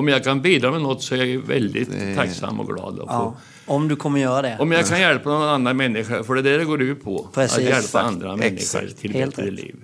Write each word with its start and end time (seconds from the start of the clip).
om 0.00 0.08
jag 0.08 0.24
kan 0.24 0.42
bidra 0.42 0.70
med 0.70 0.80
något 0.82 1.02
så 1.02 1.14
är 1.14 1.24
jag 1.24 1.40
väldigt 1.40 1.90
det... 1.90 2.14
tacksam 2.14 2.60
och 2.60 2.66
glad. 2.66 3.00
Att 3.00 3.06
ja, 3.06 3.36
om 3.66 3.88
du 3.88 3.96
kommer 3.96 4.20
göra 4.20 4.42
det. 4.42 4.56
Om 4.60 4.72
jag 4.72 4.86
kan 4.86 5.00
hjälpa 5.00 5.30
någon 5.30 5.42
annan 5.48 5.76
människa, 5.76 6.24
för 6.24 6.34
det 6.34 6.40
är 6.40 6.42
det 6.42 6.58
det 6.58 6.64
går 6.64 6.82
ut 6.82 7.04
på. 7.04 7.28
Precis. 7.34 7.58
Att 7.58 7.64
hjälpa 7.64 7.78
Exakt. 7.78 8.04
andra 8.06 8.36
människor 8.36 8.54
Exakt. 8.56 8.98
till 8.98 9.12
Helt 9.12 9.36
bättre 9.36 9.50
rätt. 9.50 9.58
liv. 9.58 9.76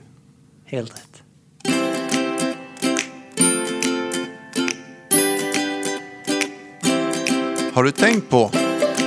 Helt 0.64 0.90
rätt. 0.92 1.22
Har 7.74 7.84
du 7.84 7.90
tänkt 7.90 8.30
på 8.30 8.44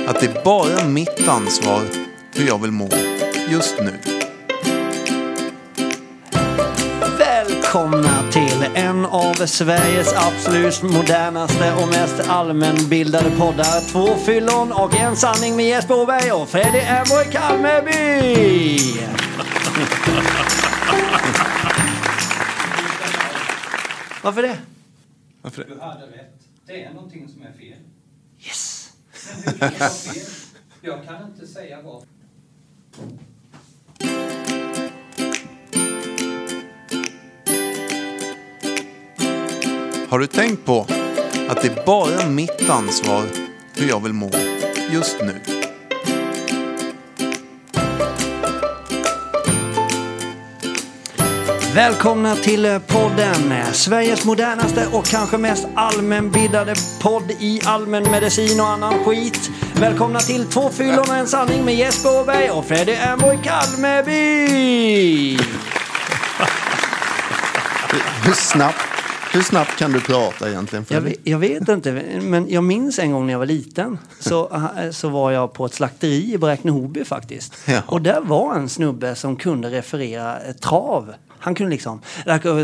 att 0.06 0.20
det 0.20 0.26
är 0.26 0.44
bara 0.44 0.88
mitt 0.88 1.28
ansvar 1.28 1.82
hur 2.34 2.46
jag 2.46 2.62
vill 2.62 2.70
må 2.70 2.88
just 3.50 3.80
nu? 3.80 4.19
Välkomna 7.70 8.30
till 8.30 8.66
en 8.74 9.06
av 9.06 9.34
Sveriges 9.34 10.12
absolut 10.12 10.82
modernaste 10.82 11.74
och 11.74 11.88
mest 11.88 12.20
allmänbildade 12.28 13.30
poddar. 13.30 13.92
Två 13.92 14.14
fyllon 14.14 14.72
och 14.72 14.96
en 14.96 15.16
sanning 15.16 15.56
med 15.56 15.66
Jesper 15.66 15.94
Åberg 15.94 16.32
och 16.32 16.48
Freddy 16.48 16.78
Emborg 16.78 17.26
Kalmeby. 17.32 18.78
Varför 24.22 24.42
det? 24.42 24.58
Varför 25.42 25.64
det? 25.64 25.74
Du 25.74 25.80
hade 25.80 26.06
rätt. 26.06 26.40
Det 26.66 26.84
är 26.84 26.94
någonting 26.94 27.28
som 27.28 27.42
är 27.42 27.52
fel. 27.52 27.78
Yes! 28.38 28.92
Men 29.44 29.52
hur 29.52 29.58
kan 29.58 29.70
det 29.70 29.78
vara 29.80 29.90
fel? 29.90 30.26
Jag 30.80 31.04
kan 31.04 31.30
inte 31.30 31.46
säga 31.46 31.82
vad. 31.82 32.04
Har 40.10 40.18
du 40.18 40.26
tänkt 40.26 40.64
på 40.64 40.86
att 41.48 41.62
det 41.62 41.68
är 41.68 41.86
bara 41.86 42.28
mitt 42.28 42.70
ansvar 42.70 43.24
hur 43.76 43.88
jag 43.88 44.02
vill 44.02 44.12
må 44.12 44.30
just 44.90 45.16
nu? 45.20 45.40
Välkomna 51.74 52.36
till 52.36 52.80
podden, 52.86 53.54
Sveriges 53.72 54.24
modernaste 54.24 54.86
och 54.92 55.04
kanske 55.04 55.38
mest 55.38 55.66
allmänbildade 55.74 56.74
podd 57.00 57.30
i 57.30 57.60
allmänmedicin 57.64 58.60
och 58.60 58.68
annan 58.68 59.04
skit. 59.04 59.50
Välkomna 59.74 60.20
till 60.20 60.46
Två 60.46 60.70
fyllon 60.70 60.98
och 60.98 61.16
en 61.16 61.26
sanning 61.26 61.64
med 61.64 61.74
Jesper 61.74 62.20
Åberg 62.20 62.50
och 62.50 62.64
Freddy 62.64 62.92
Emborg 62.92 63.38
Kalmeby. 63.44 65.38
Hur 68.24 68.34
snabbt, 68.34 68.89
hur 69.32 69.42
snabbt 69.42 69.76
kan 69.76 69.92
du 69.92 70.00
prata 70.00 70.48
egentligen? 70.48 70.84
Jag 70.88 71.14
jag 71.24 71.38
vet, 71.38 71.68
inte, 71.68 71.92
men 72.22 72.50
jag 72.50 72.64
minns 72.64 72.98
en 72.98 73.12
gång 73.12 73.26
när 73.26 73.32
jag 73.32 73.38
var 73.38 73.46
liten 73.46 73.98
så, 74.18 74.60
så 74.92 75.08
var 75.08 75.30
jag 75.30 75.52
på 75.52 75.66
ett 75.66 75.74
slakteri 75.74 76.32
i 76.34 76.38
Bräkne-Hoby 76.38 77.04
faktiskt. 77.04 77.54
Ja. 77.66 77.82
Och 77.86 78.02
där 78.02 78.20
var 78.20 78.54
en 78.54 78.68
snubbe 78.68 79.14
som 79.14 79.36
kunde 79.36 79.70
referera 79.70 80.38
trav. 80.60 81.14
Han 81.38 81.54
kunde 81.54 81.70
liksom... 81.70 82.00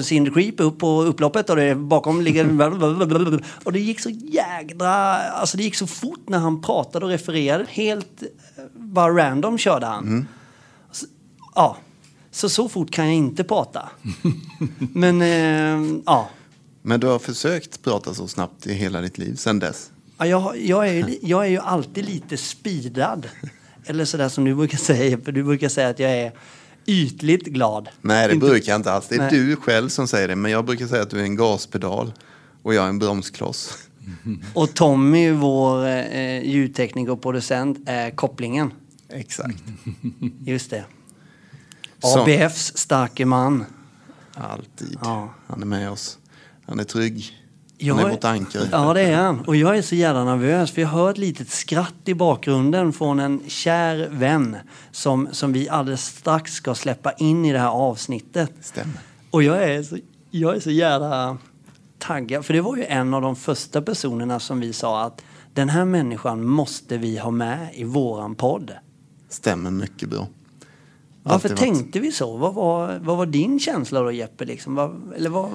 Cindy 0.03 0.31
Creep 0.31 0.61
upp 0.61 0.78
på 0.78 1.03
upploppet 1.03 1.50
och 1.50 1.56
det 1.56 1.75
bakom 1.75 2.20
ligger... 2.20 3.41
Och 3.64 3.73
det 3.73 3.80
gick 3.80 4.01
så 4.01 4.11
jädra... 4.11 5.17
Alltså 5.17 5.56
det 5.56 5.62
gick 5.62 5.75
så 5.75 5.86
fort 5.86 6.28
när 6.28 6.39
han 6.39 6.62
pratade 6.62 7.05
och 7.05 7.11
refererade. 7.11 7.67
Helt 7.69 8.23
bara 8.73 9.12
random 9.12 9.58
körde 9.58 9.86
han. 9.86 10.05
Mm. 10.05 10.27
Så, 10.92 11.06
ja. 11.55 11.77
Så 12.30 12.48
så 12.48 12.69
fort 12.69 12.91
kan 12.91 13.05
jag 13.05 13.14
inte 13.14 13.45
prata. 13.45 13.89
Men 14.78 15.23
eh, 15.23 16.01
ja. 16.06 16.28
Men 16.89 17.01
du 17.01 17.06
har 17.06 17.19
försökt 17.19 17.83
prata 17.83 18.15
så 18.15 18.29
snabbt 18.29 18.67
i 18.67 18.75
hela 18.75 19.01
ditt 19.01 19.19
liv 19.19 19.34
sedan 19.34 19.59
dess? 19.59 19.91
Ja, 20.19 20.27
jag, 20.27 20.61
jag, 20.61 20.89
är, 20.89 21.15
jag 21.23 21.45
är 21.45 21.51
ju 21.51 21.59
alltid 21.59 22.05
lite 22.05 22.37
speedad. 22.37 23.29
Eller 23.87 24.05
sådär 24.05 24.29
som 24.29 24.45
du 24.45 24.55
brukar 24.55 24.79
säga. 24.79 25.19
För 25.19 25.33
du 25.33 25.42
brukar 25.42 25.69
säga 25.69 25.89
att 25.89 25.98
jag 25.98 26.11
är 26.11 26.33
ytligt 26.86 27.47
glad. 27.47 27.89
Nej, 28.01 28.29
det 28.29 28.35
inte... 28.35 28.47
brukar 28.47 28.73
jag 28.73 28.79
inte 28.79 28.92
alls. 28.92 29.08
Det 29.08 29.14
är 29.14 29.19
Nej. 29.19 29.30
du 29.30 29.57
själv 29.57 29.89
som 29.89 30.08
säger 30.08 30.29
det. 30.29 30.36
Men 30.36 30.51
jag 30.51 30.64
brukar 30.64 30.86
säga 30.86 31.02
att 31.02 31.11
du 31.11 31.20
är 31.20 31.24
en 31.24 31.36
gaspedal 31.36 32.13
och 32.63 32.74
jag 32.74 32.85
är 32.85 32.89
en 32.89 32.98
bromskloss. 32.98 33.79
Och 34.55 34.74
Tommy, 34.74 35.30
vår 35.30 35.86
eh, 35.86 36.42
ljudtekniker 36.42 37.13
och 37.13 37.23
producent, 37.23 37.79
är 37.86 38.11
kopplingen. 38.11 38.73
Exakt. 39.08 39.63
Just 40.45 40.70
det. 40.70 40.85
ABFs 42.03 42.77
starke 42.77 43.24
man. 43.24 43.64
Alltid. 44.35 44.98
Ja. 45.03 45.35
Han 45.47 45.63
är 45.63 45.67
med 45.67 45.91
oss. 45.91 46.18
Han 46.67 46.81
är 46.81 46.85
trygg. 46.85 47.33
Han 47.89 47.99
är 47.99 48.11
vårt 48.11 48.25
anker. 48.25 48.69
Ja, 48.73 48.95
det 48.95 49.01
är 49.01 49.17
han. 49.17 49.41
Och 49.41 49.57
jag 49.57 49.79
är 49.79 49.83
så 49.83 49.95
jävla 49.95 50.25
nervös 50.25 50.71
för 50.71 50.83
jag 50.83 50.89
hör 50.89 51.11
ett 51.11 51.19
litet 51.19 51.51
skratt 51.51 51.95
i 52.05 52.15
bakgrunden 52.15 52.93
från 52.93 53.21
en 53.21 53.41
kär 53.49 54.09
vän 54.11 54.57
som, 54.91 55.29
som 55.33 55.53
vi 55.53 55.69
alldeles 55.69 56.05
strax 56.05 56.53
ska 56.53 56.75
släppa 56.75 57.13
in 57.13 57.45
i 57.45 57.53
det 57.53 57.59
här 57.59 57.69
avsnittet. 57.69 58.53
Stämmer. 58.61 58.99
Och 59.31 59.43
jag 59.43 59.63
är 59.63 59.83
så, 59.83 59.99
jag 60.31 60.57
är 60.57 60.61
så 60.61 60.71
jävla 60.71 61.39
taggad. 61.99 62.45
För 62.45 62.55
det 62.55 62.61
var 62.61 62.77
ju 62.77 62.85
en 62.85 63.15
av 63.15 63.23
de 63.23 63.37
första 63.37 63.83
personerna 63.83 64.41
som 64.41 64.61
vi 64.61 64.73
sa 64.73 65.03
att 65.03 65.23
den 65.55 65.69
här 65.69 65.85
människan 65.85 66.47
måste 66.47 66.98
vi 66.98 67.19
ha 67.19 67.31
med 67.31 67.69
i 67.75 67.85
våran 67.85 68.35
podd. 68.35 68.73
Stämmer 69.29 69.71
mycket 69.71 70.09
bra. 70.09 70.27
Varför 71.23 71.48
Alltid 71.48 71.65
tänkte 71.65 71.98
varit... 71.98 72.09
vi 72.09 72.13
så? 72.13 72.37
Vad 72.37 72.55
var, 72.55 72.98
vad 73.03 73.17
var 73.17 73.27
din 73.27 73.61
känsla 73.61 74.01
då 74.01 74.13
Jeppe? 74.13 74.45
Liksom? 74.45 74.75
Vad, 74.75 75.13
eller 75.17 75.31
vad... 75.31 75.51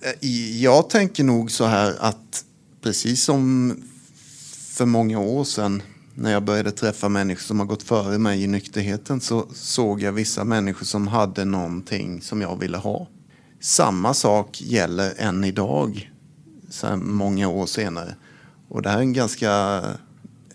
Eh, 0.00 0.28
jag 0.62 0.90
tänker 0.90 1.24
nog 1.24 1.50
så 1.50 1.64
här 1.64 1.96
att 1.98 2.44
precis 2.80 3.24
som 3.24 3.74
för 4.74 4.86
många 4.86 5.18
år 5.18 5.44
sedan 5.44 5.82
när 6.14 6.32
jag 6.32 6.44
började 6.44 6.70
träffa 6.70 7.08
människor 7.08 7.42
som 7.42 7.58
har 7.58 7.66
gått 7.66 7.82
före 7.82 8.18
mig 8.18 8.42
i 8.42 8.46
nykterheten 8.46 9.20
så 9.20 9.46
såg 9.52 10.02
jag 10.02 10.12
vissa 10.12 10.44
människor 10.44 10.86
som 10.86 11.08
hade 11.08 11.44
någonting 11.44 12.22
som 12.22 12.40
jag 12.40 12.56
ville 12.56 12.76
ha. 12.76 13.06
Samma 13.60 14.14
sak 14.14 14.60
gäller 14.60 15.14
än 15.16 15.44
idag, 15.44 16.12
så 16.70 16.96
många 16.96 17.48
år 17.48 17.66
senare. 17.66 18.14
Och 18.68 18.82
det 18.82 18.90
här 18.90 18.96
är 18.96 19.02
en 19.02 19.12
ganska 19.12 19.82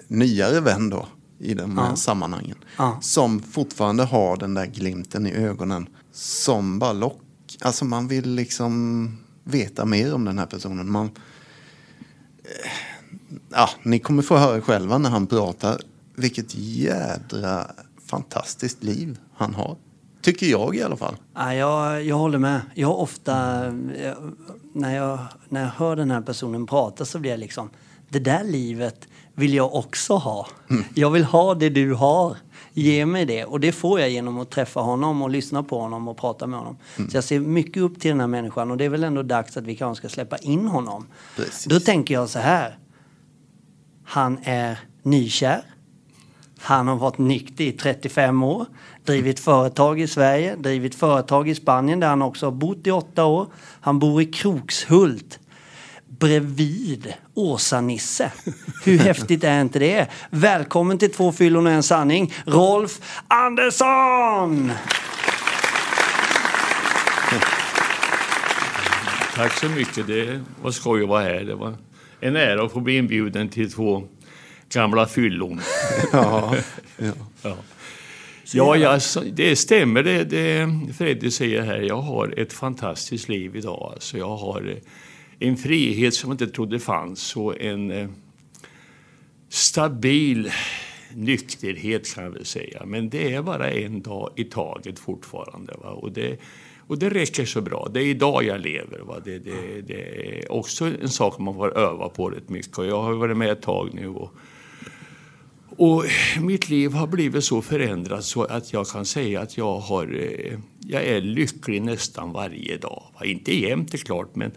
nyare 0.07 0.59
vän 0.59 0.89
då 0.89 1.07
i 1.39 1.53
de 1.53 1.77
här 1.77 1.89
ja. 1.89 1.95
sammanhangen. 1.95 2.57
Ja. 2.77 2.99
Som 3.01 3.39
fortfarande 3.39 4.03
har 4.03 4.37
den 4.37 4.53
där 4.53 4.65
glimten 4.65 5.27
i 5.27 5.31
ögonen 5.31 5.89
som 6.11 6.79
bara 6.79 6.93
lockar 6.93 7.22
Alltså 7.61 7.85
man 7.85 8.07
vill 8.07 8.35
liksom 8.35 9.17
veta 9.43 9.85
mer 9.85 10.13
om 10.13 10.25
den 10.25 10.39
här 10.39 10.45
personen. 10.45 10.91
Man, 10.91 11.05
eh, 12.43 12.71
ja, 13.49 13.69
ni 13.83 13.99
kommer 13.99 14.23
få 14.23 14.37
höra 14.37 14.61
själva 14.61 14.97
när 14.97 15.09
han 15.09 15.27
pratar 15.27 15.77
vilket 16.15 16.55
jädra 16.55 17.67
fantastiskt 18.05 18.83
liv 18.83 19.19
han 19.35 19.53
har. 19.53 19.77
Tycker 20.21 20.45
jag 20.45 20.75
i 20.75 20.81
alla 20.81 20.95
fall. 20.95 21.15
Ja, 21.35 21.53
jag, 21.53 22.03
jag 22.03 22.15
håller 22.15 22.37
med. 22.37 22.61
Jag 22.73 22.87
har 22.87 22.95
ofta, 22.95 23.65
jag, 24.01 24.15
när, 24.73 24.95
jag, 24.95 25.19
när 25.49 25.61
jag 25.61 25.69
hör 25.69 25.95
den 25.95 26.11
här 26.11 26.21
personen 26.21 26.67
prata 26.67 27.05
så 27.05 27.19
blir 27.19 27.31
jag 27.31 27.39
liksom, 27.39 27.69
det 28.09 28.19
där 28.19 28.43
livet 28.43 29.07
vill 29.35 29.53
jag 29.53 29.75
också 29.75 30.15
ha. 30.15 30.47
Mm. 30.69 30.83
Jag 30.93 31.11
vill 31.11 31.23
ha 31.23 31.55
det 31.55 31.69
du 31.69 31.93
har. 31.93 32.37
Ge 32.73 33.05
mig 33.05 33.25
det. 33.25 33.45
Och 33.45 33.59
det 33.59 33.71
får 33.71 33.99
jag 33.99 34.09
genom 34.09 34.39
att 34.39 34.49
träffa 34.49 34.79
honom 34.79 35.21
och 35.21 35.29
lyssna 35.29 35.63
på 35.63 35.79
honom 35.79 36.07
och 36.07 36.17
prata 36.17 36.47
med 36.47 36.59
honom. 36.59 36.77
Mm. 36.97 37.09
Så 37.09 37.17
jag 37.17 37.23
ser 37.23 37.39
mycket 37.39 37.83
upp 37.83 37.99
till 37.99 38.11
den 38.11 38.19
här 38.19 38.27
människan 38.27 38.71
och 38.71 38.77
det 38.77 38.85
är 38.85 38.89
väl 38.89 39.03
ändå 39.03 39.23
dags 39.23 39.57
att 39.57 39.63
vi 39.63 39.75
kanske 39.75 40.01
ska 40.01 40.13
släppa 40.13 40.37
in 40.37 40.67
honom. 40.67 41.07
Precis. 41.35 41.65
Då 41.65 41.79
tänker 41.79 42.13
jag 42.13 42.29
så 42.29 42.39
här. 42.39 42.77
Han 44.05 44.37
är 44.43 44.79
nykär. 45.03 45.61
Han 46.59 46.87
har 46.87 46.95
varit 46.95 47.17
nykter 47.17 47.63
i 47.63 47.71
35 47.71 48.43
år, 48.43 48.65
drivit 49.05 49.39
företag 49.39 50.01
i 50.01 50.07
Sverige, 50.07 50.55
drivit 50.55 50.95
företag 50.95 51.49
i 51.49 51.55
Spanien 51.55 51.99
där 51.99 52.07
han 52.07 52.21
också 52.21 52.45
har 52.45 52.51
bott 52.51 52.87
i 52.87 52.91
åtta 52.91 53.25
år. 53.25 53.47
Han 53.81 53.99
bor 53.99 54.21
i 54.21 54.25
Krokshult 54.25 55.39
bredvid 56.07 57.13
Åsa-Nisse. 57.33 58.31
Hur 58.83 58.97
häftigt 58.97 59.43
är 59.43 59.61
inte 59.61 59.79
det? 59.79 60.07
Välkommen 60.29 60.97
till 60.97 61.11
Två 61.11 61.31
fyllon 61.31 61.67
och 61.67 61.73
en 61.73 61.83
sanning, 61.83 62.33
Rolf 62.45 63.21
Andersson! 63.27 64.71
Tack 69.35 69.59
så 69.59 69.69
mycket. 69.69 70.07
Det 70.07 70.41
var 70.61 70.71
skoj 70.71 71.03
att 71.03 71.09
vara 71.09 71.23
här. 71.23 71.43
Det 71.43 71.55
var 71.55 71.73
en 72.19 72.35
ära 72.35 72.65
att 72.65 72.71
få 72.71 72.79
bli 72.79 72.97
inbjuden 72.97 73.49
till 73.49 73.71
två 73.71 74.03
gamla 74.73 75.07
fyllon. 75.07 75.61
ja, 76.11 76.55
ja. 76.97 77.11
ja. 77.41 77.57
Ja, 78.51 78.75
jag, 78.75 79.01
det 79.31 79.55
stämmer 79.55 80.03
det, 80.03 80.23
det 80.23 80.69
Freddy 80.97 81.31
säger 81.31 81.61
här. 81.61 81.79
Jag 81.79 82.01
har 82.01 82.39
ett 82.39 82.53
fantastiskt 82.53 83.29
liv 83.29 83.55
idag. 83.55 83.91
Alltså 83.93 84.17
jag 84.17 84.37
har 84.37 84.75
en 85.43 85.57
frihet 85.57 86.13
som 86.13 86.29
jag 86.29 86.33
inte 86.33 86.47
trodde 86.47 86.79
fanns 86.79 87.35
och 87.35 87.61
en 87.61 87.91
eh, 87.91 88.09
stabil 89.49 90.51
nykterhet 91.15 92.15
kan 92.15 92.23
jag 92.23 92.31
väl 92.31 92.45
säga. 92.45 92.85
Men 92.85 93.09
det 93.09 93.33
är 93.33 93.41
bara 93.41 93.71
en 93.71 94.01
dag 94.01 94.29
i 94.35 94.43
taget 94.43 94.99
fortfarande. 94.99 95.73
Va? 95.81 95.89
Och 95.89 96.11
det 96.11 96.37
Och 96.87 96.99
det 96.99 97.09
räcker 97.09 97.45
så 97.45 97.61
bra. 97.61 97.87
Det 97.93 97.99
är 98.01 98.05
idag 98.05 98.43
jag 98.43 98.61
lever. 98.61 98.99
Va? 98.99 99.19
Det, 99.23 99.39
det, 99.39 99.81
det 99.81 100.39
är 100.39 100.51
också 100.51 100.85
en 101.01 101.09
sak 101.09 101.39
man 101.39 101.53
får 101.53 101.77
öva 101.77 102.09
på 102.09 102.29
rätt 102.29 102.49
mycket. 102.49 102.77
Och 102.77 102.85
jag 102.85 103.01
har 103.01 103.13
varit 103.13 103.37
med 103.37 103.49
ett 103.51 103.61
tag 103.61 103.89
nu. 103.93 104.07
Och, 104.07 104.31
och 105.77 106.03
mitt 106.41 106.69
liv 106.69 106.93
har 106.93 107.07
blivit 107.07 107.43
så 107.43 107.61
förändrat 107.61 108.25
så 108.25 108.43
att 108.43 108.73
jag 108.73 108.87
kan 108.87 109.05
säga 109.05 109.41
att 109.41 109.57
jag, 109.57 109.79
har, 109.79 110.05
eh, 110.15 110.59
jag 110.79 111.03
är 111.03 111.21
lycklig 111.21 111.81
nästan 111.81 112.33
varje 112.33 112.77
dag. 112.77 113.03
Inte 113.23 113.59
jämt 113.59 113.91
det 113.91 113.97
är 113.97 114.05
klart, 114.05 114.35
men 114.35 114.51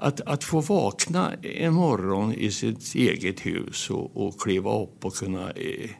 att, 0.00 0.20
att 0.20 0.44
få 0.44 0.60
vakna 0.60 1.34
en 1.34 1.72
morgon 1.72 2.34
i 2.34 2.50
sitt 2.50 2.94
eget 2.94 3.46
hus 3.46 3.90
och, 3.90 4.26
och 4.26 4.40
kliva 4.40 4.82
upp 4.82 5.04
och 5.04 5.14
kunna 5.14 5.50
eh, 5.50 5.90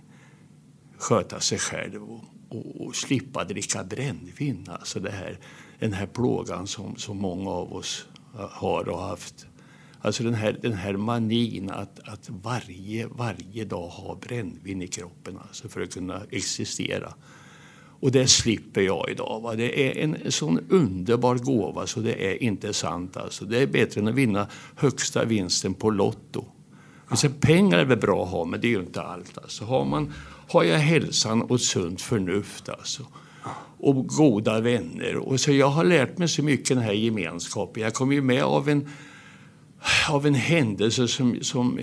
sköta 0.99 1.41
sig 1.41 1.59
själv 1.59 2.03
och, 2.03 2.25
och, 2.49 2.87
och, 2.87 2.97
slippa 2.97 3.45
dricka 3.45 3.85
brännvin. 3.85 4.67
Alltså 4.69 5.01
det 5.01 5.11
här, 5.11 5.39
den 5.79 5.93
här 5.93 6.07
plågan 6.07 6.67
som, 6.67 6.97
som 6.97 7.19
många 7.19 7.51
av 7.51 7.73
oss 7.73 8.07
eh, 8.35 8.49
har 8.51 8.89
och 8.89 9.03
haft. 9.03 9.47
Alltså 10.01 10.23
den 10.23 10.35
här, 10.35 10.59
den 10.63 10.73
här 10.73 10.97
manin 10.97 11.71
att, 11.71 12.09
att 12.09 12.31
varje, 12.31 13.07
varje 13.07 13.65
dag 13.65 13.89
ha 13.89 14.15
brännvin 14.15 14.83
i 14.83 14.89
kroppen 14.89 15.39
alltså 15.39 15.69
för 15.69 15.81
att 15.81 15.95
kunna 15.95 16.23
existera. 16.31 17.15
Och 18.01 18.13
det 18.13 18.27
slipper 18.27 18.81
jag 18.81 19.11
idag. 19.11 19.41
Va? 19.43 19.55
Det 19.55 19.89
är 19.89 20.05
en 20.05 20.33
sån 20.33 20.61
underbar 20.69 21.35
gåva 21.35 21.87
så 21.87 22.01
det 22.01 22.33
är 22.33 22.43
inte 22.43 22.73
sant. 22.73 23.17
Alltså. 23.17 23.45
Det 23.45 23.63
är 23.63 23.67
bättre 23.67 24.01
än 24.01 24.09
att 24.09 24.15
vinna 24.15 24.47
högsta 24.77 25.25
vinsten 25.25 25.75
på 25.75 25.91
Lotto. 25.91 26.45
Alltså, 27.09 27.29
pengar 27.41 27.79
är 27.79 27.85
väl 27.85 27.99
bra 27.99 28.25
att 28.25 28.31
ha, 28.31 28.45
men 28.45 28.61
det 28.61 28.67
är 28.67 28.71
ju 28.71 28.81
inte 28.81 29.03
allt. 29.03 29.39
Alltså. 29.39 29.65
Har, 29.65 29.85
man, 29.85 30.13
har 30.49 30.65
jag 30.65 30.79
hälsan 30.79 31.43
och 31.43 31.61
sunt 31.61 32.03
förnuft 32.03 32.69
alltså, 32.69 33.03
och 33.79 34.07
goda 34.07 34.61
vänner. 34.61 35.17
Och 35.17 35.41
så 35.41 35.53
jag 35.53 35.69
har 35.69 35.85
lärt 35.85 36.19
mig 36.19 36.29
så 36.29 36.43
mycket 36.43 36.69
den 36.69 36.79
här 36.79 36.93
gemenskapen. 36.93 37.83
Jag 37.83 37.95
kom 37.95 38.13
ju 38.13 38.23
med 38.23 38.43
av 38.43 38.69
en 38.69 38.89
av 40.11 40.27
en 40.27 40.35
händelse 40.35 41.09
som... 41.09 41.39
som 41.43 41.81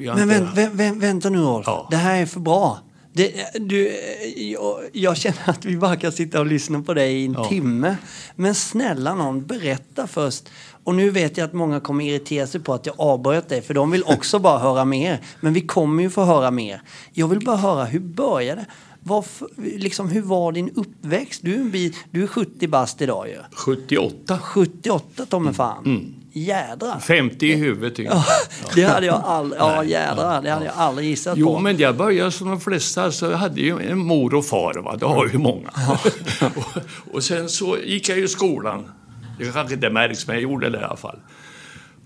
jag 0.00 0.16
Men 0.16 0.28
vänt, 0.28 0.74
vänt, 0.74 1.02
vänta 1.02 1.30
nu 1.30 1.38
Rolf, 1.38 1.66
ja. 1.66 1.88
det 1.90 1.96
här 1.96 2.22
är 2.22 2.26
för 2.26 2.40
bra. 2.40 2.78
Det, 3.12 3.50
du, 3.54 4.00
jag, 4.36 4.80
jag, 4.92 5.16
känner 5.16 5.50
att 5.50 5.64
vi 5.64 5.76
bara 5.76 5.96
kan 5.96 6.12
sitta 6.12 6.40
och 6.40 6.46
lyssna 6.46 6.82
på 6.82 6.94
dig 6.94 7.22
i 7.22 7.26
en 7.26 7.32
ja. 7.32 7.44
timme. 7.44 7.96
Men 8.36 8.54
snälla 8.54 9.14
någon, 9.14 9.46
berätta 9.46 10.06
först. 10.06 10.48
Och 10.84 10.94
nu 10.94 11.10
vet 11.10 11.36
jag 11.36 11.44
att 11.44 11.52
många 11.52 11.80
kommer 11.80 12.04
irritera 12.04 12.46
sig 12.46 12.60
på 12.60 12.74
att 12.74 12.86
jag 12.86 12.94
avbröt 12.98 13.48
dig, 13.48 13.62
för 13.62 13.74
de 13.74 13.90
vill 13.90 14.02
också 14.02 14.38
bara 14.38 14.58
höra 14.58 14.84
mer. 14.84 15.20
Men 15.40 15.52
vi 15.52 15.60
kommer 15.60 16.02
ju 16.02 16.10
få 16.10 16.24
höra 16.24 16.50
mer. 16.50 16.82
Jag 17.12 17.28
vill 17.28 17.44
bara 17.44 17.56
höra, 17.56 17.84
hur 17.84 18.00
började 18.00 18.66
varför, 19.02 19.48
liksom, 19.56 20.08
hur 20.08 20.22
var 20.22 20.52
din 20.52 20.70
uppväxt? 20.74 21.40
Du 21.44 21.90
du 22.10 22.22
är 22.22 22.26
70 22.26 22.68
bast 22.68 23.02
idag 23.02 23.28
ju. 23.28 23.36
78. 23.52 24.38
78, 24.38 25.26
Tommy 25.26 25.52
fan. 25.52 25.84
Mm. 25.84 26.14
Jädrar. 26.32 26.98
50 26.98 27.46
i 27.46 27.54
huvudet. 27.54 27.98
Ja, 27.98 28.24
det 28.74 28.82
hade 28.82 29.06
jag 29.06 29.22
aldrig, 29.24 29.60
ja 29.60 29.84
jädrar, 29.84 30.42
det 30.42 30.50
hade 30.50 30.64
jag 30.64 30.74
aldrig 30.76 31.08
gissat 31.08 31.38
jo, 31.38 31.46
på. 31.46 31.52
Jo, 31.52 31.58
men 31.58 31.78
jag 31.78 31.96
började 31.96 32.30
som 32.30 32.48
de 32.48 32.60
flesta, 32.60 33.12
så 33.12 33.26
jag 33.26 33.36
hade 33.36 33.60
ju 33.60 33.90
en 33.90 33.98
mor 33.98 34.34
och 34.34 34.46
far, 34.46 34.74
va? 34.74 34.96
det 34.96 35.06
har 35.06 35.26
ju 35.26 35.38
många. 35.38 35.70
Ja. 35.74 35.98
och, 36.56 37.14
och, 37.14 37.24
sen 37.24 37.48
så 37.48 37.78
gick 37.78 38.08
jag 38.08 38.18
i 38.18 38.28
skolan. 38.28 38.90
Det 39.38 39.52
kanske 39.52 39.74
inte 39.74 39.90
märks, 39.90 40.26
men 40.26 40.36
jag 40.36 40.42
gjorde 40.42 40.70
det 40.70 40.80
i 40.80 40.82
alla 40.82 40.96
fall. 40.96 41.18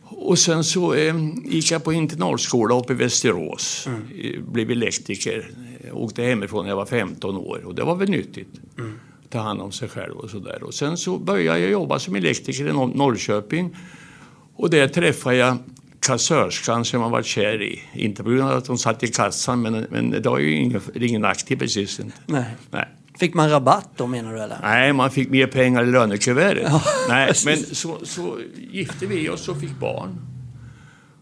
Och 0.08 0.38
sen 0.38 0.64
så 0.64 0.94
eh, 0.94 1.14
gick 1.44 1.70
jag 1.70 1.84
på 1.84 1.92
internatskola 1.92 2.78
uppe 2.78 2.92
i 2.92 2.96
Västerås. 2.96 3.86
Mm. 3.86 4.52
Blev 4.52 4.70
elektriker. 4.70 5.50
Åkte 5.92 6.22
hemifrån 6.22 6.64
när 6.64 6.70
jag 6.70 6.76
var 6.76 6.86
15 6.86 7.36
år 7.36 7.62
och 7.64 7.74
det 7.74 7.84
var 7.84 7.96
väl 7.96 8.10
nyttigt. 8.10 8.60
Mm. 8.78 8.92
Ta 9.30 9.38
hand 9.38 9.60
om 9.60 9.72
sig 9.72 9.88
själv 9.88 10.16
och 10.16 10.30
sådär. 10.30 10.62
Och 10.62 10.74
sen 10.74 10.96
så 10.96 11.18
började 11.18 11.58
jag 11.58 11.70
jobba 11.70 11.98
som 11.98 12.14
elektriker 12.14 12.68
i 12.68 12.72
Norrköping. 12.72 13.76
Och 14.56 14.70
där 14.70 14.88
träffade 14.88 15.36
jag 15.36 15.56
kassörskan 16.00 16.84
som 16.84 17.00
jag 17.00 17.10
varit 17.10 17.26
kär 17.26 17.62
i. 17.62 17.82
Inte 17.92 18.22
på 18.22 18.30
grund 18.30 18.50
av 18.50 18.58
att 18.58 18.66
hon 18.66 18.78
satt 18.78 19.02
i 19.02 19.08
kassan, 19.08 19.62
men, 19.62 19.86
men 19.90 20.10
det 20.10 20.28
var 20.28 20.38
ju 20.38 20.56
ingen, 20.56 20.80
ingen 20.94 21.24
aktiv 21.24 21.56
precis 21.56 22.00
inte. 22.00 22.16
Nej. 22.26 22.44
Nej. 22.70 22.88
Fick 23.18 23.34
man 23.34 23.50
rabatt 23.50 23.88
då 23.96 24.06
menar 24.06 24.34
du 24.34 24.40
eller? 24.40 24.58
Nej, 24.62 24.92
man 24.92 25.10
fick 25.10 25.30
mer 25.30 25.46
pengar 25.46 25.82
i 25.82 25.86
lönekuvertet. 25.86 26.66
Ja, 26.66 26.82
Nej, 27.08 27.32
men 27.44 27.56
så, 27.56 27.98
så 28.02 28.38
gifte 28.70 29.06
vi 29.06 29.28
oss 29.28 29.48
och 29.48 29.60
fick 29.60 29.78
barn. 29.80 30.18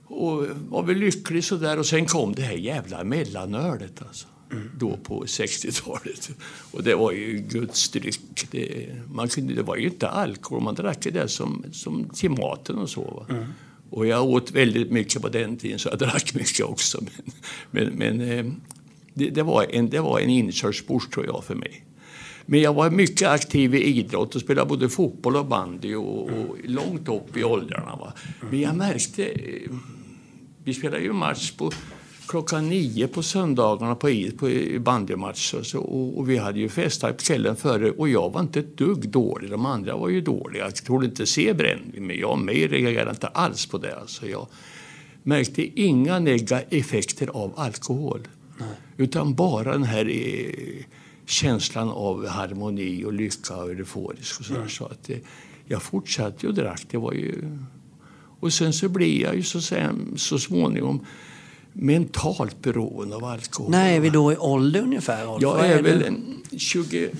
Och 0.06 0.46
var 0.68 0.82
väl 0.82 0.96
lycklig 0.96 1.44
sådär. 1.44 1.78
Och 1.78 1.86
sen 1.86 2.06
kom 2.06 2.34
det 2.34 2.42
här 2.42 2.52
jävla 2.52 3.04
mellanölet 3.04 4.02
alltså. 4.06 4.26
Mm. 4.52 4.70
Då 4.78 4.96
på 4.96 5.24
60-talet. 5.24 6.30
Och 6.70 6.82
det 6.82 6.94
var 6.94 7.12
ju 7.12 7.38
Guds 7.48 7.88
dryck. 7.88 8.46
Det, 8.50 8.88
man 9.12 9.28
kunde, 9.28 9.54
det 9.54 9.62
var 9.62 9.76
ju 9.76 9.86
inte 9.86 10.08
alkohol, 10.08 10.62
man 10.62 10.74
drack 10.74 11.06
det 11.12 11.28
som, 11.28 11.64
som 11.72 12.08
till 12.14 12.30
maten 12.30 12.78
och 12.78 12.90
så. 12.90 13.26
Mm. 13.28 13.44
Och 13.90 14.06
jag 14.06 14.24
åt 14.24 14.50
väldigt 14.50 14.90
mycket 14.90 15.22
på 15.22 15.28
den 15.28 15.56
tiden 15.56 15.78
så 15.78 15.88
jag 15.88 15.98
drack 15.98 16.34
mycket 16.34 16.66
också. 16.66 17.04
Men, 17.70 17.86
men, 17.86 18.16
men 18.16 18.30
eh, 18.30 18.52
det, 19.14 19.30
det, 19.30 19.42
var 19.42 19.66
en, 19.70 19.90
det 19.90 20.00
var 20.00 20.20
en 20.20 20.30
inkörsport 20.30 21.12
tror 21.12 21.26
jag 21.26 21.44
för 21.44 21.54
mig. 21.54 21.84
Men 22.46 22.60
jag 22.60 22.74
var 22.74 22.90
mycket 22.90 23.28
aktiv 23.28 23.74
i 23.74 23.84
idrott 23.84 24.34
och 24.34 24.40
spelade 24.40 24.68
både 24.68 24.88
fotboll 24.88 25.36
och 25.36 25.46
bandy 25.46 25.94
och, 25.94 26.30
och 26.30 26.56
långt 26.64 27.08
upp 27.08 27.36
i 27.36 27.44
åldrarna. 27.44 27.96
Va? 27.96 28.12
Men 28.50 28.60
jag 28.60 28.76
märkte... 28.76 29.24
Eh, 29.24 29.70
vi 30.64 30.74
spelade 30.74 31.02
ju 31.02 31.12
match 31.12 31.50
på 31.50 31.72
klockan 32.32 32.68
nio 32.68 33.08
på 33.08 33.22
söndagarna 33.22 33.94
på, 33.94 34.08
på 34.38 34.50
bandymatch. 34.80 35.54
Och, 35.54 35.66
så, 35.66 35.80
och, 35.80 36.18
och, 36.18 36.30
vi 36.30 36.36
hade 36.36 36.60
ju 36.60 36.68
festat 36.68 37.22
kvällen 37.22 37.56
före 37.56 37.90
och 37.90 38.08
jag 38.08 38.32
var 38.32 38.40
inte 38.40 38.60
ett 38.60 38.76
dugg 38.76 39.08
dålig. 39.08 39.50
De 39.50 39.66
andra 39.66 39.96
var 39.96 40.08
ju 40.08 40.20
dåliga. 40.20 40.64
Jag 40.64 40.74
trodde 40.74 41.06
inte 41.06 41.26
se 41.26 41.54
brännvin, 41.54 42.06
men 42.06 42.18
jag 42.18 42.38
mig 42.38 42.68
reagerade 42.68 43.10
inte 43.10 43.26
alls 43.26 43.66
på 43.66 43.78
det. 43.78 43.96
Alltså 43.96 44.26
jag 44.26 44.46
märkte 45.22 45.80
inga 45.80 46.18
negativa 46.18 46.60
effekter 46.60 47.28
av 47.28 47.52
alkohol. 47.56 48.20
Nej. 48.58 48.68
Utan 48.96 49.34
bara 49.34 49.72
den 49.72 49.84
här 49.84 50.06
eh, 50.08 50.84
känslan 51.26 51.88
av 51.88 52.26
harmoni 52.26 53.04
och 53.04 53.12
lycka 53.12 53.56
och 53.56 53.70
euforisk. 53.70 54.40
Och 54.40 54.46
så, 54.46 54.54
mm. 54.54 54.68
så 54.68 54.84
att, 54.84 55.10
eh, 55.10 55.18
jag 55.66 55.82
fortsatte 55.82 56.48
och 56.48 56.54
drack. 56.54 56.82
Det 56.90 56.98
var 56.98 57.12
ju... 57.12 57.58
Och 58.40 58.52
sen 58.52 58.72
så 58.72 58.88
blev 58.88 59.20
jag 59.20 59.36
ju 59.36 59.42
så, 59.42 59.60
så 60.16 60.38
småningom 60.38 61.06
mentalt 61.72 62.62
beroende 62.62 63.16
av 63.16 63.24
alkohol. 63.24 63.70
När 63.70 63.92
är 63.92 64.00
vi 64.00 64.10
då 64.10 64.32
i 64.32 64.36
ålder 64.36 64.80
ungefär? 64.80 65.26
Rolf? 65.26 65.42
Jag 65.42 65.66
är, 65.66 65.78
är 65.78 65.82
väl 65.82 66.02
en 66.02 66.42
20, 66.58 67.10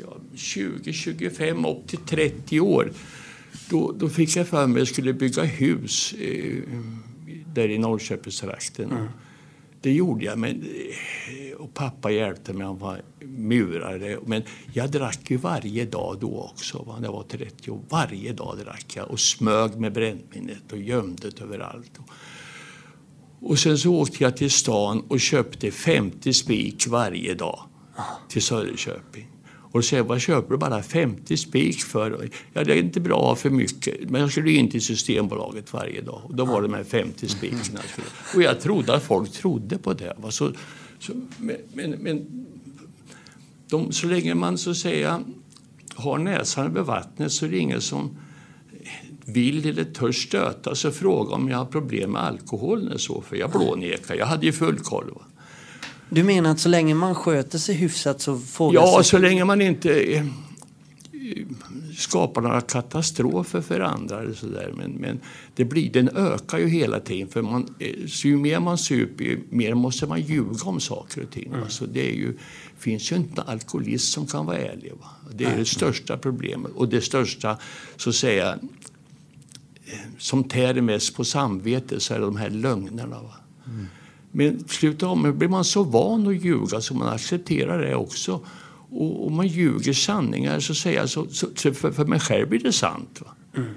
ja, 0.00 0.16
20, 0.34 0.92
25, 0.92 1.64
upp 1.64 1.86
till 1.86 1.98
30 1.98 2.60
år. 2.60 2.92
Då, 3.70 3.92
då 3.92 4.08
fick 4.08 4.36
jag 4.36 4.48
för 4.48 4.66
mig 4.66 4.74
att 4.74 4.78
jag 4.78 4.94
skulle 4.94 5.12
bygga 5.12 5.42
hus 5.42 6.12
eh, 6.12 6.62
där 7.54 7.68
i 7.68 7.78
Norrköpingstrakten. 7.78 8.90
Mm. 8.90 9.06
Det 9.80 9.92
gjorde 9.92 10.24
jag. 10.24 10.38
Men, 10.38 10.62
eh, 10.62 11.56
och 11.56 11.74
pappa 11.74 12.10
hjälpte 12.10 12.52
mig, 12.52 12.66
han 12.66 12.78
var 12.78 13.02
murare. 13.20 14.18
Men 14.26 14.42
jag 14.72 14.90
drack 14.90 15.30
ju 15.30 15.36
varje 15.36 15.84
dag 15.84 16.16
då 16.20 16.50
också. 16.52 16.82
Va? 16.82 16.98
Det 17.00 17.08
var 17.08 17.22
30 17.22 17.70
år. 17.70 17.80
Varje 17.88 18.32
dag 18.32 18.58
drack 18.64 18.92
jag 18.96 19.10
och 19.10 19.20
smög 19.20 19.76
med 19.76 19.92
brännvinet 19.92 20.72
och 20.72 20.78
gömde 20.78 21.30
det 21.30 21.40
överallt. 21.40 21.90
Och 21.98 22.10
och 23.44 23.58
sen 23.58 23.78
så 23.78 23.94
åkte 23.94 24.24
jag 24.24 24.36
till 24.36 24.50
stan 24.50 25.04
och 25.08 25.20
köpte 25.20 25.70
50 25.70 26.32
spik 26.32 26.86
varje 26.88 27.34
dag 27.34 27.60
till 28.28 28.42
Söderköping. 28.42 29.28
Och 29.46 29.84
då 29.84 29.96
jag, 29.96 30.04
vad 30.04 30.20
köper 30.20 30.50
du 30.50 30.56
bara 30.56 30.82
50 30.82 31.36
spik 31.36 31.80
för? 31.80 32.30
Ja, 32.52 32.64
det 32.64 32.72
är 32.72 32.76
inte 32.76 33.00
bra 33.00 33.36
för 33.36 33.50
mycket. 33.50 34.10
Men 34.10 34.20
jag 34.20 34.30
skulle 34.30 34.50
in 34.50 34.70
till 34.70 34.82
Systembolaget 34.82 35.72
varje 35.72 36.00
dag. 36.00 36.20
Och 36.24 36.34
då 36.34 36.44
var 36.44 36.62
det 36.62 36.68
de 36.68 36.74
här 36.74 36.84
50 36.84 37.28
spikarna. 37.28 37.80
Och 38.34 38.42
jag 38.42 38.60
trodde 38.60 38.94
att 38.94 39.02
folk 39.02 39.32
trodde 39.32 39.78
på 39.78 39.92
det. 39.92 40.16
Så, 40.30 40.52
så, 40.98 41.12
men, 41.72 41.90
men 41.90 42.46
de, 43.68 43.92
så 43.92 44.06
länge 44.06 44.34
man 44.34 44.58
så 44.58 44.70
att 44.70 44.76
säga 44.76 45.22
har 45.94 46.18
näsan 46.18 46.66
över 46.66 46.82
vattnet 46.82 47.32
så 47.32 47.46
är 47.46 47.50
det 47.50 47.58
ingen 47.58 47.80
som 47.80 48.16
vill 49.24 49.68
eller 49.68 49.84
törs 49.84 50.22
stöta 50.26 50.74
sig 50.74 50.88
och 50.88 50.94
fråga 50.94 51.34
om 51.34 51.48
jag 51.48 51.58
har 51.58 51.64
problem 51.64 52.12
med 52.12 52.22
alkoholen. 52.22 52.98
Så, 52.98 53.20
för 53.20 53.36
jag 53.36 53.50
blånekar. 53.50 54.14
Jag 54.14 54.26
hade 54.26 54.46
ju 54.46 54.52
full 54.52 54.78
koll. 54.78 55.10
Va? 55.14 55.22
Du 56.10 56.22
menar 56.22 56.50
att 56.50 56.60
så 56.60 56.68
länge 56.68 56.94
man 56.94 57.14
sköter 57.14 57.58
sig 57.58 57.74
hyfsat 57.74 58.20
så 58.20 58.38
får 58.38 58.74
Ja, 58.74 58.94
sig... 58.96 59.04
så 59.04 59.18
länge 59.18 59.44
man 59.44 59.60
inte 59.60 60.00
eh, 60.00 60.24
skapar 61.96 62.40
några 62.40 62.60
katastrofer 62.60 63.60
för 63.60 63.80
andra. 63.80 64.20
Eller 64.20 64.34
så 64.34 64.46
där. 64.46 64.72
Men, 64.76 64.90
men 64.90 65.20
det 65.54 65.64
blir, 65.64 65.92
den 65.92 66.08
ökar 66.08 66.58
ju 66.58 66.68
hela 66.68 67.00
tiden. 67.00 67.28
För 67.28 67.42
man, 67.42 67.74
eh, 67.78 68.06
så 68.08 68.28
ju 68.28 68.36
mer 68.36 68.60
man 68.60 68.78
super, 68.78 69.24
ju 69.24 69.40
mer 69.50 69.74
måste 69.74 70.06
man 70.06 70.20
ljuga 70.20 70.64
om 70.64 70.80
saker 70.80 71.22
och 71.22 71.30
ting. 71.30 71.46
Mm. 71.46 71.62
Alltså 71.62 71.86
det 71.86 72.08
är 72.10 72.14
ju, 72.14 72.38
finns 72.78 73.12
ju 73.12 73.16
inte 73.16 73.42
alkoholist 73.42 74.12
som 74.12 74.26
kan 74.26 74.46
vara 74.46 74.58
ärlig. 74.58 74.92
Va? 75.00 75.08
Det 75.32 75.44
är 75.44 75.48
Nej. 75.48 75.58
det 75.58 75.64
största 75.64 76.16
problemet. 76.16 76.72
Och 76.74 76.88
det 76.88 77.00
största, 77.00 77.58
så 77.96 78.10
att 78.10 78.16
säga, 78.16 78.58
som 80.18 80.44
tär 80.44 80.80
mest 80.80 81.16
på 81.16 81.24
samvetet 81.24 82.02
så 82.02 82.14
är 82.14 82.18
det 82.18 82.24
de 82.24 82.36
här 82.36 82.50
lögnerna. 82.50 83.22
Va? 83.22 83.34
Mm. 83.66 83.86
Men 84.32 84.68
slutet 84.68 85.02
om 85.02 85.38
blir 85.38 85.48
man 85.48 85.64
så 85.64 85.82
van 85.82 86.26
att 86.26 86.44
ljuga 86.44 86.80
så 86.80 86.94
man 86.94 87.08
accepterar 87.08 87.82
det 87.82 87.94
också. 87.94 88.46
Och 88.90 89.26
om 89.26 89.34
man 89.34 89.46
ljuger 89.46 89.92
sanningar 89.92 90.60
så 90.60 90.74
säger 90.74 90.98
jag 90.98 91.08
så, 91.08 91.26
så, 91.28 91.48
så 91.54 91.74
för, 91.74 91.92
för 91.92 92.04
mig 92.04 92.20
själv 92.20 92.48
blir 92.48 92.60
det 92.60 92.72
sant. 92.72 93.22
Va? 93.24 93.30
Mm. 93.56 93.70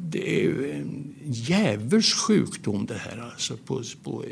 Det 0.00 0.44
är 0.44 0.84
djävulsk 1.28 2.16
sjukdom 2.16 2.86
det 2.86 2.94
här. 2.94 3.30
Alltså 3.32 3.56
på, 3.56 3.82
på, 4.02 4.24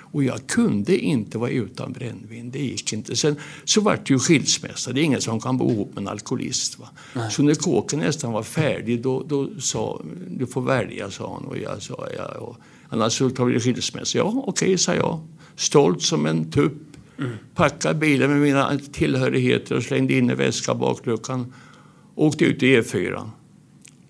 och 0.00 0.24
jag 0.24 0.46
kunde 0.46 0.98
inte 0.98 1.38
vara 1.38 1.50
utan 1.50 1.92
brännvin. 1.92 2.50
Det 2.50 2.58
gick 2.58 2.92
inte. 2.92 3.16
Sen 3.16 3.36
så 3.64 3.80
vart 3.80 4.06
det 4.06 4.14
ju 4.14 4.18
skilsmässa. 4.18 4.92
Det 4.92 5.00
är 5.00 5.04
ingen 5.04 5.20
som 5.20 5.40
kan 5.40 5.58
bo 5.58 5.70
ihop 5.70 5.94
med 5.94 6.02
en 6.02 6.08
alkoholist. 6.08 6.78
Va? 6.78 6.88
Så 7.30 7.42
när 7.42 7.54
kåken 7.54 7.98
nästan 7.98 8.32
var 8.32 8.42
färdig 8.42 9.02
då, 9.02 9.22
då 9.22 9.60
sa 9.60 10.02
du 10.28 10.46
får 10.46 10.62
välja, 10.62 11.10
sa 11.10 11.34
han. 11.34 11.44
Och 11.44 11.58
jag 11.58 11.82
sa 11.82 12.08
ja. 12.16 12.24
Och, 12.24 12.56
annars 12.88 13.12
så 13.12 13.30
tar 13.30 13.44
vi 13.44 13.60
skilsmässa. 13.60 14.18
Ja, 14.18 14.24
okej, 14.24 14.66
okay, 14.66 14.78
sa 14.78 14.94
jag. 14.94 15.20
Stolt 15.56 16.02
som 16.02 16.26
en 16.26 16.50
tupp. 16.50 16.82
Mm. 17.18 17.30
Packade 17.54 17.94
bilen 17.94 18.30
med 18.30 18.40
mina 18.40 18.78
tillhörigheter 18.92 19.76
och 19.76 19.82
slängde 19.82 20.14
in 20.14 20.30
i 20.30 20.34
väskan 20.34 20.78
bakluckan. 20.78 21.52
Åkte 22.14 22.44
ut 22.44 22.62
i 22.62 22.80
E4. 22.80 23.30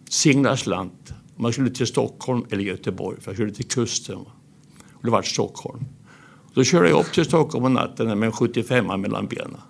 Singla 0.09 0.57
slant. 0.57 1.15
Man 1.37 1.53
skulle 1.53 1.71
till 1.71 1.87
Stockholm 1.87 2.47
eller 2.51 2.63
Göteborg, 2.63 3.21
för 3.21 3.31
jag 3.31 3.37
skulle 3.37 3.53
till 3.53 3.69
kusten. 3.69 4.17
Och 4.93 5.05
det 5.05 5.11
var 5.11 5.23
Stockholm. 5.23 5.85
Då 6.55 6.65
körde 6.65 6.89
jag 6.89 7.01
upp 7.01 7.13
till 7.13 7.25
Stockholm 7.25 7.65
på 7.65 7.69
natten 7.69 8.19
med 8.19 8.27
en 8.27 8.33
75 8.33 8.87
mellan 8.87 9.27
benen. 9.27 9.61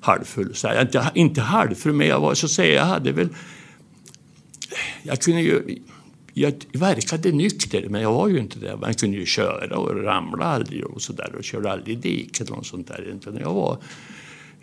Halvfull. 0.00 0.54
Så 0.54 0.66
jag, 0.66 0.82
inte, 0.82 1.10
inte 1.14 1.40
halvfull, 1.40 1.92
men 1.92 2.06
jag 2.06 2.20
var 2.20 2.34
så 2.34 2.46
att 2.46 2.52
säga, 2.52 2.74
jag 2.74 2.84
hade 2.84 3.12
väl... 3.12 3.28
Jag 5.02 5.20
kunde 5.20 5.40
ju... 5.40 5.78
Jag 6.36 6.54
verkade 6.72 7.32
nykter, 7.32 7.88
men 7.88 8.02
jag 8.02 8.12
var 8.12 8.28
ju 8.28 8.38
inte 8.38 8.58
det. 8.58 8.76
Man 8.76 8.94
kunde 8.94 9.16
ju 9.16 9.26
köra 9.26 9.78
och 9.78 10.04
ramla 10.04 10.44
aldrig 10.44 10.84
och 10.86 11.02
sådär 11.02 11.34
och 11.38 11.44
körde 11.44 11.72
aldrig 11.72 11.98
i 11.98 12.00
diket 12.00 12.50
och 12.50 12.66
sånt 12.66 12.88
där. 12.88 13.18
Jag 13.40 13.54
var 13.54 13.78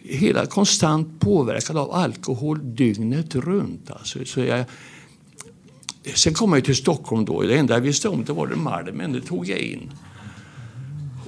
hela 0.03 0.45
konstant 0.45 1.19
påverkad 1.19 1.77
av 1.77 1.91
alkohol 1.91 2.75
dygnet 2.75 3.35
runt. 3.35 3.91
Alltså. 3.91 4.25
Så 4.25 4.39
jag, 4.39 4.65
sen 6.03 6.33
kom 6.33 6.53
jag 6.53 6.65
till 6.65 6.75
Stockholm 6.75 7.25
då. 7.25 7.41
Det 7.41 7.57
enda 7.57 7.73
jag 7.73 7.81
visste 7.81 8.09
om 8.09 8.23
det 8.23 8.33
var 8.33 8.47
det 8.47 8.55
Malmen. 8.55 9.13
Det 9.13 9.21
tog 9.21 9.47
jag 9.47 9.59
in. 9.59 9.91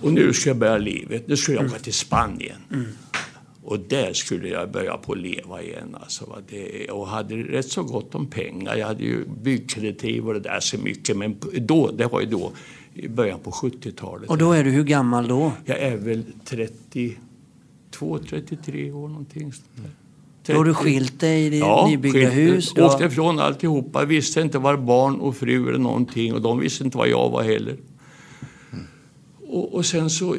Och 0.02 0.14
nu 0.14 0.34
ska 0.34 0.50
jag 0.50 0.58
börja 0.58 0.78
livet. 0.78 1.28
Nu 1.28 1.38
ska 1.38 1.54
jag 1.54 1.66
åka 1.66 1.80
till 1.80 1.94
Spanien. 1.94 2.58
Mm. 2.72 2.86
Och 3.64 3.80
där 3.80 4.14
skulle 4.14 4.48
jag 4.48 4.72
börja 4.72 4.98
på 4.98 5.16
leva 5.16 5.62
igen. 5.62 5.98
Alltså, 6.02 6.42
det, 6.50 6.90
och 6.92 7.08
hade 7.08 7.36
rätt 7.36 7.72
så 7.72 7.84
gott 7.84 8.16
om 8.16 8.28
pengar. 8.28 8.76
Jag 8.76 8.88
hade 8.88 9.04
ju 9.04 9.26
byggkreditiv 9.44 10.28
och 10.28 10.34
det 10.34 10.40
där 10.40 10.60
så 10.60 10.78
mycket. 10.78 11.18
Men 11.18 11.36
då, 11.58 11.92
det 11.92 12.06
var 12.06 12.22
ju 12.22 12.28
då 12.28 12.52
i 12.94 13.08
början 13.08 13.40
på 13.40 13.52
70-talet. 13.52 14.30
Och 14.30 14.38
då 14.38 14.52
är 14.52 14.64
du 14.64 14.70
hur 14.70 14.84
gammal 14.84 15.28
då? 15.28 15.52
Jag 15.66 15.78
är 15.78 15.98
väl 15.98 16.24
30 16.46 17.18
32, 17.94 18.20
33 18.20 18.92
år 18.92 19.08
någonting. 19.08 19.52
30. 19.52 19.64
Då 20.46 20.54
har 20.54 20.66
du 20.66 20.74
skilt 20.74 21.20
dig 21.20 21.46
i 21.46 21.50
ditt 21.50 21.60
ja, 21.60 21.88
nybyggda 21.88 22.30
hus? 22.30 22.74
Då... 22.74 22.86
Åkte 22.86 23.06
ifrån 23.06 23.40
alltihopa. 23.40 24.06
Visste 24.06 24.42
inte 24.42 24.60
var 24.60 24.78
barn 24.78 25.20
och 25.20 25.36
fru 25.36 25.70
eller 25.70 25.80
någonting. 25.80 26.34
Och 26.34 26.42
de 26.42 26.60
visste 26.60 26.84
inte 26.84 26.98
var 26.98 27.06
jag 27.06 27.30
var 27.30 27.44
heller. 27.44 27.78
Mm. 28.72 28.86
Och, 29.48 29.74
och, 29.74 29.86
sen 29.86 30.10
så 30.10 30.36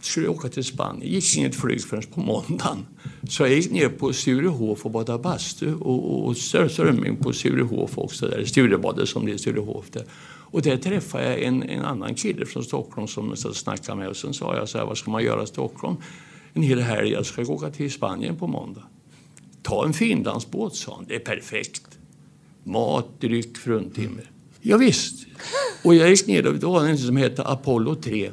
skulle 0.00 0.26
jag 0.26 0.34
åka 0.34 0.48
till 0.48 0.64
Spanien. 0.64 1.12
gick 1.12 1.36
inget 1.36 1.54
flyg 1.54 1.84
förrän 1.84 2.02
på 2.14 2.20
måndagen. 2.20 2.86
Så 3.28 3.42
jag 3.42 3.50
gick 3.50 3.70
ner 3.70 3.88
på 3.88 4.12
Sturehof 4.12 4.84
och 4.84 4.90
badade 4.90 5.22
bastu 5.22 5.74
och, 5.74 6.14
och, 6.14 6.26
och 6.26 6.36
strömming 6.36 7.16
på 7.16 7.32
Sturehof 7.32 7.98
också. 7.98 8.26
Där. 8.26 8.44
Sturebadet 8.44 9.08
som 9.08 9.26
det 9.26 9.32
är 9.32 9.36
Sturehof 9.36 9.90
där. 9.90 10.04
Och 10.52 10.62
där 10.62 10.76
träffade 10.76 11.24
jag 11.24 11.42
en, 11.42 11.62
en 11.62 11.84
annan 11.84 12.14
kille 12.14 12.46
från 12.46 12.64
Stockholm 12.64 13.08
som 13.08 13.36
snackade 13.36 13.98
med 13.98 14.08
och 14.08 14.16
sen 14.16 14.34
sa 14.34 14.56
jag 14.56 14.68
så 14.68 14.78
här, 14.78 14.84
vad 14.84 14.98
ska 14.98 15.10
man 15.10 15.24
göra 15.24 15.42
i 15.42 15.46
Stockholm? 15.46 15.96
en 16.54 16.62
hel 16.62 16.80
helg. 16.80 17.10
Jag 17.10 17.26
ska 17.26 17.42
åka 17.42 17.70
till 17.70 17.92
Spanien 17.92 18.36
på 18.36 18.46
måndag. 18.46 18.82
Ta 19.62 19.84
en 19.84 19.92
finlandsbåt, 19.92 20.76
sa 20.76 20.94
han. 20.94 21.04
Det 21.08 21.14
är 21.14 21.18
perfekt. 21.18 21.98
Mat, 22.64 23.20
dryck, 23.20 23.58
fruntimmer. 23.58 24.30
Ja, 24.60 24.76
visst. 24.76 25.26
Och 25.84 25.94
jag 25.94 26.10
gick 26.10 26.26
ner 26.26 26.42
det 26.42 26.66
var 26.66 26.86
en 26.86 26.98
som 26.98 27.16
hette 27.16 27.42
Apollo 27.42 27.94
3. 27.94 28.32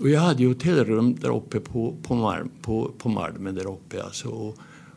Och 0.00 0.10
jag 0.10 0.20
hade 0.20 0.42
ju 0.42 0.48
hotellrum 0.48 1.14
där 1.14 1.36
uppe 1.36 1.60
på, 1.60 1.96
på, 2.02 2.14
Malm, 2.14 2.50
på, 2.62 2.90
på 2.98 3.08
Malmen 3.08 3.54
där 3.54 3.70
uppe. 3.70 4.02
Alltså. 4.02 4.28
Och 4.28 4.56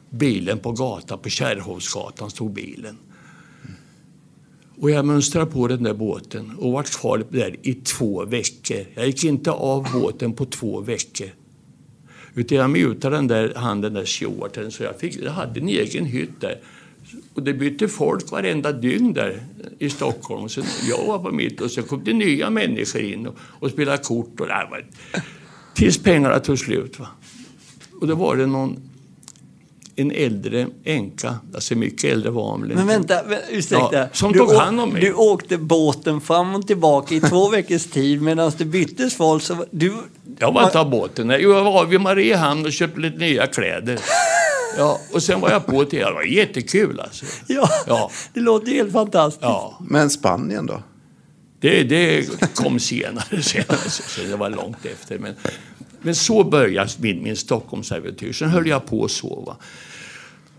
bilen 0.10 0.60
på 0.60 0.72
gatan, 0.72 1.20
på 1.20 1.30
Kärrhovsgatan 1.30 2.30
stod 2.30 2.52
bilen. 2.52 2.98
Och 4.80 4.92
jag 4.92 5.06
mönstrade 5.06 5.52
på 5.52 5.68
den 5.68 5.84
där 5.84 5.94
båten 5.94 6.56
och 6.60 6.72
var 6.72 6.84
kvar 6.84 7.26
där 7.30 7.56
i 7.62 7.74
två 7.74 8.26
veckor. 8.26 8.86
Jag 8.94 9.08
gick 9.08 9.24
inte 9.24 9.52
av 9.52 9.88
båten 9.94 10.34
på 10.34 10.46
två 10.46 10.82
veckor. 10.82 11.30
Utan 12.36 12.58
jag 12.58 12.70
mutade 12.70 13.16
den 13.16 13.28
där, 13.28 13.54
han 13.56 13.82
den 13.82 13.94
där 13.94 14.06
shorten, 14.06 14.72
så 14.72 14.84
jag, 14.84 15.00
fick, 15.00 15.16
jag 15.16 15.32
hade 15.32 15.60
en 15.60 15.68
egen 15.68 16.06
hytt 16.06 16.42
där. 16.42 16.60
Och 17.34 17.44
det 17.44 17.54
bytte 17.54 17.88
folk 17.88 18.32
varenda 18.32 18.72
dygn 18.72 19.14
där 19.14 19.44
i 19.80 19.90
Stockholm. 19.90 20.50
Så 20.50 20.62
jag 20.90 21.06
var 21.08 21.20
på 21.20 21.32
mitt 21.32 21.62
och 21.62 21.72
så 21.72 21.84
kom 21.84 22.04
det 22.04 22.14
nya 22.14 22.50
människor 22.50 23.02
in 23.02 23.28
och, 23.28 23.36
och 23.40 23.72
spelade 23.72 23.98
kort. 23.98 24.40
Och 24.40 24.48
där 24.48 24.68
var, 24.70 24.86
tills 25.74 26.04
pengarna 26.04 26.40
tog 26.40 26.60
slut. 26.60 27.00
Va? 27.00 27.08
Och 28.02 28.08
då 28.08 28.16
var 28.16 28.36
det 28.36 28.46
någon 28.46 28.80
en 29.96 30.12
äldre 30.12 30.68
änka, 30.84 31.36
alltså 31.54 31.76
mycket 31.76 32.12
äldre 32.14 32.30
var 32.30 32.52
hon 32.52 32.62
Men 32.62 32.88
vänta, 32.88 33.22
ursäkta. 33.50 33.90
Ja, 33.92 34.08
som 34.12 34.32
du 34.32 34.40
tog 34.40 34.54
hand 34.54 34.80
om 34.80 34.90
mig. 34.90 35.02
Du 35.02 35.14
åkte 35.14 35.58
båten 35.58 36.22
fram 36.22 36.56
och 36.56 36.68
tillbaka 36.68 37.16
i 37.16 37.20
två 37.20 37.50
veckors 37.52 37.86
tid 37.86 38.22
medan 38.22 38.52
det 38.58 38.66
byttes 38.66 39.16
folk. 39.16 39.44
Så 39.44 39.66
du, 39.72 39.94
jag 40.40 40.52
var 40.52 40.64
inte 40.64 40.80
av 40.80 40.90
båten. 40.90 41.30
Jag 41.30 41.64
var 41.64 41.86
vid 41.86 42.02
Mariehamn 42.02 42.66
och 42.66 42.74
köpte 42.74 43.00
lite 43.00 43.18
nya 43.18 43.48
kläder. 43.48 44.00
Ja, 44.78 45.00
och 45.14 45.24
sen 45.24 45.42
var 45.42 45.50
jag 45.50 45.66
på 45.66 45.86
till 45.86 46.00
det. 46.00 46.12
var 46.12 46.24
jättekul 46.24 47.00
alltså. 47.00 47.26
Ja, 47.48 47.70
ja. 47.88 48.12
det 48.34 48.40
låter 48.40 48.72
helt 48.72 48.92
fantastiskt. 48.92 49.44
Ja. 49.44 49.78
Men 49.80 50.10
Spanien 50.10 50.66
då? 50.66 50.84
Det, 51.60 51.84
det 51.84 52.30
kom 52.56 52.80
senare, 52.80 53.42
senare 53.42 53.90
så 53.90 54.22
det 54.22 54.36
var 54.36 54.50
långt 54.50 54.86
efter. 54.86 55.20
Men, 55.20 55.36
men 56.06 56.16
så 56.16 56.44
började 56.44 56.90
min, 56.98 57.24
min 57.24 57.36
Stockholmsäventyr. 57.36 58.34
Sen 58.34 58.50
höll 58.50 58.68
jag 58.68 58.86
på 58.86 59.06
att 59.06 59.12
sova. 59.12 59.58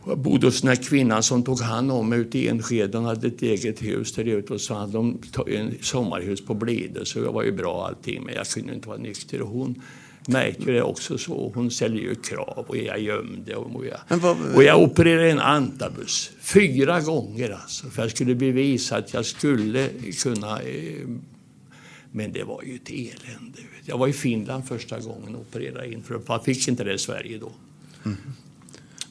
Jag 0.06 0.18
bodde 0.18 0.46
hos 0.46 0.60
den 0.60 0.68
här 0.68 0.76
kvinnan 0.76 1.22
som 1.22 1.42
tog 1.42 1.60
hand 1.60 1.92
om 1.92 2.08
mig 2.08 2.18
ute 2.18 2.38
i 2.38 2.48
Enskede. 2.48 2.98
Hon 2.98 3.06
hade 3.06 3.26
ett 3.26 3.42
eget 3.42 3.82
hus 3.82 4.12
där 4.12 4.24
ute 4.24 4.52
och 4.52 4.60
så 4.60 4.74
hade 4.74 4.92
de 4.92 5.18
ett 5.46 5.84
sommarhus 5.84 6.46
på 6.46 6.54
Blidö. 6.54 7.04
Så 7.04 7.18
jag 7.18 7.32
var 7.32 7.42
ju 7.42 7.52
bra 7.52 7.86
allting 7.86 8.22
men 8.24 8.34
jag 8.34 8.46
kunde 8.46 8.74
inte 8.74 8.88
vara 8.88 8.98
nykter. 8.98 9.42
Och 9.42 9.48
hon 9.48 9.82
märkte 10.28 10.72
det 10.72 10.82
också 10.82 11.18
så. 11.18 11.52
Hon 11.54 11.70
ställde 11.70 11.98
ju 11.98 12.14
krav 12.14 12.64
och 12.68 12.76
jag 12.76 13.00
gömde. 13.00 13.56
Och 13.56 13.86
jag, 13.86 14.16
vad... 14.16 14.36
och 14.54 14.62
jag 14.62 14.82
opererade 14.82 15.30
en 15.30 15.40
antabus 15.40 16.30
fyra 16.40 17.00
gånger 17.00 17.50
alltså. 17.50 17.90
För 17.90 18.02
jag 18.02 18.10
skulle 18.10 18.34
bevisa 18.34 18.96
att 18.96 19.14
jag 19.14 19.26
skulle 19.26 19.88
kunna 20.22 20.60
eh, 20.60 21.08
men 22.16 22.32
det 22.32 22.44
var 22.44 22.62
ju 22.62 22.74
ett 22.74 22.90
elände. 22.90 23.58
Jag 23.84 23.98
var 23.98 24.08
i 24.08 24.12
Finland 24.12 24.64
första 24.68 25.00
gången 25.00 25.34
och 25.34 25.40
opererade 25.40 25.92
in 25.92 26.02
för 26.02 26.20
jag 26.28 26.44
fick 26.44 26.68
inte 26.68 26.84
det 26.84 26.94
i 26.94 26.98
Sverige 26.98 27.38
då. 27.38 27.52
Mm. 28.04 28.16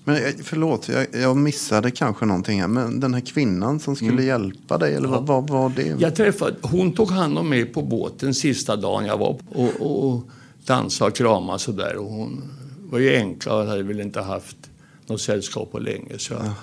Men 0.03 0.15
eh, 0.15 0.33
förlåt, 0.43 0.89
jag, 0.89 1.07
jag, 1.13 1.37
missade 1.37 1.91
kanske 1.91 2.25
någonting 2.25 2.61
här. 2.61 2.67
Men 2.67 2.99
den 2.99 3.13
här 3.13 3.21
kvinnan 3.21 3.79
som 3.79 3.95
skulle 3.95 4.11
mm. 4.11 4.25
hjälpa 4.25 4.77
dig, 4.77 4.95
eller 4.95 5.09
ja. 5.09 5.19
vad 5.19 5.49
var 5.49 5.69
det? 5.69 5.95
Jag 5.99 6.15
träffade, 6.15 6.55
hon 6.61 6.93
tog 6.93 7.11
hand 7.11 7.37
om 7.37 7.49
mig 7.49 7.65
på 7.65 7.81
båten 7.81 8.33
sista 8.33 8.75
dagen 8.75 9.05
jag 9.05 9.17
var 9.17 9.39
och, 9.49 9.69
och, 9.79 10.13
och 10.13 10.29
dansade 10.65 11.11
och 11.11 11.17
kramade 11.17 11.59
sådär. 11.59 11.95
Och 11.95 12.11
hon 12.11 12.43
var 12.89 12.99
ju 12.99 13.15
enkla 13.15 13.55
och 13.55 13.65
hade 13.65 13.83
väl 13.83 13.99
inte 13.99 14.21
haft 14.21 14.57
något 15.07 15.21
sällskap 15.21 15.71
på 15.71 15.79
länge. 15.79 16.17
Så 16.17 16.33
jag, 16.33 16.53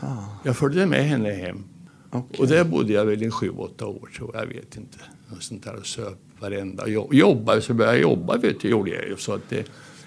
jag 0.44 0.56
följde 0.56 0.86
med 0.86 1.04
henne 1.04 1.30
hem. 1.30 1.64
Okay. 2.12 2.38
Och 2.38 2.48
där 2.48 2.64
bodde 2.64 2.92
jag 2.92 3.04
väl 3.04 3.22
i 3.22 3.30
sju, 3.30 3.50
åtta 3.50 3.86
år 3.86 4.08
tror 4.16 4.30
jag. 4.36 4.46
vet 4.46 4.76
inte. 4.76 4.98
Och 5.36 5.42
sånt 5.42 5.64
där 5.64 5.74
och 5.74 5.86
söp 5.86 6.18
varenda 6.40 6.88
jobb. 6.88 7.14
Jobba, 7.14 7.60
så 7.60 7.74
började 7.74 7.96
jag 7.96 8.02
jobba 8.02 8.36
vet 8.36 8.60
du, 8.60 8.68
gjorde 8.68 8.90
jag 8.90 9.08
ju. 9.08 9.16
Så 9.16 9.32
att 9.32 9.48
det, 9.48 9.66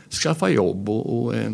skaffa 0.10 0.50
jobb 0.50 0.90
och, 0.90 1.26
och 1.26 1.36
eh, 1.36 1.52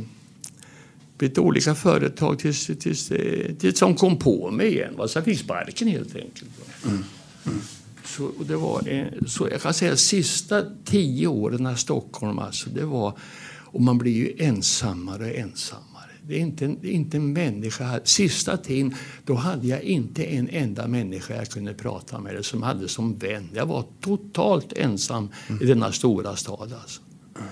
lite 1.20 1.42
olika 1.42 1.76
företag 1.76 2.40
tills, 2.40 2.66
tills, 2.66 3.12
eh, 3.12 3.56
tills 3.56 3.80
de 3.80 3.96
kom 3.96 4.18
på 4.18 4.52
mig 4.52 4.68
igen. 4.68 4.94
Så 5.08 5.18
jag 5.18 5.26
fick 5.26 5.40
sparken 5.40 5.88
helt 5.88 6.16
enkelt. 6.16 6.52
Mm. 6.86 7.04
Mm. 7.46 7.60
Så, 8.06 8.32
det 8.48 8.56
var, 8.56 8.88
eh, 8.88 9.06
så 9.28 9.48
jag 9.52 9.62
kan 9.62 9.74
säga 9.74 9.98
sista 9.98 10.64
tio 10.86 11.28
åren 11.28 11.74
i 11.74 11.78
Stockholm, 11.78 12.40
alltså, 12.40 12.70
det 12.70 12.86
var, 12.86 13.14
och 13.60 13.82
man 13.82 13.98
blir 13.98 14.14
ju 14.14 14.46
ensammare 14.46 15.24
och 15.24 15.36
ensammare. 15.36 15.91
Det 16.32 16.38
är 16.38 16.42
inte, 16.42 16.66
en, 16.66 16.86
inte 16.86 17.18
en 17.18 17.34
människa. 17.34 18.00
Sista 18.04 18.58
tiden 18.58 18.96
då 19.26 19.34
hade 19.34 19.68
jag 19.68 19.82
inte 19.82 20.24
en 20.24 20.50
enda 20.50 20.88
människa 20.88 21.36
jag 21.36 21.50
kunde 21.50 21.74
prata 21.74 22.20
med 22.20 22.32
eller 22.32 22.42
som 22.42 22.64
hade 22.64 22.88
som 22.88 23.18
vän. 23.18 23.50
Jag 23.54 23.66
var 23.66 23.86
totalt 24.02 24.74
ensam 24.74 25.30
mm. 25.50 25.64
i 25.64 25.66
denna 25.66 25.92
stora 25.92 26.36
stad. 26.36 26.74
Alltså. 26.82 27.02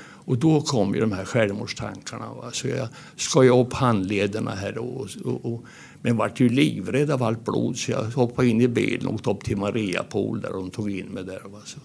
Och 0.02 0.38
då 0.38 0.62
kom 0.62 0.96
ju 0.96 1.02
de 1.02 1.12
här 1.12 1.26
självmordstankarna. 1.26 2.34
Va? 2.34 2.50
Så 2.52 2.68
jag 2.68 2.88
skojade 3.16 3.62
upp 3.62 3.74
handlederna 3.74 4.52
här 4.52 4.78
och, 4.78 5.08
och, 5.26 5.54
och 5.54 5.66
men 6.02 6.18
vart 6.18 6.40
ju 6.40 6.50
livrädd 6.50 7.12
av 7.12 7.24
allt 7.24 7.46
blod 7.46 7.78
så 7.78 7.92
jag 7.92 8.04
hoppade 8.04 8.48
in 8.48 8.62
i 8.62 8.68
bilen 8.68 9.08
och 9.08 9.14
åkte 9.14 9.30
upp 9.30 9.44
till 9.44 9.58
Mariapol 9.58 10.42
där 10.42 10.50
de 10.50 10.70
tog 10.70 10.92
in 10.92 11.08
mig 11.08 11.24
där. 11.24 11.42
Va? 11.46 11.60
Så. 11.66 11.80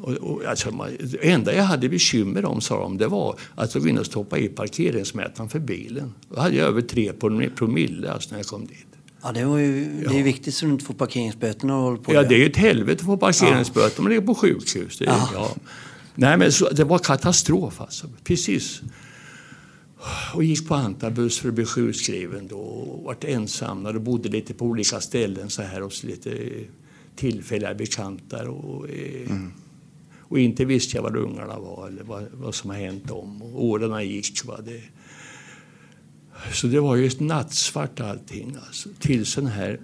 Och, 0.00 0.12
och, 0.12 0.44
alltså, 0.44 0.70
det 1.00 1.30
enda 1.30 1.54
jag 1.54 1.64
hade 1.64 1.88
bekymmer 1.88 2.44
om, 2.44 2.60
sa 2.60 2.80
de, 2.80 2.98
det 2.98 3.06
var 3.06 3.38
att 3.54 3.76
in 3.76 3.98
och 3.98 4.06
stoppa 4.06 4.38
i 4.38 4.48
parkeringsmätaren 4.48 5.48
för 5.48 5.58
bilen. 5.58 6.14
Då 6.34 6.40
hade 6.40 6.56
jag 6.56 6.68
över 6.68 6.80
tre 6.80 7.12
promille 7.56 8.12
alltså, 8.12 8.30
när 8.30 8.38
jag 8.38 8.46
kom 8.46 8.66
dit. 8.66 8.86
Ja, 9.22 9.32
det, 9.32 9.44
var 9.44 9.58
ju, 9.58 10.04
det 10.08 10.18
är 10.18 10.22
viktigt 10.22 10.54
så 10.54 10.66
du 10.66 10.72
inte 10.72 10.84
får 10.84 10.94
parkeringsböterna 10.94 11.76
och 11.76 11.82
håller 11.82 11.98
på 11.98 12.14
Ja, 12.14 12.22
det 12.22 12.34
är 12.34 12.38
ju 12.38 12.46
ett 12.46 12.56
helvete 12.56 13.00
att 13.00 13.06
få 13.06 13.16
parkeringsböter 13.16 13.98
om 13.98 14.04
man 14.04 14.10
ligger 14.10 14.26
på 14.26 14.34
sjukhus. 14.34 14.98
Det, 14.98 15.04
ja. 15.04 15.30
ja. 15.34 15.54
Nej, 16.14 16.36
men 16.36 16.52
så, 16.52 16.68
det 16.70 16.84
var 16.84 16.98
katastrof 16.98 17.80
alltså. 17.80 18.06
Precis. 18.24 18.82
Och 20.34 20.44
gick 20.44 20.68
på 20.68 20.74
antabuss 20.74 21.38
för 21.38 21.48
att 21.48 21.54
bli 21.54 21.64
sjukskriven 21.64 22.48
då. 22.48 22.58
Och 22.58 23.04
vart 23.04 23.24
ensam 23.24 23.86
och 23.86 24.00
bodde 24.00 24.28
lite 24.28 24.54
på 24.54 24.64
olika 24.64 25.00
ställen 25.00 25.50
så 25.50 25.62
här 25.62 25.80
hos 25.80 26.04
lite 26.04 26.30
tillfälliga 27.16 27.74
bekanta. 27.74 28.50
Och, 28.50 28.88
eh, 28.88 29.30
mm 29.30 29.52
och 30.28 30.38
inte 30.38 30.64
visste 30.64 30.96
jag 30.96 31.02
var 31.02 31.16
ungarna 31.16 31.58
var 31.58 31.88
eller 31.88 32.02
vad, 32.02 32.26
vad 32.32 32.54
som 32.54 32.70
har 32.70 32.76
hänt 32.76 33.08
dem. 33.08 33.42
Och 33.42 33.64
åren 33.64 34.08
gick. 34.08 34.44
Va? 34.44 34.60
Det, 34.64 34.82
så 36.52 36.66
det 36.66 36.80
var 36.80 36.96
ju 36.96 37.06
ett 37.06 37.20
nattsvart 37.20 38.00
allting. 38.00 38.56
Alltså. 38.66 38.88
Tills 38.98 39.34
den 39.34 39.46
här 39.46 39.80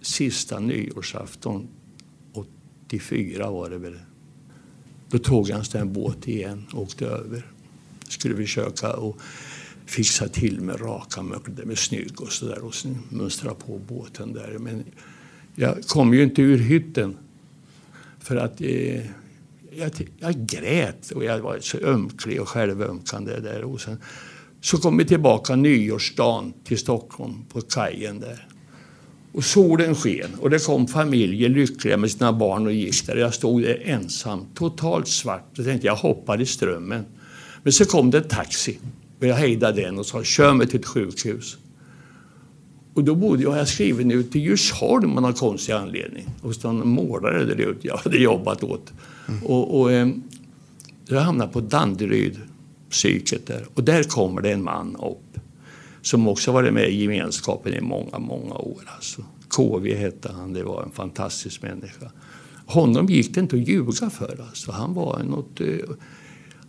sista 0.00 0.58
nyårsafton, 0.58 1.68
84 2.32 3.50
var 3.50 3.70
det 3.70 3.78
väl. 3.78 3.98
Då 5.10 5.18
tog 5.18 5.48
jag 5.48 5.74
en 5.74 5.92
båt 5.92 6.28
igen 6.28 6.66
och 6.72 6.82
åkte 6.82 7.06
över. 7.06 7.46
Skulle 8.08 8.36
försöka 8.36 8.92
och 8.92 9.20
fixa 9.86 10.28
till 10.28 10.60
med 10.60 10.80
raka 10.80 11.22
mögder 11.22 11.64
med 11.64 11.78
snygg 11.78 12.20
och 12.20 12.32
sådär 12.32 12.64
och 12.64 12.74
mönstra 13.10 13.54
på 13.54 13.78
båten 13.88 14.32
där. 14.32 14.58
Men 14.58 14.84
jag 15.54 15.82
kom 15.82 16.14
ju 16.14 16.22
inte 16.22 16.42
ur 16.42 16.58
hytten 16.58 17.16
för 18.18 18.36
att 18.36 18.60
eh, 18.60 19.02
jag, 19.78 20.08
jag 20.18 20.46
grät 20.46 21.10
och 21.10 21.24
jag 21.24 21.38
var 21.38 21.58
så 21.60 21.78
ömklig 21.78 22.40
och 22.40 22.48
självömkande 22.48 23.40
där. 23.40 23.64
Och 23.64 23.80
sen, 23.80 23.98
så 24.60 24.78
kom 24.78 24.98
vi 24.98 25.04
tillbaka 25.04 25.56
nyårsdagen 25.56 26.52
till 26.64 26.78
Stockholm 26.78 27.44
på 27.52 27.60
kajen 27.60 28.20
där. 28.20 28.48
Och 29.32 29.44
solen 29.44 29.94
sken 29.94 30.34
och 30.40 30.50
det 30.50 30.66
kom 30.66 30.86
familjer 30.86 31.48
lyckliga 31.48 31.96
med 31.96 32.10
sina 32.10 32.32
barn 32.32 32.66
och 32.66 32.72
gick 32.72 33.06
där. 33.06 33.16
Jag 33.16 33.34
stod 33.34 33.62
där 33.62 33.82
ensam, 33.84 34.46
totalt 34.54 35.08
svart. 35.08 35.50
Jag 35.54 35.66
tänkte 35.66 35.86
jag 35.86 35.96
hoppar 35.96 36.40
i 36.40 36.46
strömmen. 36.46 37.04
Men 37.62 37.72
så 37.72 37.84
kom 37.84 38.10
det 38.10 38.18
en 38.18 38.28
taxi 38.28 38.78
och 39.20 39.26
jag 39.26 39.34
hejdade 39.34 39.82
den 39.82 39.98
och 39.98 40.06
sa 40.06 40.22
kör 40.22 40.54
mig 40.54 40.66
till 40.66 40.80
ett 40.80 40.86
sjukhus. 40.86 41.56
Och 42.98 43.04
då 43.04 43.14
bodde 43.14 43.42
jag, 43.42 43.58
jag 43.58 43.68
skriven 43.68 44.10
ut 44.10 44.32
till 44.32 44.40
Djursholm 44.40 45.16
av 45.16 45.22
någon 45.22 45.34
konstig 45.34 45.72
anledning. 45.72 46.26
Hos 46.42 46.62
någon 46.62 46.88
målare 46.88 47.44
där 47.44 47.60
ute 47.60 47.86
jag 47.86 47.96
hade 47.96 48.18
jobbat 48.18 48.62
åt. 48.62 48.92
Mm. 49.28 49.46
Och, 49.46 49.80
och, 49.80 49.92
eh, 49.92 50.08
jag 51.06 51.20
hamnade 51.20 51.52
på 51.52 51.60
Danderyd 51.60 52.40
psyket 52.90 53.46
där. 53.46 53.66
Och 53.74 53.84
där 53.84 54.02
kommer 54.02 54.40
det 54.42 54.52
en 54.52 54.62
man 54.62 54.96
upp 54.96 55.40
som 56.02 56.28
också 56.28 56.52
varit 56.52 56.74
med 56.74 56.88
i 56.88 57.02
gemenskapen 57.02 57.74
i 57.74 57.80
många, 57.80 58.18
många 58.18 58.54
år. 58.54 58.82
Alltså. 58.96 59.24
KV 59.48 59.94
hette 59.94 60.32
han, 60.32 60.52
det 60.52 60.62
var 60.62 60.82
en 60.82 60.90
fantastisk 60.90 61.62
människa. 61.62 62.10
Honom 62.66 63.06
gick 63.06 63.34
det 63.34 63.40
inte 63.40 63.56
att 63.56 63.68
ljuga 63.68 64.10
för. 64.10 64.40
Alltså. 64.48 64.72
Han, 64.72 64.94
var 64.94 65.22
något, 65.22 65.60
eh, 65.60 65.66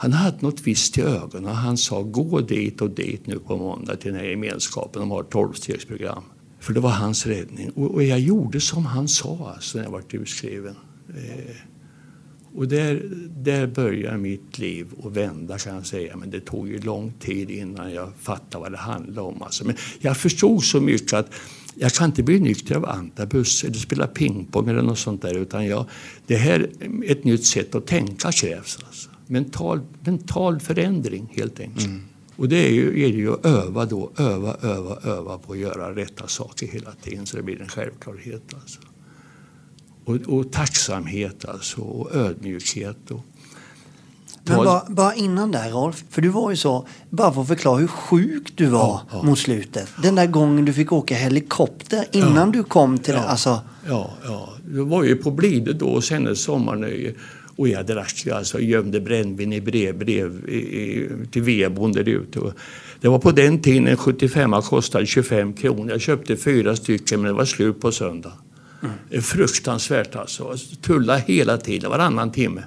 han 0.01 0.13
hade 0.13 0.38
något 0.41 0.68
visst 0.68 0.98
i 0.98 1.01
ögonen. 1.01 1.56
Han 1.56 1.77
sa 1.77 2.01
gå 2.01 2.41
dit 2.41 2.82
och 2.82 2.89
dit 2.89 3.27
nu 3.27 3.39
på 3.39 3.58
måndag 3.58 3.96
till 3.96 4.12
den 4.12 4.22
här 4.22 4.27
gemenskapen. 4.27 5.00
De 5.00 5.12
har 5.12 5.22
ett 5.22 5.29
tolvstegsprogram. 5.29 6.24
För 6.60 6.74
det 6.74 6.79
var 6.79 6.89
hans 6.89 7.25
räddning. 7.25 7.70
Och, 7.70 7.94
och, 7.94 8.03
jag 8.03 8.20
gjorde 8.20 8.62
som 8.62 8.86
han 8.86 9.08
sa 9.08 9.51
alltså, 9.56 9.77
när 9.77 9.86
jag 9.86 9.91
var 9.91 10.03
utskriven. 10.12 10.75
Eh, 11.10 11.56
och 12.56 12.68
där, 12.68 13.03
där 13.29 13.68
börjar 13.68 14.18
mitt 14.18 14.60
liv 14.60 14.88
att 15.03 15.12
vända 15.12 15.58
kan 15.58 15.75
jag 15.75 15.86
säga. 15.86 16.18
Men 16.18 16.29
det 16.29 16.39
tog 16.39 16.70
ju 16.70 16.79
lång 16.79 17.13
tid 17.20 17.51
innan 17.51 17.94
jag 17.94 18.12
fattade 18.20 18.62
vad 18.62 18.72
det 18.72 18.77
handlade 18.77 19.22
om. 19.22 19.41
Alltså. 19.41 19.65
Men 19.65 19.75
jag 20.00 20.18
förstod 20.18 20.63
så 20.63 20.82
mycket 20.82 21.13
att 21.13 21.32
jag 21.75 21.91
kan 21.91 22.06
inte 22.06 22.24
bli 22.24 22.39
nykter 22.39 22.75
av 22.75 22.86
antabus 22.86 23.63
eller 23.63 23.74
spela 23.74 24.08
pingpong 24.08 24.70
eller 24.70 24.82
något 24.82 25.00
sånt 25.00 25.22
där. 25.22 25.38
Utan 25.38 25.65
jag, 25.65 25.86
det 26.27 26.36
här 26.36 26.60
är 26.60 27.12
ett 27.12 27.24
nytt 27.24 27.46
sätt 27.46 27.75
att 27.75 27.88
tänka 27.88 28.32
krävs. 28.32 28.79
Alltså. 28.88 29.08
Mental, 29.31 29.81
mental 30.03 30.59
förändring 30.59 31.33
helt 31.35 31.59
enkelt. 31.59 31.85
Mm. 31.85 32.01
Och 32.35 32.50
det 32.50 32.68
är 32.68 32.72
ju, 32.72 33.03
är 33.03 33.07
ju 33.07 33.33
att 33.33 33.46
öva 33.46 33.85
då, 33.85 34.11
öva, 34.18 34.55
öva, 34.61 34.96
öva 35.03 35.37
på 35.37 35.53
att 35.53 35.59
göra 35.59 35.96
rätta 35.96 36.27
saker 36.27 36.68
hela 36.68 36.92
tiden 36.92 37.25
så 37.25 37.37
det 37.37 37.44
blir 37.44 37.61
en 37.61 37.68
självklarhet. 37.68 38.44
Alltså 38.53 38.79
och, 40.09 40.39
och 40.39 40.51
tacksamhet 40.51 41.46
alltså, 41.46 41.81
och 41.81 42.15
ödmjukhet. 42.15 43.11
Och, 43.11 43.22
men 44.44 44.57
bara, 44.57 44.83
bara, 44.87 45.15
innan 45.15 45.51
där 45.51 45.72
Rolf, 45.72 46.03
för 46.09 46.22
du 46.22 46.29
var 46.29 46.50
ju 46.50 46.55
så, 46.55 46.87
bara 47.09 47.33
för 47.33 47.42
att 47.42 47.48
förklara 47.48 47.77
hur 47.77 47.87
sjuk 47.87 48.53
du 48.55 48.65
var 48.65 48.79
ja, 48.79 49.01
ja. 49.11 49.24
mot 49.24 49.39
slutet. 49.39 49.89
Den 50.03 50.15
där 50.15 50.25
gången 50.25 50.65
du 50.65 50.74
fick 50.74 50.92
åka 50.92 51.15
helikopter 51.15 52.05
innan 52.11 52.35
ja, 52.35 52.46
du 52.46 52.63
kom 52.63 52.98
till 52.98 53.13
det. 53.13 53.20
Alltså. 53.20 53.61
Ja, 53.87 54.11
ja, 54.24 54.50
jag 54.74 54.85
var 54.85 55.03
ju 55.03 55.15
på 55.15 55.31
Blide 55.31 55.74
då 55.74 55.87
och 55.87 56.03
sen 56.03 56.27
ett 56.27 56.37
sommarnöje. 56.37 57.13
Och 57.59 57.67
jag 57.67 57.85
drack 57.85 58.25
ju 58.25 58.31
alltså, 58.31 58.59
gömde 58.59 59.00
brännvin 59.00 59.53
i 59.53 59.61
brev, 59.61 59.98
brev 59.98 60.50
i, 60.50 61.09
till 61.31 61.41
vedboden 61.41 61.91
där 61.91 62.11
ute. 62.11 62.39
Det 63.01 63.07
var 63.07 63.19
på 63.19 63.31
den 63.31 63.61
tiden 63.61 63.98
75 63.98 64.61
kostade 64.61 65.05
25 65.05 65.53
kronor. 65.53 65.91
Jag 65.91 66.01
köpte 66.01 66.37
fyra 66.37 66.75
stycken 66.75 67.22
men 67.22 67.31
det 67.31 67.37
var 67.37 67.45
slut 67.45 67.81
på 67.81 67.91
söndag. 67.91 68.33
Mm. 68.81 69.22
Fruktansvärt 69.22 70.15
alltså. 70.15 70.55
Tulla 70.81 71.17
hela 71.17 71.57
tiden, 71.57 71.89
varannan 71.89 72.31
timme. 72.31 72.63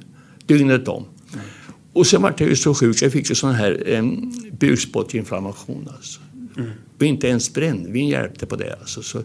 Dygnet 0.46 0.88
om. 0.88 1.04
Mm. 1.32 1.44
Och 1.92 2.06
sen 2.06 2.22
var 2.22 2.34
jag 2.38 2.48
ju 2.48 2.56
så 2.56 2.74
sjuk, 2.74 3.02
jag 3.02 3.12
fick 3.12 3.28
ju 3.28 3.34
sån 3.34 3.54
här 3.54 3.82
eh, 3.86 4.04
bukspottinflammation. 4.52 5.88
Alltså. 5.96 6.20
Mm. 6.56 6.70
Och 6.98 7.02
inte 7.02 7.28
ens 7.28 7.54
brännvin 7.54 8.08
hjälpte 8.08 8.46
på 8.46 8.56
det. 8.56 8.76
Alltså. 8.80 9.02
Så, 9.02 9.22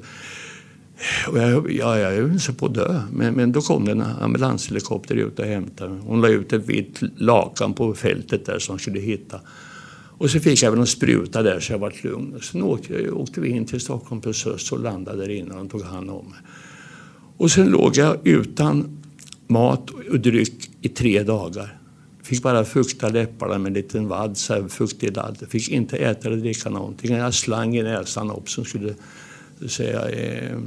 och 1.27 1.37
jag, 1.37 1.71
ja, 1.71 1.99
jag 1.99 2.11
höll 2.11 2.39
på 2.57 2.65
att 2.65 2.73
dö. 2.73 3.01
Men, 3.11 3.33
men 3.33 3.51
då 3.51 3.61
kom 3.61 3.85
det 3.85 3.91
en 3.91 4.01
ambulanshelikopter 4.01 5.15
ut 5.15 5.39
och 5.39 5.45
hämtade 5.45 5.89
mig. 5.89 6.01
Hon 6.05 6.21
la 6.21 6.27
ut 6.27 6.53
ett 6.53 6.65
vitt 6.65 7.01
lakan 7.15 7.73
på 7.73 7.93
fältet 7.93 8.45
där 8.45 8.59
som 8.59 8.79
skulle 8.79 8.99
hitta. 8.99 9.39
Och 10.17 10.29
så 10.29 10.39
fick 10.39 10.63
jag 10.63 10.71
väl 10.71 10.79
en 10.79 10.87
spruta 10.87 11.41
där 11.41 11.59
så 11.59 11.73
jag 11.73 11.79
var 11.79 11.93
lugn. 12.03 12.39
Sen 12.41 12.63
åkte, 12.63 13.11
åkte 13.11 13.41
vi 13.41 13.49
in 13.49 13.65
till 13.65 13.79
Stockholm 13.79 14.21
på 14.21 14.33
SÖS 14.33 14.71
och 14.71 14.79
landade 14.79 15.17
där 15.17 15.29
inne 15.29 15.49
och 15.49 15.57
de 15.57 15.69
tog 15.69 15.81
hand 15.81 16.09
om 16.09 16.25
mig. 16.25 16.39
Och 17.37 17.51
sen 17.51 17.67
låg 17.67 17.97
jag 17.97 18.27
utan 18.27 19.01
mat 19.47 19.89
och 19.89 20.19
dryck 20.19 20.69
i 20.81 20.89
tre 20.89 21.23
dagar. 21.23 21.77
Fick 22.23 22.43
bara 22.43 22.65
fukta 22.65 23.09
läpparna 23.09 23.57
med 23.57 23.67
en 23.67 23.73
liten 23.73 24.07
vadd, 24.07 24.37
så 24.37 24.53
här 24.53 24.67
fuktig 24.67 25.15
ladd. 25.15 25.37
Fick 25.49 25.69
inte 25.69 25.97
äta 25.97 26.27
eller 26.27 26.37
dricka 26.37 26.69
någonting. 26.69 27.15
Jag 27.15 27.33
slang 27.33 27.75
i 27.75 27.83
näsan 27.83 28.31
upp 28.31 28.49
som 28.49 28.65
skulle 28.65 28.93
säga, 29.67 30.09
eh, 30.09 30.57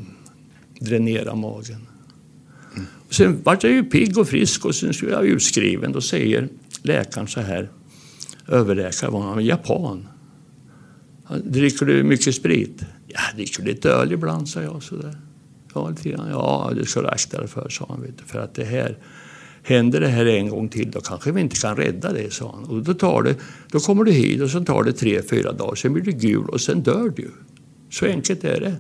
dränera 0.81 1.35
magen. 1.35 1.87
Mm. 2.75 2.87
Och 3.09 3.15
sen 3.15 3.43
vart 3.43 3.65
jag 3.65 3.73
ju 3.73 3.85
pigg 3.85 4.19
och 4.19 4.29
frisk 4.29 4.65
och 4.65 4.75
sen 4.75 4.95
skulle 4.95 5.13
jag 5.13 5.27
utskriven. 5.27 5.93
Då 5.93 6.01
säger 6.01 6.49
läkaren 6.83 7.29
så 7.29 7.41
här, 7.41 7.71
överläkaren 8.49 9.13
var 9.13 9.37
en 9.37 9.45
japan. 9.45 10.09
Dricker 11.45 11.87
du 11.87 12.03
mycket 12.03 12.35
sprit? 12.35 12.83
Ja, 13.07 13.21
dricker 13.35 13.63
lite 13.63 13.91
öl 13.91 14.13
ibland, 14.13 14.49
sa 14.49 14.63
jag. 14.63 14.83
Sådär. 14.83 15.17
Ja, 15.75 15.89
lite 15.89 16.09
grann. 16.09 16.31
Ja, 16.31 16.73
det 16.77 16.87
ska 16.87 17.03
du 17.03 17.09
akta 17.09 17.39
dig 17.39 17.49
för, 17.49 17.69
sa 17.69 17.87
han. 17.89 18.07
För 18.27 18.39
att 18.39 18.55
det 18.55 18.65
här, 18.65 18.99
händer 19.63 20.01
det 20.01 20.09
här 20.09 20.27
en 20.27 20.49
gång 20.49 20.69
till, 20.69 20.91
då 20.91 21.01
kanske 21.01 21.33
vi 21.33 21.41
inte 21.41 21.57
kan 21.57 21.77
rädda 21.77 22.13
det, 22.13 22.33
sa 22.33 22.53
han. 22.55 22.65
Och 22.65 22.83
då, 22.83 22.95
tar 22.95 23.23
det, 23.23 23.37
då 23.71 23.81
kommer 23.81 24.05
du 24.05 24.13
hit 24.13 24.41
och 24.43 24.51
så 24.51 24.65
tar 24.65 24.83
det 24.83 24.93
tre, 24.93 25.23
fyra 25.23 25.53
dagar, 25.53 25.75
sen 25.75 25.93
blir 25.93 26.05
du 26.05 26.13
gul 26.13 26.49
och 26.49 26.61
sen 26.61 26.83
dör 26.83 27.13
du. 27.17 27.31
Så 27.91 28.07
enkelt 28.07 28.45
är 28.45 28.61
det. 28.61 28.77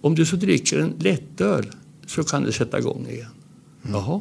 Om 0.00 0.14
du 0.14 0.26
så 0.26 0.36
dricker 0.36 0.78
en 0.78 0.94
lättöl 0.98 1.66
så 2.06 2.24
kan 2.24 2.42
det 2.42 2.52
sätta 2.52 2.78
igång 2.78 3.06
igen. 3.10 3.26
Mm. 3.84 3.96
Jaha. 3.96 4.20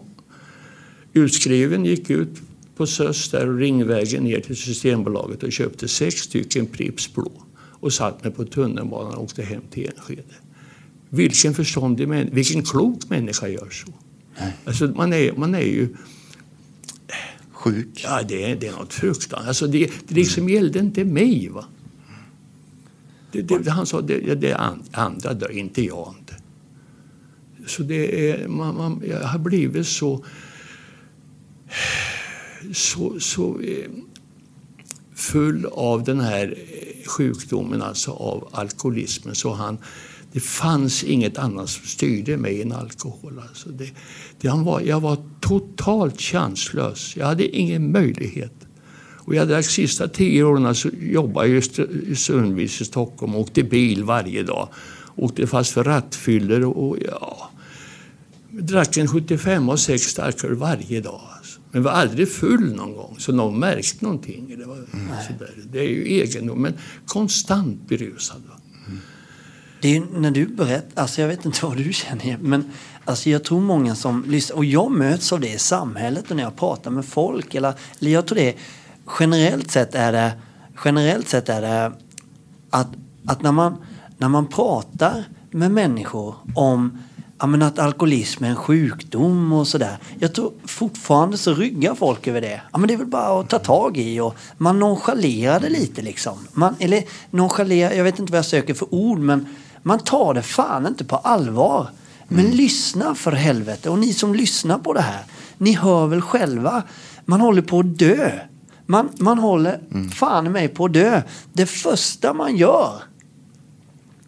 Utskriven 1.13 1.85
gick 1.85 2.09
ut 2.09 2.41
på 2.75 2.87
SÖS 2.87 3.31
där 3.31 3.49
och 3.49 3.57
Ringvägen 3.57 4.23
ner 4.23 4.39
till 4.39 4.55
Systembolaget 4.55 5.43
och 5.43 5.51
köpte 5.51 5.87
sex 5.87 6.15
stycken 6.15 6.65
Pripps 6.65 7.13
blå 7.13 7.31
och 7.57 7.93
satt 7.93 8.23
mig 8.23 8.33
på 8.33 8.45
tunnelbanan 8.45 9.13
och 9.13 9.23
åkte 9.23 9.43
hem 9.43 9.61
till 9.71 9.91
Enskede. 9.95 10.23
Vilken 11.09 11.53
förståndig 11.53 12.07
människa, 12.07 12.35
vilken 12.35 12.63
klok 12.63 13.09
människa 13.09 13.47
gör 13.47 13.69
så? 13.69 13.93
Alltså 14.65 14.87
man 14.87 15.13
är, 15.13 15.33
man 15.33 15.55
är 15.55 15.59
ju... 15.59 15.95
Sjuk? 17.51 18.01
Ja, 18.03 18.21
det 18.27 18.51
är, 18.51 18.55
det 18.55 18.67
är 18.67 18.71
något 18.71 18.93
fruktansvärt. 18.93 19.47
Alltså 19.47 19.67
det, 19.67 19.91
det 20.07 20.15
liksom 20.15 20.49
gällde 20.49 20.79
inte 20.79 21.05
mig. 21.05 21.49
Va? 21.49 21.65
Det, 23.41 23.57
det, 23.57 23.71
han 23.71 23.85
sa 23.85 24.01
det, 24.01 24.35
det 24.35 24.55
andra 24.91 25.33
dör, 25.33 25.51
inte 25.51 25.81
jag. 25.81 26.13
Inte. 26.19 26.35
Så 27.67 27.83
det 27.83 28.31
är, 28.31 28.47
man, 28.47 28.75
man, 28.75 29.03
jag 29.09 29.19
har 29.19 29.39
blivit 29.39 29.87
så... 29.87 30.25
så, 32.73 33.19
så 33.19 33.59
eh, 33.61 33.89
full 35.15 35.65
av 35.65 36.03
den 36.03 36.19
här 36.19 36.55
sjukdomen, 37.05 37.81
alltså 37.81 38.11
av 38.11 38.49
alkoholismen, 38.51 39.35
så 39.35 39.53
han 39.53 39.77
det 40.35 40.41
fanns 40.41 41.03
inget 41.03 41.37
annat 41.37 41.69
som 41.69 41.85
styrde 41.85 42.37
mig 42.37 42.61
än 42.61 42.71
alkohol. 42.71 43.41
Alltså 43.49 43.69
det, 43.69 43.89
det, 44.41 44.47
han 44.47 44.63
var, 44.63 44.81
jag 44.81 44.99
var 44.99 45.17
totalt 45.41 46.21
chanslös. 46.21 47.15
Jag 47.17 47.25
hade 47.25 47.55
ingen 47.57 47.91
möjlighet. 47.91 48.64
Och 49.25 49.35
jag, 49.35 49.47
de 49.47 49.63
sista 49.63 50.07
tio 50.07 50.43
åren 50.43 50.75
så 50.75 50.89
jobbade 50.99 51.47
jag 51.47 51.63
i 52.07 52.15
Sundvis 52.15 52.81
i 52.81 52.85
Stockholm 52.85 53.35
och 53.35 53.41
åkte 53.41 53.63
bil 53.63 54.03
varje 54.03 54.43
dag. 54.43 54.69
Åkte 55.15 55.47
fast 55.47 55.71
för 55.71 55.83
rattfyllor 55.83 56.63
och, 56.63 56.89
och 56.89 56.97
ja, 57.07 57.51
drack 58.49 58.97
en 58.97 59.07
75 59.07 59.69
och 59.69 59.79
6 59.79 60.03
starköl 60.03 60.55
varje 60.55 61.01
dag. 61.01 61.21
Alltså. 61.37 61.59
Men 61.71 61.83
var 61.83 61.91
aldrig 61.91 62.31
full 62.31 62.75
någon 62.75 62.93
gång, 62.93 63.15
så 63.19 63.31
någon 63.31 63.59
märkte 63.59 64.05
någonting. 64.05 64.55
Det, 64.59 64.65
var, 64.65 64.75
mm. 64.75 65.09
sådär. 65.27 65.53
det 65.71 65.79
är 65.79 65.89
ju 65.89 66.19
egendom, 66.19 66.61
men 66.61 66.73
konstant 67.05 67.87
berusad. 67.87 68.41
Mm. 68.87 68.99
Det 69.81 69.97
är 69.97 70.19
när 70.19 70.31
du 70.31 70.47
berättar, 70.47 71.01
alltså 71.01 71.21
jag 71.21 71.27
vet 71.27 71.45
inte 71.45 71.65
vad 71.65 71.77
du 71.77 71.93
känner, 71.93 72.37
men 72.37 72.71
alltså 73.05 73.29
jag 73.29 73.43
tror 73.43 73.61
många 73.61 73.95
som 73.95 74.23
lyssnar, 74.27 74.57
och 74.57 74.65
jag 74.65 74.91
möts 74.91 75.33
av 75.33 75.39
det 75.39 75.53
i 75.53 75.57
samhället 75.57 76.29
och 76.29 76.35
när 76.35 76.43
jag 76.43 76.55
pratar 76.55 76.91
med 76.91 77.05
folk, 77.05 77.55
eller, 77.55 77.73
eller 77.99 78.11
jag 78.11 78.27
tror 78.27 78.35
det 78.35 78.55
generellt 79.19 79.71
sett 79.71 79.95
är 79.95 80.11
det, 80.11 80.33
generellt 80.85 81.29
sett 81.29 81.49
är 81.49 81.61
det 81.61 81.91
att, 82.69 82.87
att 83.25 83.41
när, 83.41 83.51
man, 83.51 83.77
när 84.17 84.29
man 84.29 84.47
pratar 84.47 85.23
med 85.51 85.71
människor 85.71 86.35
om 86.55 86.97
ja, 87.39 87.45
men 87.45 87.61
att 87.61 87.79
alkoholism 87.79 88.43
är 88.43 88.49
en 88.49 88.55
sjukdom 88.55 89.53
och 89.53 89.67
sådär. 89.67 89.97
Jag 90.19 90.35
tror 90.35 90.53
fortfarande 90.65 91.37
så 91.37 91.53
ryggar 91.53 91.95
folk 91.95 92.27
över 92.27 92.41
det. 92.41 92.61
Ja, 92.71 92.77
men 92.77 92.87
det 92.87 92.93
är 92.93 92.97
väl 92.97 93.07
bara 93.07 93.39
att 93.39 93.49
ta 93.49 93.59
tag 93.59 93.97
i 93.97 94.19
och 94.19 94.35
man 94.57 94.79
nonchalerar 94.79 95.59
det 95.59 95.69
lite 95.69 96.01
liksom. 96.01 96.47
Man, 96.53 96.75
eller 96.79 97.03
nonchalerar, 97.29 97.91
jag 97.91 98.03
vet 98.03 98.19
inte 98.19 98.31
vad 98.31 98.37
jag 98.37 98.45
söker 98.45 98.73
för 98.73 98.93
ord 98.93 99.19
men 99.19 99.47
man 99.83 99.99
tar 99.99 100.33
det 100.33 100.41
fan 100.41 100.87
inte 100.87 101.05
på 101.05 101.15
allvar. 101.15 101.87
Men 102.27 102.45
mm. 102.45 102.57
lyssna 102.57 103.15
för 103.15 103.31
helvete. 103.31 103.89
Och 103.89 103.99
ni 103.99 104.13
som 104.13 104.35
lyssnar 104.35 104.77
på 104.77 104.93
det 104.93 105.01
här, 105.01 105.23
ni 105.57 105.73
hör 105.73 106.07
väl 106.07 106.21
själva. 106.21 106.83
Man 107.25 107.41
håller 107.41 107.61
på 107.61 107.79
att 107.79 107.97
dö. 107.97 108.31
Man, 108.85 109.09
man 109.17 109.39
håller 109.39 109.81
mm. 109.91 110.09
fan 110.09 110.51
mig 110.51 110.67
på 110.67 110.85
att 110.85 110.93
dö. 110.93 111.21
Det 111.53 111.65
första 111.65 112.33
man 112.33 112.55
gör 112.55 113.03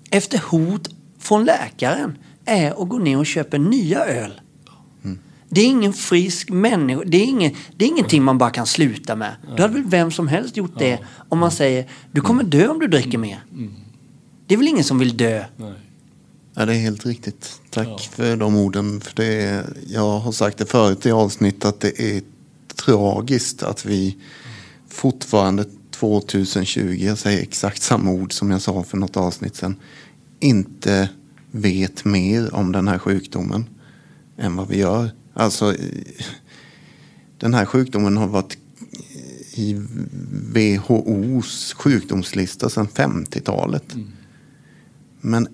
efter 0.09 0.37
hot 0.37 0.89
från 1.19 1.45
läkaren 1.45 2.17
är 2.45 2.81
att 2.81 2.89
gå 2.89 2.97
ner 2.97 3.17
och 3.17 3.25
köpa 3.25 3.57
nya 3.57 4.05
öl. 4.05 4.41
Mm. 5.03 5.19
Det 5.49 5.61
är 5.61 5.65
ingen 5.65 5.93
frisk 5.93 6.49
människa. 6.49 7.03
Det 7.05 7.17
är, 7.17 7.25
ingen, 7.25 7.55
det 7.77 7.85
är 7.85 7.89
ingenting 7.89 8.23
man 8.23 8.37
bara 8.37 8.49
kan 8.49 8.65
sluta 8.65 9.15
med. 9.15 9.35
Då 9.55 9.61
hade 9.61 9.73
väl 9.73 9.83
vem 9.83 10.11
som 10.11 10.27
helst 10.27 10.57
gjort 10.57 10.79
det 10.79 10.99
om 11.29 11.39
man 11.39 11.51
säger 11.51 11.89
du 12.11 12.21
kommer 12.21 12.43
dö 12.43 12.67
om 12.67 12.79
du 12.79 12.87
dricker 12.87 13.17
mer. 13.17 13.43
Mm. 13.51 13.73
Det 14.47 14.53
är 14.53 14.57
väl 14.57 14.67
ingen 14.67 14.83
som 14.83 14.99
vill 14.99 15.17
dö? 15.17 15.45
Nej. 15.57 15.73
Ja, 16.53 16.65
det 16.65 16.75
är 16.75 16.79
helt 16.79 17.05
riktigt. 17.05 17.61
Tack 17.69 17.87
ja. 17.87 17.97
för 17.97 18.35
de 18.35 18.55
orden. 18.55 19.01
För 19.01 19.15
det 19.15 19.25
är, 19.25 19.65
jag 19.87 20.19
har 20.19 20.31
sagt 20.31 20.57
det 20.57 20.65
förut 20.65 21.05
i 21.05 21.11
avsnitt 21.11 21.65
att 21.65 21.79
det 21.79 22.01
är 22.01 22.21
tragiskt 22.75 23.63
att 23.63 23.85
vi 23.85 24.17
fortfarande 24.97 25.65
2020, 25.91 26.79
jag 26.99 27.17
säger 27.17 27.41
exakt 27.41 27.81
samma 27.81 28.11
ord 28.11 28.33
som 28.33 28.51
jag 28.51 28.61
sa 28.61 28.83
för 28.83 28.97
något 28.97 29.17
avsnitt 29.17 29.55
sedan, 29.55 29.75
inte 30.39 31.09
vet 31.51 32.05
mer 32.05 32.55
om 32.55 32.71
den 32.71 32.87
här 32.87 32.99
sjukdomen 32.99 33.65
än 34.37 34.55
vad 34.55 34.67
vi 34.67 34.77
gör. 34.77 35.09
Alltså, 35.33 35.75
den 37.37 37.53
här 37.53 37.65
sjukdomen 37.65 38.17
har 38.17 38.27
varit 38.27 38.57
i 39.53 39.73
WHOs 40.53 41.73
sjukdomslista 41.73 42.69
sedan 42.69 42.87
50-talet. 42.87 43.93
Mm. 43.93 44.07
Men 45.21 45.47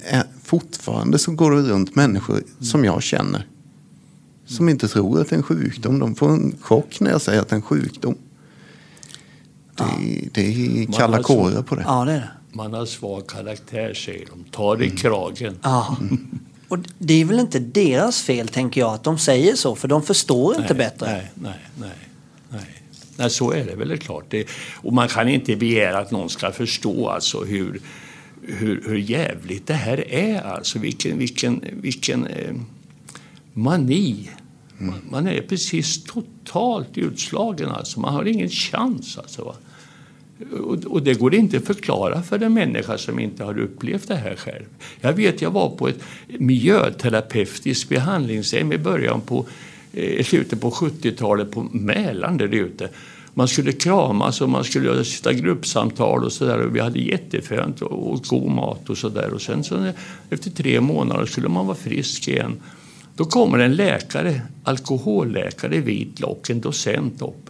fortfarande 0.44 1.20
så 1.20 1.32
går 1.32 1.52
det 1.52 1.62
runt 1.62 1.96
människor 1.96 2.36
mm. 2.36 2.48
som 2.60 2.86
jag 2.86 3.04
känner 3.04 3.48
som 4.46 4.70
inte 4.70 4.88
tror 4.88 5.22
att 5.22 5.30
det 5.30 5.36
är 5.36 5.38
en 5.38 5.44
sjukdom. 5.44 6.00
De 6.00 6.16
får 6.16 6.30
en 6.30 6.56
chock 6.62 7.00
när 7.00 7.12
jag 7.12 7.22
säger 7.22 7.42
att 7.42 7.50
det 7.50 7.54
är 7.54 7.58
en 7.58 7.62
sjukdom. 7.62 8.16
Det, 9.76 9.84
ja. 9.84 10.28
det 10.32 10.42
är 10.42 10.94
kalla 10.94 11.24
kårar 11.24 11.62
på 11.62 11.76
det. 11.76 11.84
Ja, 11.88 12.06
det 12.06 12.12
är 12.12 12.16
det. 12.16 12.30
Man 12.52 12.74
har 12.74 12.86
svag 12.86 13.28
karaktär, 13.28 13.94
säger 13.94 14.26
de. 14.26 14.44
Ta 14.52 14.76
det 14.76 14.84
i 14.84 14.88
mm. 14.88 14.98
kragen. 14.98 15.60
Ja. 15.64 15.98
Och 16.68 16.80
det 16.98 17.22
är 17.22 17.26
väl 17.26 17.40
inte 17.40 17.60
deras 17.60 18.22
fel, 18.22 18.48
tänker 18.48 18.82
jag, 18.82 18.94
att 18.94 19.04
de 19.04 19.18
säger 19.18 19.56
så, 19.56 19.76
för 19.76 19.88
de 19.88 20.04
förstår 20.04 20.52
nej, 20.52 20.62
inte 20.62 20.74
bättre. 20.74 21.12
Nej, 21.12 21.32
nej, 21.36 21.54
nej. 21.80 21.90
nej. 22.50 22.84
nej 23.16 23.30
så 23.30 23.52
är 23.52 23.66
det 23.66 23.76
väl 23.76 23.98
klart. 23.98 24.26
Det, 24.30 24.48
och 24.74 24.94
man 24.94 25.08
kan 25.08 25.30
inte 25.30 25.56
begära 25.56 26.00
att 26.00 26.12
någon 26.12 26.30
ska 26.30 26.52
förstå 26.52 27.10
alltså 27.10 27.44
hur, 27.44 27.82
hur, 28.42 28.84
hur 28.88 28.98
jävligt 28.98 29.68
det 29.68 29.74
här 29.74 30.14
är. 30.14 30.42
Alltså 30.42 30.80
vilken, 30.80 31.18
vilken, 31.18 31.64
vilken 31.72 32.28
eh, 32.28 32.54
mani. 33.54 34.30
Mm. 34.84 34.96
Man 35.10 35.28
är 35.28 35.42
precis 35.42 36.04
totalt 36.04 36.98
utslagen. 36.98 37.70
Alltså. 37.70 38.00
Man 38.00 38.14
har 38.14 38.26
ingen 38.26 38.50
chans. 38.50 39.18
Alltså. 39.18 39.56
Och 40.86 41.02
det 41.02 41.14
går 41.14 41.36
inte 41.36 41.58
att 41.58 41.66
förklara 41.66 42.22
för 42.22 42.44
en 42.44 42.54
människa 42.54 42.98
som 42.98 43.20
inte 43.20 43.44
har 43.44 43.60
upplevt 43.60 44.08
det 44.08 44.16
här 44.16 44.36
själv. 44.36 44.66
Jag 45.02 45.14
vet, 45.14 45.42
jag 45.42 45.52
var 45.52 45.70
på 45.70 45.88
ett 45.88 46.00
miljöterapeutiskt 46.28 47.90
behandlingshem 47.90 48.74
i 48.74 48.78
början 48.78 49.22
på, 49.22 49.46
eh, 49.94 50.24
slutet 50.24 50.62
på 50.62 50.72
70-talet 50.72 51.52
på 51.52 51.64
Mälaren 51.72 52.38
där 52.38 52.54
ute. 52.54 52.90
Man 53.34 53.48
skulle 53.48 53.72
kramas 53.72 54.42
och 54.42 54.50
man 54.50 54.64
skulle 54.64 55.06
sitta 55.06 55.34
gruppsamtal 55.34 56.24
och 56.24 56.32
sådär. 56.32 56.58
Vi 56.58 56.80
hade 56.80 57.00
jättefönt 57.00 57.82
och 57.82 58.24
god 58.24 58.52
mat 58.52 58.90
och 58.90 58.98
sådär. 58.98 59.34
Och 59.34 59.42
sen 59.42 59.64
så 59.64 59.92
efter 60.30 60.52
tre 60.52 60.82
månader 60.82 61.26
skulle 61.26 61.50
man 61.50 61.68
vara 61.68 61.78
frisk 61.78 62.28
igen. 62.28 62.62
Då 63.16 63.26
kommer 63.26 63.60
en 63.60 63.76
läkare, 63.76 64.42
alkoholläkare 64.64 65.76
i 65.76 65.80
vit 65.80 66.20
lock, 66.20 66.50
en 66.50 66.62
docent 66.62 67.22
upp 67.22 67.50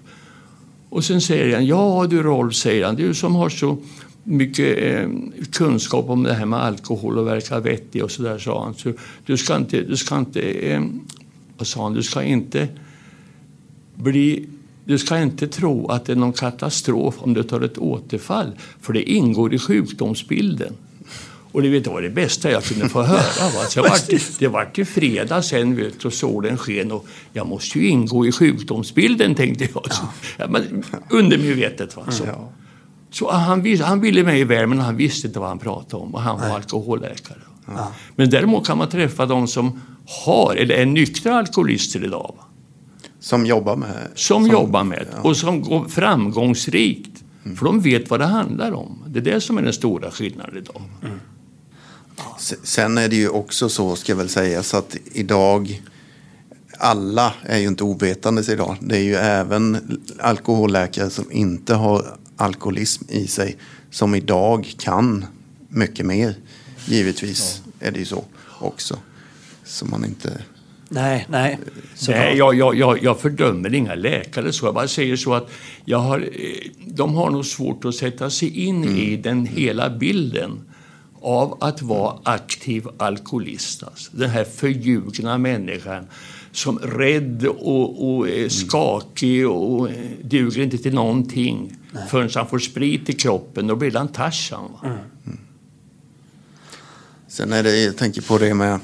och 0.93 1.03
sen 1.03 1.21
säger 1.21 1.55
han, 1.55 1.65
ja 1.65 2.07
du 2.09 2.23
Rolf, 2.23 2.55
säger 2.55 2.85
han, 2.85 2.95
du 2.95 3.13
som 3.13 3.35
har 3.35 3.49
så 3.49 3.77
mycket 4.23 4.77
eh, 4.77 5.09
kunskap 5.51 6.09
om 6.09 6.23
det 6.23 6.33
här 6.33 6.45
med 6.45 6.63
alkohol 6.63 7.17
och 7.17 7.27
verkar 7.27 7.59
vettig 7.59 8.03
och 8.03 8.11
sådär, 8.11 8.37
sa 8.37 8.63
han. 8.63 8.73
Så 8.73 8.93
du 9.25 9.37
ska 9.37 9.55
inte, 9.55 9.81
du 9.81 9.97
ska 9.97 10.17
inte, 10.17 10.41
eh, 10.41 10.83
vad 11.57 11.67
sa 11.67 11.83
han, 11.83 11.93
du 11.93 12.03
ska 12.03 12.23
inte 12.23 12.67
bli 13.95 14.45
du 14.85 14.97
ska 14.97 15.19
inte 15.19 15.47
tro 15.47 15.87
att 15.87 16.05
det 16.05 16.11
är 16.11 16.15
någon 16.15 16.33
katastrof 16.33 17.15
om 17.17 17.33
du 17.33 17.43
tar 17.43 17.61
ett 17.61 17.77
återfall, 17.77 18.51
för 18.81 18.93
det 18.93 19.11
ingår 19.11 19.53
i 19.53 19.59
sjukdomsbilden. 19.59 20.73
Och 21.53 21.63
vet, 21.63 21.83
det 21.83 21.89
var 21.89 22.01
det 22.01 22.09
bästa 22.09 22.51
jag 22.51 22.63
kunde 22.63 22.89
få 22.89 23.01
höra. 23.01 23.49
Va? 23.49 23.65
Så 23.69 23.81
var, 23.81 24.39
det 24.39 24.47
var 24.47 24.65
till 24.65 24.85
fredag 24.85 25.41
sen 25.41 25.75
vet, 25.75 26.05
och 26.05 26.13
solen 26.13 26.57
sken 26.57 26.91
och 26.91 27.05
jag 27.33 27.47
måste 27.47 27.79
ju 27.79 27.87
ingå 27.87 28.25
i 28.25 28.31
sjukdomsbilden 28.31 29.35
tänkte 29.35 29.67
jag. 29.73 29.93
Så, 29.93 30.03
ja, 30.37 30.47
men, 30.47 30.83
undermedvetet. 31.09 31.95
Va? 31.95 32.03
Så. 32.09 32.23
Ja. 32.25 32.51
Så 33.11 33.31
han, 33.31 33.77
han 33.81 34.01
ville 34.01 34.23
mig 34.23 34.43
väl 34.43 34.67
men 34.67 34.79
han 34.79 34.97
visste 34.97 35.27
inte 35.27 35.39
vad 35.39 35.49
han 35.49 35.59
pratade 35.59 36.03
om 36.03 36.15
och 36.15 36.21
han 36.21 36.39
var 36.39 36.47
Nej. 36.47 36.55
alkoholläkare. 36.55 37.39
Ja. 37.67 37.91
Men 38.15 38.29
däremot 38.29 38.67
kan 38.67 38.77
man 38.77 38.89
träffa 38.89 39.25
de 39.25 39.47
som 39.47 39.81
har 40.25 40.55
eller 40.55 40.75
är 40.75 40.85
nyktra 40.85 41.37
alkoholister 41.37 42.03
idag. 42.03 42.35
Va? 42.37 42.43
Som 43.19 43.45
jobbar 43.45 43.75
med? 43.75 44.07
Som, 44.15 44.43
som 44.43 44.51
jobbar 44.51 44.83
med 44.83 45.05
ja. 45.11 45.29
och 45.29 45.37
som 45.37 45.61
går 45.61 45.85
framgångsrikt. 45.85 47.23
Mm. 47.45 47.57
För 47.57 47.65
de 47.65 47.81
vet 47.81 48.09
vad 48.09 48.19
det 48.19 48.25
handlar 48.25 48.71
om. 48.71 49.03
Det 49.07 49.19
är 49.19 49.23
det 49.23 49.41
som 49.41 49.57
är 49.57 49.61
den 49.61 49.73
stora 49.73 50.11
skillnaden 50.11 50.57
idag. 50.57 50.81
Mm. 51.01 51.19
Sen 52.63 52.97
är 52.97 53.09
det 53.09 53.15
ju 53.15 53.29
också 53.29 53.69
så, 53.69 53.95
ska 53.95 54.11
jag 54.11 54.17
väl 54.17 54.29
säga, 54.29 54.63
så 54.63 54.77
att 54.77 54.97
idag 55.13 55.81
alla 56.77 57.33
är 57.43 57.57
ju 57.57 57.67
inte 57.67 57.83
ovetandes 57.83 58.49
idag. 58.49 58.77
Det 58.81 58.97
är 58.97 59.03
ju 59.03 59.15
även 59.15 59.99
alkoholläkare 60.19 61.09
som 61.09 61.31
inte 61.31 61.73
har 61.73 62.17
alkoholism 62.37 63.03
i 63.09 63.27
sig 63.27 63.57
som 63.91 64.15
idag 64.15 64.73
kan 64.77 65.25
mycket 65.69 66.05
mer. 66.05 66.35
Givetvis 66.85 67.61
ja. 67.65 67.87
är 67.87 67.91
det 67.91 67.99
ju 67.99 68.05
så 68.05 68.23
också. 68.59 68.97
Så 69.63 69.85
man 69.85 70.05
inte... 70.05 70.41
Nej, 70.89 71.25
nej. 71.29 71.59
Så 71.95 72.11
nej 72.11 72.37
jag, 72.37 72.55
jag, 72.55 72.75
jag, 72.75 73.03
jag 73.03 73.19
fördömer 73.19 73.73
inga 73.73 73.95
läkare. 73.95 74.53
Så 74.53 74.65
jag 74.65 74.73
bara 74.73 74.87
säger 74.87 75.15
så 75.15 75.33
att 75.33 75.49
jag 75.85 75.97
har, 75.97 76.19
eh, 76.19 76.71
de 76.87 77.15
har 77.15 77.31
nog 77.31 77.45
svårt 77.45 77.85
att 77.85 77.95
sätta 77.95 78.29
sig 78.29 78.65
in 78.65 78.83
mm. 78.83 78.97
i 78.97 79.17
den 79.17 79.45
hela 79.45 79.89
bilden 79.89 80.61
av 81.23 81.57
att 81.61 81.81
vara 81.81 82.19
aktiv 82.23 82.87
alkoholist. 82.97 83.83
Alltså. 83.83 84.11
Den 84.13 84.29
här 84.29 84.43
förljugna 84.43 85.37
människan 85.37 86.07
som 86.51 86.79
rädd 86.79 87.45
och, 87.45 88.15
och 88.15 88.29
är 88.29 88.49
skakig 88.49 89.47
och 89.49 89.89
duger 90.23 90.63
inte 90.63 90.77
till 90.77 90.93
någonting 90.93 91.77
Nej. 91.91 92.07
förrän 92.09 92.29
han 92.35 92.47
får 92.47 92.59
sprit 92.59 93.09
i 93.09 93.13
kroppen. 93.13 93.67
Då 93.67 93.75
blir 93.75 93.91
han 93.91 94.07
Tarzan. 94.07 94.71
Mm. 94.83 94.97
Mm. 95.25 95.39
Sen 97.27 97.53
är 97.53 97.63
det, 97.63 97.77
jag 97.77 97.97
tänker 97.97 98.21
på 98.21 98.37
det 98.37 98.53
med, 98.53 98.79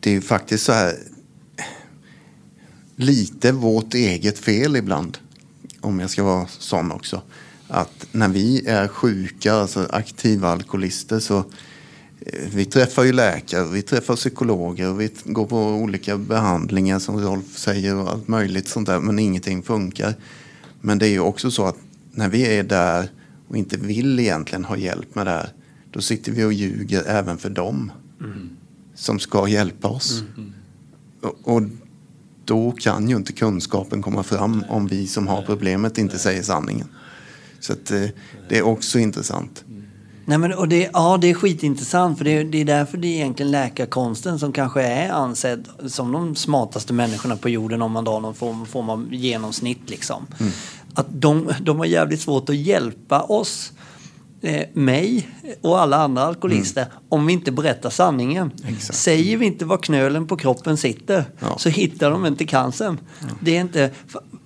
det 0.00 0.10
är 0.10 0.14
ju 0.14 0.20
faktiskt 0.20 0.64
så 0.64 0.72
här 0.72 0.94
lite 2.96 3.52
vårt 3.52 3.94
eget 3.94 4.38
fel 4.38 4.76
ibland. 4.76 5.18
Om 5.80 6.00
jag 6.00 6.10
ska 6.10 6.24
vara 6.24 6.46
sån 6.46 6.92
också 6.92 7.22
att 7.68 8.06
när 8.12 8.28
vi 8.28 8.66
är 8.66 8.88
sjuka, 8.88 9.54
alltså 9.54 9.86
aktiva 9.90 10.48
alkoholister, 10.48 11.18
så 11.18 11.38
eh, 12.20 12.48
vi 12.54 12.64
träffar 12.64 13.04
ju 13.04 13.12
läkare, 13.12 13.64
vi 13.72 13.82
träffar 13.82 14.16
psykologer, 14.16 14.92
vi 14.92 15.10
går 15.24 15.46
på 15.46 15.58
olika 15.58 16.18
behandlingar 16.18 16.98
som 16.98 17.20
Rolf 17.20 17.58
säger 17.58 17.96
och 17.96 18.10
allt 18.10 18.28
möjligt 18.28 18.68
sånt 18.68 18.86
där, 18.86 19.00
men 19.00 19.18
ingenting 19.18 19.62
funkar. 19.62 20.14
Men 20.80 20.98
det 20.98 21.06
är 21.06 21.10
ju 21.10 21.20
också 21.20 21.50
så 21.50 21.66
att 21.66 21.76
när 22.10 22.28
vi 22.28 22.56
är 22.56 22.62
där 22.62 23.10
och 23.48 23.56
inte 23.56 23.76
vill 23.76 24.20
egentligen 24.20 24.64
ha 24.64 24.76
hjälp 24.76 25.14
med 25.14 25.26
det 25.26 25.30
här, 25.30 25.48
då 25.90 26.00
sitter 26.00 26.32
vi 26.32 26.44
och 26.44 26.52
ljuger 26.52 27.02
även 27.06 27.38
för 27.38 27.50
dem 27.50 27.92
mm. 28.20 28.50
som 28.94 29.18
ska 29.18 29.48
hjälpa 29.48 29.88
oss. 29.88 30.22
Mm. 30.36 30.52
Och, 31.20 31.54
och, 31.54 31.62
då 32.44 32.72
kan 32.72 33.08
ju 33.08 33.16
inte 33.16 33.32
kunskapen 33.32 34.02
komma 34.02 34.22
fram 34.22 34.64
om 34.68 34.86
vi 34.86 35.06
som 35.06 35.26
har 35.26 35.42
problemet 35.42 35.98
inte 35.98 36.18
säger 36.18 36.42
sanningen. 36.42 36.88
Så 37.60 37.72
att, 37.72 37.90
eh, 37.90 38.02
det 38.48 38.58
är 38.58 38.62
också 38.62 38.98
intressant. 38.98 39.64
Nej, 40.28 40.38
men, 40.38 40.52
och 40.52 40.68
det, 40.68 40.90
ja, 40.92 41.18
det 41.20 41.30
är 41.30 41.34
skitintressant 41.34 42.18
för 42.18 42.24
det, 42.24 42.44
det 42.44 42.60
är 42.60 42.64
därför 42.64 42.98
det 42.98 43.08
är 43.08 43.14
egentligen 43.14 43.50
läkarkonsten 43.50 44.38
som 44.38 44.52
kanske 44.52 44.82
är 44.82 45.10
ansedd 45.10 45.68
som 45.86 46.12
de 46.12 46.36
smartaste 46.36 46.92
människorna 46.92 47.36
på 47.36 47.48
jorden 47.48 47.82
om 47.82 47.92
man 47.92 48.04
drar 48.04 48.20
någon 48.20 48.34
form, 48.34 48.66
form 48.66 48.90
av 48.90 49.14
genomsnitt. 49.14 49.90
Liksom. 49.90 50.26
Mm. 50.40 50.52
Att 50.94 51.06
de, 51.08 51.52
de 51.60 51.78
har 51.78 51.86
jävligt 51.86 52.20
svårt 52.20 52.48
att 52.48 52.56
hjälpa 52.56 53.20
oss 53.20 53.72
eh, 54.42 54.66
mig 54.72 55.28
och 55.60 55.80
alla 55.80 55.96
andra 55.96 56.22
alkoholister 56.22 56.82
mm. 56.82 56.94
om 57.08 57.26
vi 57.26 57.32
inte 57.32 57.52
berättar 57.52 57.90
sanningen. 57.90 58.50
Exakt. 58.68 58.98
Säger 58.98 59.36
vi 59.36 59.46
inte 59.46 59.64
var 59.64 59.78
knölen 59.78 60.26
på 60.26 60.36
kroppen 60.36 60.76
sitter 60.76 61.24
ja. 61.38 61.58
så 61.58 61.68
hittar 61.68 62.10
de 62.10 62.26
inte 62.26 62.44
cancern. 62.44 63.00
Ja. 63.20 63.26
Det 63.40 63.56
är 63.56 63.60
inte, 63.60 63.90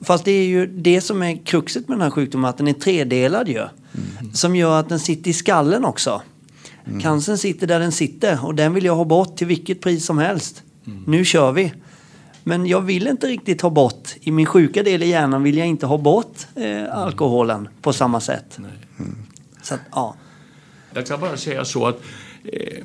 fast 0.01 0.25
det 0.25 0.31
är 0.31 0.47
ju 0.47 0.67
det 0.67 1.01
som 1.01 1.23
är 1.23 1.47
kruxet 1.47 1.89
med 1.89 1.99
den 1.99 2.03
här 2.03 2.11
sjukdomen, 2.11 2.51
att 2.51 2.59
den 2.59 2.69
är 2.69 2.73
tredelad 2.73 3.49
ju. 3.49 3.59
Mm. 3.59 4.35
Som 4.35 4.57
gör 4.57 4.81
att 4.81 4.89
den 4.89 5.01
sitter 5.01 5.31
i 5.31 5.33
skallen 5.33 5.85
också. 5.85 6.23
Mm. 6.85 7.01
Cancern 7.01 7.39
sitter 7.39 7.67
där 7.67 7.81
den 7.81 7.93
sitter 7.93 8.45
och 8.45 8.55
den 8.55 8.75
vill 8.75 8.85
jag 8.85 8.97
ha 8.97 9.05
bort 9.05 9.37
till 9.37 9.47
vilket 9.47 9.81
pris 9.81 10.05
som 10.05 10.19
helst. 10.19 10.63
Mm. 10.87 11.05
Nu 11.07 11.25
kör 11.25 11.53
vi. 11.53 11.73
Men 12.45 12.67
jag 12.67 12.81
vill 12.81 13.07
inte 13.07 13.27
riktigt 13.27 13.61
ha 13.61 13.71
bort, 13.71 14.09
i 14.21 14.31
min 14.31 14.47
sjuka 14.47 14.83
del 14.83 15.03
i 15.03 15.07
hjärnan 15.07 15.43
vill 15.43 15.57
jag 15.57 15.67
inte 15.67 15.87
ha 15.87 15.99
bort 15.99 16.47
eh, 16.55 16.97
alkoholen 16.97 17.69
på 17.83 17.93
samma 17.93 18.21
sätt. 18.21 18.59
Mm. 18.59 18.71
Så 19.63 19.75
att, 19.75 19.81
ja. 19.93 20.15
Jag 20.95 21.07
kan 21.07 21.21
bara 21.21 21.37
säga 21.37 21.65
så 21.65 21.87
att 21.87 22.01
eh, 22.45 22.85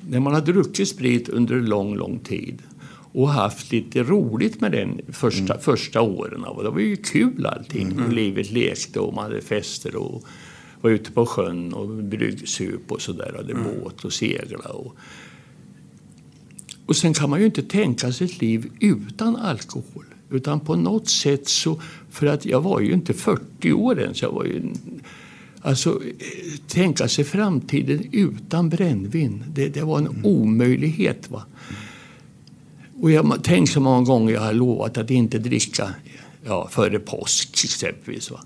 när 0.00 0.20
man 0.20 0.34
har 0.34 0.40
druckit 0.40 0.88
sprit 0.88 1.28
under 1.28 1.54
lång, 1.54 1.94
lång 1.94 2.18
tid 2.18 2.62
och 3.12 3.28
haft 3.28 3.72
lite 3.72 4.02
roligt 4.02 4.60
med 4.60 4.72
den 4.72 5.00
första, 5.08 5.54
mm. 5.54 5.60
första 5.60 6.00
åren. 6.00 6.44
Och 6.44 6.62
det 6.62 6.70
var 6.70 6.80
ju 6.80 6.96
kul 6.96 7.46
allting. 7.46 7.92
Mm. 7.92 8.04
Och 8.04 8.12
livet 8.12 8.50
lekte 8.50 9.00
och 9.00 9.14
man 9.14 9.24
hade 9.24 9.40
fester 9.40 9.96
och 9.96 10.24
var 10.80 10.90
ute 10.90 11.12
på 11.12 11.26
sjön 11.26 11.72
och 11.72 11.88
bryggsup 11.88 12.92
och 12.92 13.00
sådär. 13.00 13.32
Hade 13.36 13.52
mm. 13.52 13.64
båt 13.64 14.04
och 14.04 14.12
segla. 14.12 14.58
Och, 14.58 14.96
och 16.86 16.96
sen 16.96 17.14
kan 17.14 17.30
man 17.30 17.40
ju 17.40 17.46
inte 17.46 17.62
tänka 17.62 18.12
sig 18.12 18.24
ett 18.24 18.40
liv 18.40 18.70
utan 18.80 19.36
alkohol. 19.36 20.04
Utan 20.30 20.60
på 20.60 20.76
något 20.76 21.08
sätt 21.08 21.48
så, 21.48 21.80
för 22.10 22.26
att 22.26 22.46
jag 22.46 22.60
var 22.60 22.80
ju 22.80 22.92
inte 22.92 23.14
40 23.14 23.72
år 23.72 24.00
än, 24.00 24.14
så 24.14 24.24
jag 24.24 24.32
var 24.32 24.44
ju 24.44 24.62
Alltså, 25.64 26.00
tänka 26.68 27.08
sig 27.08 27.24
framtiden 27.24 28.08
utan 28.12 28.68
brännvin, 28.68 29.44
det, 29.54 29.68
det 29.68 29.82
var 29.82 29.98
en 29.98 30.06
mm. 30.06 30.24
omöjlighet. 30.24 31.30
Va? 31.30 31.44
Och 33.02 33.10
jag 33.10 33.44
tänkte 33.44 33.72
så 33.72 33.80
många 33.80 34.02
gånger 34.02 34.34
jag 34.34 34.40
har 34.40 34.52
lovat 34.52 34.98
att 34.98 35.10
inte 35.10 35.38
dricka 35.38 35.88
ja, 36.44 36.68
före 36.70 36.98
påsk 36.98 37.64
exempelvis. 37.64 38.30
Va? 38.30 38.40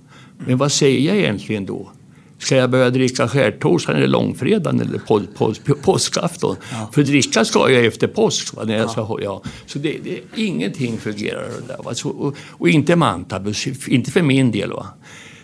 Men 0.47 0.59
vad 0.59 0.73
säger 0.73 1.01
jag 1.01 1.17
egentligen 1.17 1.67
då? 1.67 1.91
Ska 2.39 2.57
jag 2.57 2.71
börja 2.71 2.91
dricka 2.91 3.29
skärtorsdagen 3.29 3.97
eller 3.97 4.09
långfredagen 4.09 4.81
eller 4.81 4.99
på, 4.99 5.23
på, 5.37 5.55
på, 5.65 5.75
påskafton? 5.75 6.57
Ja. 6.73 6.91
För 6.93 7.03
dricka 7.03 7.45
ska 7.45 7.71
jag 7.71 7.85
efter 7.85 8.07
påsk. 8.07 8.55
Va? 8.55 8.65
När 8.65 8.77
jag 8.77 8.91
ska, 8.91 9.19
ja. 9.23 9.43
Så 9.67 9.79
det, 9.79 9.99
det, 10.05 10.21
ingenting 10.35 10.99
fungerar 10.99 11.49
där. 11.69 11.77
Va? 11.85 11.95
Så, 11.95 12.09
och, 12.09 12.37
och, 12.51 12.69
inte 12.69 12.97
med 12.97 13.09
antabus, 13.09 13.89
inte 13.89 14.11
för 14.11 14.23
min 14.23 14.51
del. 14.51 14.73
Va? 14.73 14.87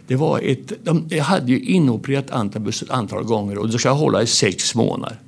Det 0.07 0.17
var 0.17 0.41
ett, 0.41 0.73
de, 0.85 1.07
jag 1.09 1.25
hade 1.25 1.53
ju 1.53 1.61
inopererat 1.61 2.31
antabus 2.31 2.83
ett 2.83 2.91
antal 2.91 3.25
gånger 3.25 3.59
och 3.59 3.71
det 3.71 3.79
ska 3.79 3.89
jag 3.89 3.97
hålla 3.97 4.23
i 4.23 4.27
sex 4.27 4.75
månader. 4.75 5.19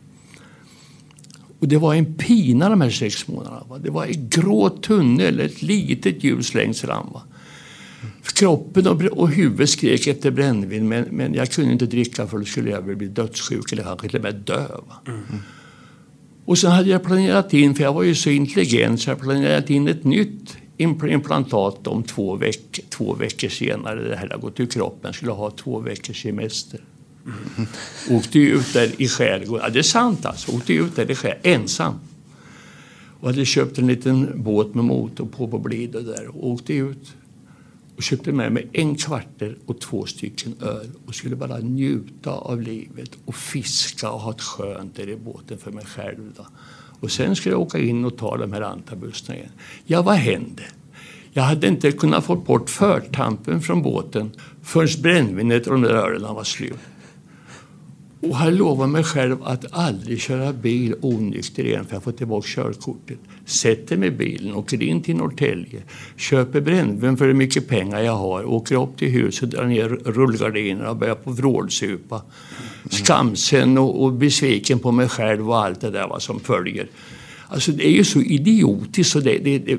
Och 1.64 1.68
det 1.68 1.79
var 1.79 1.94
en 1.94 2.14
pina 2.14 2.68
de 2.68 2.81
här 2.81 2.90
sex 2.90 3.29
månaderna. 3.29 3.62
Va? 3.68 3.79
Det 3.79 3.90
var 3.90 4.05
en 4.05 4.29
grå 4.29 4.68
tunnel, 4.68 5.40
ett 5.40 5.62
litet 5.62 6.24
ljus 6.24 6.55
längst 6.55 6.81
fram. 6.81 7.07
Va? 7.12 7.22
Kroppen 8.35 8.87
och, 8.87 9.03
och 9.03 9.29
huvudet 9.29 9.70
skrek 9.70 10.07
efter 10.07 10.31
brännvin 10.31 10.88
men, 10.88 11.05
men 11.05 11.35
jag 11.35 11.50
kunde 11.50 11.72
inte 11.72 11.87
dricka 11.87 12.27
för 12.27 12.38
då 12.38 12.44
skulle 12.44 12.70
jag 12.70 12.96
bli 12.96 13.09
dödssjuk 13.09 13.72
eller 13.72 13.83
kanske 13.83 14.09
till 14.09 14.16
och 14.16 14.22
med 14.22 14.35
dö. 14.35 14.66
Mm. 15.07 15.20
Och 16.44 16.59
sen 16.59 16.70
hade 16.70 16.88
jag 16.88 17.05
planerat 17.05 17.55
in, 17.55 17.74
för 17.74 17.83
jag 17.83 17.92
var 17.92 18.03
ju 18.03 18.14
så 18.14 18.31
intelligent, 18.31 19.00
så 19.00 19.11
jag 19.11 19.20
planerat 19.20 19.70
in 19.70 19.88
ett 19.88 20.05
nytt 20.05 20.57
implantat 20.77 21.87
om 21.87 22.03
två, 22.03 22.37
veck, 22.37 22.81
två 22.90 23.14
veckor 23.14 23.48
senare. 23.48 24.09
Det 24.09 24.16
här 24.16 24.29
hade 24.29 24.40
gått 24.40 24.61
ur 24.61 24.66
kroppen, 24.66 25.00
jag 25.03 25.14
skulle 25.14 25.33
ha 25.33 25.50
två 25.50 25.81
veckors 25.81 26.22
semester. 26.22 26.81
Åkte 28.10 28.38
ut 28.38 28.72
där 28.72 29.02
i 29.02 29.08
skärgården. 29.08 29.64
Ja, 29.64 29.70
det 29.70 29.78
är 29.78 29.82
sant 29.82 30.26
alltså. 30.26 30.52
Åkte 30.52 30.72
ut 30.72 30.96
där 30.96 31.10
i 31.10 31.14
skärgården 31.14 31.60
ensam. 31.60 31.94
Och 33.20 33.28
hade 33.28 33.44
köpt 33.44 33.78
en 33.78 33.87
liten 33.87 34.42
båt 34.42 34.74
med 34.74 34.84
motor 34.84 35.26
på 35.26 35.48
på 35.48 35.58
Blidö 35.58 36.00
där. 36.00 36.28
Och 36.28 36.50
åkte 36.50 36.74
ut 36.74 37.14
och 37.96 38.02
köpte 38.02 38.32
med 38.32 38.52
mig 38.52 38.68
en 38.72 38.94
kvarter 38.94 39.56
och 39.66 39.80
två 39.80 40.06
stycken 40.06 40.54
öl 40.60 40.90
och 41.06 41.14
skulle 41.14 41.37
bara 41.37 41.58
njuta 41.58 42.30
av 42.30 42.62
livet 42.62 43.10
och 43.24 43.34
fiska 43.34 44.10
och 44.10 44.20
ha 44.20 44.30
ett 44.30 44.40
skönt 44.40 44.96
där 44.96 45.08
i 45.08 45.16
båten 45.16 45.58
för 45.58 45.70
mig 45.70 45.84
själv. 45.84 46.32
Då. 46.37 46.46
Och 47.00 47.10
sen 47.10 47.37
skulle 47.37 47.54
jag 47.54 47.60
åka 47.60 47.78
in 47.78 48.04
och 48.04 48.16
ta 48.16 48.37
de 48.37 48.52
här 48.52 48.60
antabussarna 48.60 49.38
igen. 49.38 49.50
Ja, 49.84 50.02
vad 50.02 50.14
hände? 50.14 50.62
Jag 51.32 51.42
hade 51.42 51.66
inte 51.66 51.92
kunnat 51.92 52.24
få 52.24 52.37
bort 52.37 52.70
förtampen 52.70 53.60
från 53.60 53.82
båten 53.82 54.30
förrän 54.62 55.02
brännvinet 55.02 55.66
och 55.66 55.72
de 55.72 55.82
där 55.82 55.94
ölen 55.94 56.34
var 56.34 56.44
slut. 56.44 56.78
Och 58.28 58.37
har 58.37 58.50
lovat 58.50 58.88
mig 58.88 59.04
själv 59.04 59.37
att 59.44 59.64
aldrig 59.70 60.20
köra 60.20 60.52
bil 60.52 60.94
onykter 61.00 61.64
igen 61.64 61.84
för 61.84 61.94
jag 61.94 62.02
får 62.02 62.12
tillbaka 62.12 62.46
körkortet. 62.48 63.18
Sätter 63.46 63.96
mig 63.96 64.08
i 64.08 64.10
bilen, 64.10 64.54
åker 64.54 64.82
in 64.82 65.02
till 65.02 65.16
Norrtälje, 65.16 65.82
köper 66.16 66.60
brännvin 66.60 67.16
för 67.16 67.26
hur 67.26 67.34
mycket 67.34 67.68
pengar 67.68 68.00
jag 68.00 68.16
har, 68.16 68.44
åker 68.44 68.82
upp 68.82 68.98
till 68.98 69.10
huset, 69.10 69.50
drar 69.50 69.64
ner 69.64 69.88
rullgardinerna 69.88 70.90
och 70.90 70.96
börjar 70.96 71.14
på 71.14 71.30
vrålsupa. 71.30 72.22
Skamsen 72.90 73.78
och, 73.78 74.04
och 74.04 74.12
besviken 74.12 74.78
på 74.78 74.92
mig 74.92 75.08
själv 75.08 75.50
och 75.50 75.64
allt 75.64 75.80
det 75.80 75.90
där 75.90 76.08
vad 76.08 76.22
som 76.22 76.40
följer. 76.40 76.88
Alltså 77.48 77.72
det 77.72 77.87
är 77.87 77.92
ju 77.92 78.04
så 78.04 78.20
idiotiskt 78.20 79.12
så 79.12 79.20
det, 79.20 79.38
det, 79.38 79.58
det 79.58 79.78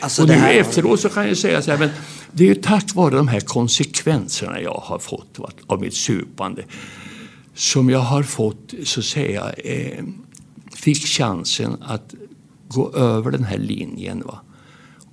Alltså 0.00 0.22
och 0.22 0.28
nu 0.28 0.34
här... 0.34 0.54
efteråt 0.54 1.00
så 1.00 1.08
kan 1.08 1.28
jag 1.28 1.36
säga 1.36 1.62
så 1.62 1.70
här, 1.70 1.78
men 1.78 1.90
det 2.32 2.44
är 2.44 2.48
ju 2.48 2.54
tack 2.54 2.94
vare 2.94 3.16
de 3.16 3.28
här 3.28 3.40
konsekvenserna 3.40 4.60
jag 4.60 4.82
har 4.84 4.98
fått 4.98 5.38
av 5.66 5.80
mitt 5.80 5.94
supande 5.94 6.64
som 7.54 7.90
jag 7.90 7.98
har 7.98 8.22
fått, 8.22 8.74
så 8.84 9.00
att 9.00 9.06
säga, 9.06 9.52
eh, 9.52 10.04
fick 10.74 11.06
chansen 11.06 11.76
att 11.80 12.14
gå 12.68 12.92
över 12.92 13.30
den 13.30 13.44
här 13.44 13.58
linjen. 13.58 14.22
Va? 14.26 14.40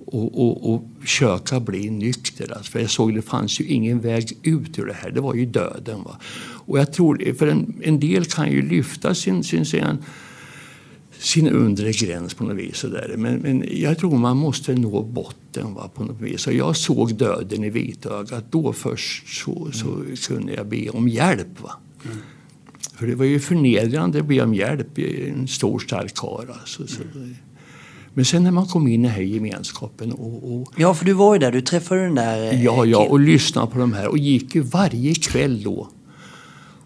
Och, 0.06 0.40
och, 0.40 0.74
och 0.74 0.88
försöka 1.00 1.60
bli 1.60 1.90
nykter. 1.90 2.52
Alltså, 2.56 2.72
för 2.72 2.80
jag 2.80 2.90
såg 2.90 3.10
att 3.10 3.16
det 3.16 3.22
fanns 3.22 3.60
ju 3.60 3.64
ingen 3.64 4.00
väg 4.00 4.38
ut 4.42 4.78
ur 4.78 4.86
det 4.86 4.92
här. 4.94 5.10
Det 5.10 5.20
var 5.20 5.34
ju 5.34 5.46
döden. 5.46 6.02
Va? 6.02 6.18
Och 6.66 6.78
jag 6.78 6.92
tror, 6.92 7.34
för 7.38 7.46
en, 7.46 7.80
en 7.82 8.00
del 8.00 8.24
kan 8.24 8.50
ju 8.52 8.68
lyfta 8.68 9.14
sin, 9.14 9.44
sin, 9.44 9.66
sin 9.66 10.04
sin 11.18 11.48
undre 11.48 11.92
gräns 11.92 12.34
på 12.34 12.44
något 12.44 12.56
vis. 12.56 12.82
där. 12.82 13.14
Men, 13.16 13.38
men 13.38 13.64
jag 13.70 13.98
tror 13.98 14.18
man 14.18 14.36
måste 14.36 14.74
nå 14.74 15.02
botten 15.02 15.74
va, 15.74 15.90
på 15.94 16.04
något 16.04 16.20
vis. 16.20 16.46
Och 16.46 16.52
jag 16.52 16.76
såg 16.76 17.14
döden 17.14 17.64
i 17.64 17.70
vitögat. 17.70 18.44
Då 18.50 18.72
först 18.72 19.42
så, 19.44 19.68
så 19.72 19.94
mm. 19.94 20.16
kunde 20.16 20.52
jag 20.52 20.66
be 20.66 20.88
om 20.88 21.08
hjälp. 21.08 21.60
Va? 21.62 21.72
Mm. 22.04 22.16
För 22.94 23.06
det 23.06 23.14
var 23.14 23.24
ju 23.24 23.40
förnedrande 23.40 24.18
att 24.18 24.26
be 24.26 24.42
om 24.42 24.54
hjälp 24.54 24.98
i 24.98 25.28
en 25.28 25.48
stor 25.48 25.78
stark 25.78 26.14
karl. 26.14 26.46
Alltså, 26.60 26.86
så, 26.86 27.02
mm. 27.02 27.34
Men 28.14 28.24
sen 28.24 28.44
när 28.44 28.50
man 28.50 28.66
kom 28.66 28.88
in 28.88 29.04
i 29.04 29.06
den 29.06 29.14
här 29.14 29.22
gemenskapen 29.22 30.12
och, 30.12 30.52
och, 30.52 30.72
Ja, 30.76 30.94
för 30.94 31.04
du 31.04 31.12
var 31.12 31.34
ju 31.34 31.38
där. 31.38 31.52
Du 31.52 31.60
träffade 31.60 32.02
den 32.02 32.14
där... 32.14 32.52
Eh, 32.52 32.64
ja, 32.64 32.84
ja, 32.84 33.06
och 33.10 33.20
lyssnade 33.20 33.72
på 33.72 33.78
de 33.78 33.92
här. 33.92 34.08
Och 34.08 34.18
gick 34.18 34.54
ju 34.54 34.60
varje 34.60 35.14
kväll 35.14 35.62
då 35.62 35.88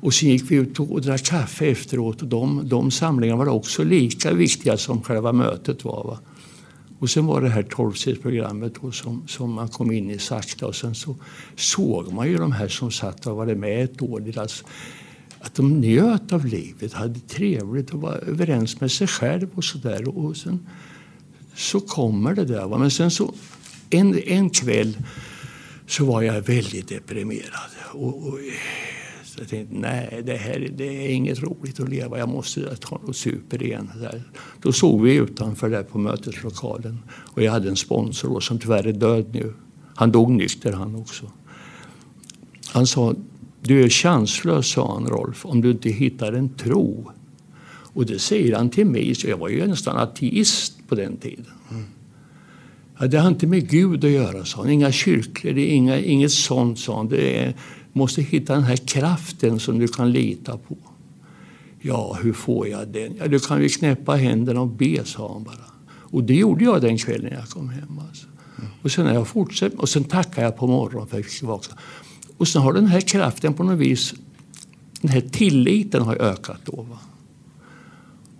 och 0.00 0.14
sen 0.14 0.28
gick 0.28 0.50
vi 0.50 0.56
ut 0.56 0.80
och 0.80 1.00
drack 1.00 1.24
kaffe 1.24 1.66
efteråt 1.66 2.22
och 2.22 2.28
de, 2.28 2.68
de 2.68 2.90
samlingarna 2.90 3.44
var 3.44 3.52
också 3.52 3.84
lika 3.84 4.32
viktiga 4.32 4.76
som 4.76 5.02
själva 5.02 5.32
mötet 5.32 5.84
var. 5.84 6.04
Va? 6.04 6.18
Och 6.98 7.10
sen 7.10 7.26
var 7.26 7.40
det 7.40 7.48
här 7.48 7.62
tolvstegsprogrammet 7.62 8.72
som, 8.92 9.22
som 9.26 9.52
man 9.52 9.68
kom 9.68 9.92
in 9.92 10.10
i 10.10 10.18
sakta 10.18 10.66
och 10.66 10.76
sen 10.76 10.94
så 10.94 11.16
såg 11.56 12.12
man 12.12 12.28
ju 12.28 12.36
de 12.36 12.52
här 12.52 12.68
som 12.68 12.90
satt 12.90 13.26
och 13.26 13.36
varit 13.36 13.58
med 13.58 13.84
ett 13.84 14.02
år. 14.02 14.20
Deras, 14.20 14.38
alltså 14.38 14.64
att 15.40 15.54
de 15.54 15.80
njöt 15.80 16.32
av 16.32 16.46
livet, 16.46 16.92
hade 16.92 17.20
trevligt 17.20 17.90
och 17.90 18.00
var 18.00 18.12
överens 18.12 18.80
med 18.80 18.90
sig 18.90 19.06
själv 19.06 19.48
och 19.54 19.64
sådär. 19.64 20.18
Och 20.18 20.36
sen 20.36 20.66
så 21.54 21.80
kommer 21.80 22.34
det 22.34 22.44
där. 22.44 22.66
Va? 22.66 22.78
Men 22.78 22.90
sen 22.90 23.10
så 23.10 23.34
en, 23.90 24.18
en 24.18 24.50
kväll 24.50 24.98
så 25.86 26.04
var 26.04 26.22
jag 26.22 26.42
väldigt 26.42 26.88
deprimerad. 26.88 27.70
Och, 27.92 28.28
och 28.28 28.38
så 29.30 29.40
jag 29.40 29.48
tänkte, 29.48 29.74
nej, 29.74 30.22
det 30.24 30.36
här 30.36 30.70
det 30.76 31.06
är 31.06 31.08
inget 31.08 31.42
roligt 31.42 31.80
att 31.80 31.88
leva. 31.88 32.18
Jag 32.18 32.28
måste 32.28 32.76
ta 32.76 32.96
och 32.96 33.16
super 33.16 33.62
igen. 33.62 33.90
Där. 34.00 34.22
Då 34.62 34.72
såg 34.72 35.02
vi 35.02 35.14
utanför 35.14 35.70
där 35.70 35.82
på 35.82 35.98
möteslokalen. 35.98 36.98
Och 37.10 37.42
jag 37.42 37.52
hade 37.52 37.68
en 37.68 37.76
sponsor 37.76 38.40
som 38.40 38.58
tyvärr 38.58 38.86
är 38.86 38.92
död 38.92 39.26
nu. 39.32 39.54
Han 39.94 40.12
dog 40.12 40.30
nykter 40.30 40.72
han 40.72 40.94
också. 40.94 41.30
Han 42.66 42.86
sa, 42.86 43.14
du 43.60 43.82
är 43.82 43.88
chanslös, 43.88 44.66
sa 44.66 44.94
han 44.94 45.06
Rolf, 45.06 45.46
om 45.46 45.60
du 45.60 45.70
inte 45.70 45.90
hittar 45.90 46.32
en 46.32 46.48
tro. 46.48 47.10
Och 47.92 48.06
det 48.06 48.18
säger 48.18 48.56
han 48.56 48.70
till 48.70 48.86
mig, 48.86 49.14
så 49.14 49.28
jag 49.28 49.36
var 49.36 49.48
ju 49.48 49.66
nästan 49.66 49.96
ateist 49.96 50.88
på 50.88 50.94
den 50.94 51.16
tiden. 51.16 51.46
Mm. 51.70 51.84
Ja, 52.98 53.06
det 53.06 53.18
har 53.18 53.28
inte 53.28 53.46
med 53.46 53.70
Gud 53.70 54.04
att 54.04 54.10
göra, 54.10 54.44
sa 54.44 54.62
han. 54.62 54.70
Inga 54.70 54.92
kyrkor, 54.92 55.50
det 55.52 55.60
är 55.60 55.74
inga, 55.74 55.98
inget 55.98 56.32
sånt, 56.32 56.78
sa 56.78 56.96
han. 56.96 57.08
Det 57.08 57.38
är, 57.38 57.54
måste 57.92 58.22
hitta 58.22 58.54
den 58.54 58.62
här 58.62 58.76
kraften 58.76 59.60
som 59.60 59.78
du 59.78 59.88
kan 59.88 60.12
lita 60.12 60.58
på. 60.58 60.76
Ja, 61.80 62.18
hur 62.22 62.32
får 62.32 62.68
jag 62.68 62.88
den? 62.88 63.16
Ja, 63.18 63.28
du 63.28 63.38
kan 63.38 63.62
ju 63.62 63.68
knäppa 63.68 64.14
händerna 64.14 64.60
och 64.60 64.68
be, 64.68 65.04
sa 65.04 65.32
han 65.32 65.44
bara. 65.44 65.70
Och 65.86 66.24
det 66.24 66.34
gjorde 66.34 66.64
jag 66.64 66.82
den 66.82 66.98
kvällen 66.98 67.32
jag 67.32 67.48
kom 67.48 67.68
hem. 67.68 68.00
Alltså. 68.08 68.26
Mm. 68.58 68.70
Och 68.82 68.90
sen 68.90 69.06
har 69.06 69.14
jag 69.14 69.28
fortsatt, 69.28 69.74
och 69.74 69.88
sen 69.88 70.04
tackade 70.04 70.42
jag 70.42 70.56
på 70.56 70.66
morgonen 70.66 71.08
för 71.08 71.18
att 71.18 71.24
jag 71.24 71.32
fick 71.32 71.42
vakna. 71.42 71.76
Och 72.36 72.48
sen 72.48 72.62
har 72.62 72.72
den 72.72 72.86
här 72.86 73.00
kraften 73.00 73.54
på 73.54 73.62
något 73.62 73.78
vis, 73.78 74.14
den 75.00 75.10
här 75.10 75.20
tilliten 75.20 76.02
har 76.02 76.16
ökat 76.16 76.60
då. 76.64 76.82
Va? 76.82 76.98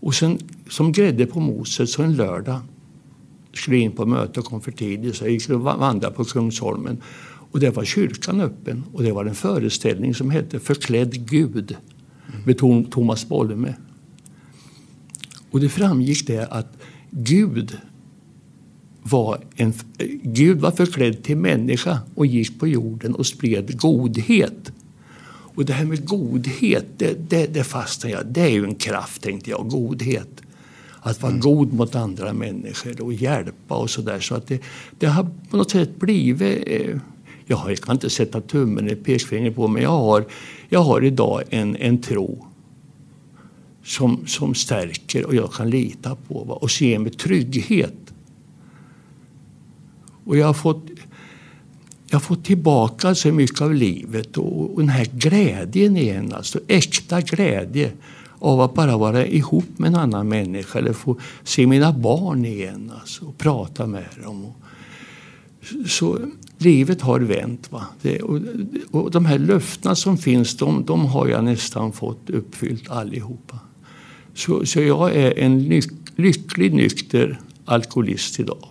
Och 0.00 0.14
sen 0.14 0.38
som 0.68 0.92
grädde 0.92 1.26
på 1.26 1.40
moset 1.40 1.88
så 1.88 2.02
en 2.02 2.16
lördag 2.16 2.60
skulle 3.52 3.76
in 3.76 3.92
på 3.92 4.06
möte 4.06 4.40
och 4.40 4.46
kom 4.46 4.60
för 4.60 4.72
tidigt 4.72 5.16
så 5.16 5.24
jag 5.24 5.32
gick 5.32 5.50
och 5.50 5.60
vandrade 5.60 6.14
på 6.14 6.24
Kungsholmen. 6.24 7.02
Och 7.50 7.60
där 7.60 7.70
var 7.70 7.84
kyrkan 7.84 8.40
öppen 8.40 8.84
och 8.92 9.02
det 9.02 9.12
var 9.12 9.24
en 9.24 9.34
föreställning 9.34 10.14
som 10.14 10.30
hette 10.30 10.60
Förklädd 10.60 11.28
Gud 11.30 11.76
med 12.44 12.58
Thomas 12.90 13.28
Bolme. 13.28 13.74
Och 15.50 15.60
det 15.60 15.68
framgick 15.68 16.26
det 16.26 16.46
att 16.46 16.76
Gud 17.10 17.78
var, 19.02 19.38
en, 19.56 19.72
Gud 20.22 20.60
var 20.60 20.70
förklädd 20.70 21.22
till 21.22 21.36
människa 21.36 21.98
och 22.14 22.26
gick 22.26 22.60
på 22.60 22.68
jorden 22.68 23.14
och 23.14 23.26
spred 23.26 23.80
godhet. 23.80 24.72
Och 25.54 25.64
det 25.64 25.72
här 25.72 25.84
med 25.84 26.08
godhet, 26.08 26.86
det, 26.96 27.30
det, 27.30 27.46
det 27.46 27.64
fastnade 27.64 28.14
jag 28.14 28.26
Det 28.26 28.40
är 28.40 28.48
ju 28.48 28.64
en 28.64 28.74
kraft, 28.74 29.22
tänkte 29.22 29.50
jag. 29.50 29.68
Godhet. 29.68 30.42
Att 31.00 31.22
vara 31.22 31.32
mm. 31.32 31.40
god 31.40 31.72
mot 31.72 31.94
andra 31.94 32.32
människor 32.32 33.02
och 33.02 33.12
hjälpa 33.12 33.74
och 33.74 33.90
sådär. 33.90 34.20
Så 34.20 34.34
att 34.34 34.46
det, 34.46 34.62
det 34.98 35.06
har 35.06 35.28
på 35.50 35.56
något 35.56 35.70
sätt 35.70 36.00
blivit... 36.00 36.68
Eh, 37.50 37.68
jag 37.68 37.78
kan 37.78 37.96
inte 37.96 38.10
sätta 38.10 38.40
tummen 38.40 38.86
eller 38.86 38.96
pekfingret 38.96 39.56
på 39.56 39.68
men 39.68 39.82
jag 39.82 39.90
har, 39.90 40.24
jag 40.68 40.80
har 40.80 41.04
idag 41.04 41.42
en, 41.50 41.76
en 41.76 42.00
tro 42.00 42.46
som, 43.84 44.26
som 44.26 44.54
stärker 44.54 45.26
och 45.26 45.34
jag 45.34 45.52
kan 45.52 45.70
lita 45.70 46.16
på 46.28 46.44
va? 46.44 46.54
och 46.54 46.70
ger 46.80 46.98
mig 46.98 47.12
trygghet. 47.12 48.14
Och 50.24 50.36
jag 50.36 50.46
har 50.46 50.54
fått, 50.54 50.86
jag 52.06 52.14
har 52.14 52.20
fått 52.20 52.44
tillbaka 52.44 53.14
så 53.14 53.32
mycket 53.32 53.60
av 53.60 53.74
livet 53.74 54.38
och, 54.38 54.74
och 54.74 54.80
den 54.80 54.88
här 54.88 55.04
glädjen 55.04 55.96
igen, 55.96 56.32
alltså 56.32 56.60
äkta 56.68 57.20
glädje 57.20 57.92
av 58.38 58.60
att 58.60 58.74
bara 58.74 58.96
vara 58.96 59.26
ihop 59.26 59.78
med 59.78 59.88
en 59.88 59.94
annan 59.94 60.28
människa 60.28 60.78
eller 60.78 60.92
få 60.92 61.16
se 61.44 61.66
mina 61.66 61.92
barn 61.92 62.44
igen 62.44 62.92
alltså, 63.00 63.24
och 63.24 63.38
prata 63.38 63.86
med 63.86 64.04
dem. 64.24 64.44
Och, 64.44 64.56
så 65.86 66.18
livet 66.60 67.00
har 67.00 67.20
vänt. 67.20 67.72
Va? 67.72 67.86
Det, 68.02 68.22
och, 68.22 68.40
och 68.90 69.10
de 69.10 69.24
här 69.24 69.38
löftena 69.38 69.94
som 69.94 70.18
finns, 70.18 70.56
de, 70.56 70.84
de 70.84 71.06
har 71.06 71.28
jag 71.28 71.44
nästan 71.44 71.92
fått 71.92 72.30
uppfyllt 72.30 72.90
allihopa. 72.90 73.58
Så, 74.34 74.66
så 74.66 74.80
jag 74.80 75.16
är 75.16 75.38
en 75.38 75.62
lyck, 75.62 75.90
lycklig 76.16 76.74
nykter 76.74 77.40
alkoholist 77.64 78.40
idag. 78.40 78.68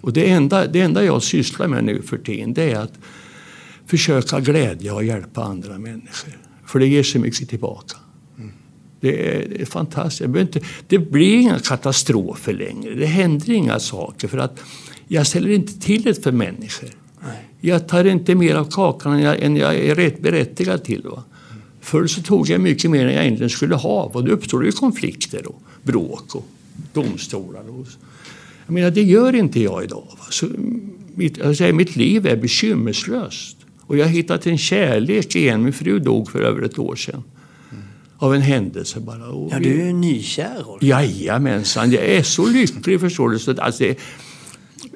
Och 0.00 0.12
det 0.12 0.30
enda, 0.30 0.66
det 0.66 0.80
enda 0.80 1.04
jag 1.04 1.22
sysslar 1.22 1.68
med 1.68 1.84
nu 1.84 2.02
för 2.02 2.18
tiden 2.18 2.54
det 2.54 2.70
är 2.70 2.78
att 2.78 2.98
försöka 3.86 4.40
glädja 4.40 4.94
och 4.94 5.04
hjälpa 5.04 5.44
andra 5.44 5.78
människor. 5.78 6.38
För 6.66 6.78
det 6.78 6.86
ger 6.86 7.02
så 7.02 7.18
mycket 7.18 7.48
tillbaka. 7.48 7.96
Det 9.00 9.36
är, 9.36 9.48
det 9.48 9.62
är 9.62 9.66
fantastiskt. 9.66 10.36
Inte, 10.36 10.60
det 10.86 10.98
blir 10.98 11.40
inga 11.40 11.58
katastrofer 11.58 12.52
längre. 12.52 12.94
Det 12.94 13.06
händer 13.06 13.50
inga 13.50 13.80
saker. 13.80 14.28
För 14.28 14.38
att 14.38 14.60
jag 15.08 15.26
ställer 15.26 15.50
inte 15.50 15.80
till 15.80 16.02
det 16.02 16.22
för 16.22 16.32
människor. 16.32 16.90
Jag 17.64 17.88
tar 17.88 18.04
inte 18.04 18.34
mer 18.34 18.54
av 18.54 18.70
kakan 18.70 19.12
än 19.12 19.20
jag, 19.20 19.42
än 19.42 19.56
jag 19.56 19.74
är 19.74 19.94
rätt 19.94 20.20
berättigad 20.20 20.84
till. 20.84 21.02
Va? 21.02 21.22
Mm. 21.50 21.62
Förr 21.80 22.06
så 22.06 22.22
tog 22.22 22.48
jag 22.48 22.60
mycket 22.60 22.90
mer 22.90 23.06
än 23.06 23.14
jag 23.14 23.22
egentligen 23.22 23.50
skulle 23.50 23.74
ha. 23.74 24.02
Och 24.02 24.24
då 24.24 24.32
uppstår 24.32 24.62
det 24.62 24.72
konflikter 24.72 25.46
och 25.46 25.62
bråk 25.82 26.34
och 26.34 26.46
domstolar. 26.92 27.60
Och, 27.68 27.86
jag 28.66 28.72
menar, 28.74 28.90
det 28.90 29.02
gör 29.02 29.34
inte 29.34 29.60
jag 29.60 29.84
idag. 29.84 30.08
Så 30.30 30.46
mitt, 31.14 31.36
jag 31.36 31.56
säger, 31.56 31.72
mitt 31.72 31.96
liv 31.96 32.26
är 32.26 32.36
bekymmerslöst. 32.36 33.56
Och 33.80 33.96
jag 33.96 34.04
har 34.04 34.10
hittat 34.10 34.46
en 34.46 34.58
kärlek 34.58 35.36
igen. 35.36 35.62
Min 35.62 35.72
fru 35.72 35.98
dog 35.98 36.30
för 36.30 36.42
över 36.42 36.62
ett 36.62 36.78
år 36.78 36.96
sedan. 36.96 37.22
Av 38.16 38.34
en 38.34 38.42
händelse 38.42 39.00
bara. 39.00 39.26
Och 39.26 39.52
ja, 39.52 39.58
du 39.58 39.80
är 39.80 39.86
ju 39.86 39.92
nykär. 39.92 40.64
Jajamensan. 40.80 41.90
Jag 41.90 42.04
är 42.04 42.22
så 42.22 42.46
lycklig 42.46 43.00
förstår 43.00 43.30
du. 43.30 43.38
Så 43.38 43.60
alltså, 43.60 43.84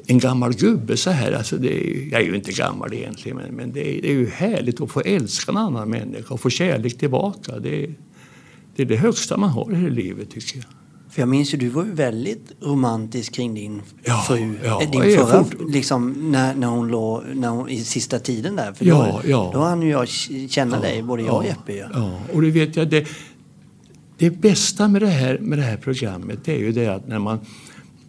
en 0.07 0.19
gammal 0.19 0.55
gubbe 0.55 0.97
så 0.97 1.11
här. 1.11 1.33
Alltså 1.33 1.57
är, 1.57 2.13
jag 2.13 2.21
är 2.21 2.25
ju 2.25 2.37
inte 2.37 2.53
gammal 2.53 2.95
egentligen. 2.95 3.37
Men, 3.37 3.55
men 3.55 3.73
det, 3.73 3.99
är, 3.99 4.03
det 4.03 4.09
är 4.09 4.15
ju 4.15 4.31
härligt 4.31 4.81
att 4.81 4.91
få 4.91 5.01
älska 5.01 5.53
en 5.53 5.59
annan 5.59 5.91
människa 5.91 6.35
och 6.35 6.41
få 6.41 6.51
kärlek 6.51 6.99
tillbaka. 6.99 7.59
Det, 7.59 7.91
det 8.77 8.83
är 8.83 8.87
det 8.87 8.97
högsta 8.97 9.37
man 9.37 9.51
har 9.51 9.87
i 9.87 9.91
livet 9.91 10.31
tycker 10.31 10.57
jag. 10.57 10.67
För 11.11 11.23
jag 11.23 11.29
minns 11.29 11.55
ju, 11.55 11.59
du 11.59 11.69
var 11.69 11.85
ju 11.85 11.93
väldigt 11.93 12.53
romantisk 12.61 13.35
kring 13.35 13.55
din 13.55 13.83
ja, 14.05 14.25
fru. 14.29 14.55
Ja, 14.65 14.83
din 14.93 15.03
förra, 15.03 15.45
fort... 15.45 15.55
liksom, 15.69 16.31
när, 16.33 16.55
när 16.55 16.67
hon 16.67 16.89
låg 16.89 17.23
när 17.35 17.49
hon, 17.49 17.69
i 17.69 17.85
sista 17.85 18.19
tiden 18.19 18.57
där. 18.57 18.73
För 18.73 18.85
ja, 18.85 19.21
då, 19.23 19.31
ja. 19.31 19.51
då 19.55 19.61
hann 19.61 19.83
ju 19.83 19.91
jag 19.91 20.09
känna 20.49 20.81
dig, 20.81 21.03
både 21.03 21.23
jag 21.23 21.37
och 21.37 21.45
Jeppe. 21.45 21.77
Ja. 21.77 21.87
ja, 21.95 22.21
och 22.33 22.43
det 22.43 22.51
vet 22.51 22.77
jag. 22.77 22.91
Det, 22.91 23.09
det 24.19 24.31
bästa 24.31 24.89
med 24.89 25.03
det, 25.03 25.09
här, 25.09 25.39
med 25.39 25.59
det 25.59 25.65
här 25.65 25.77
programmet 25.77 26.39
det 26.45 26.53
är 26.53 26.59
ju 26.59 26.73
det 26.73 26.87
att 26.87 27.09
när 27.09 27.19
man, 27.19 27.39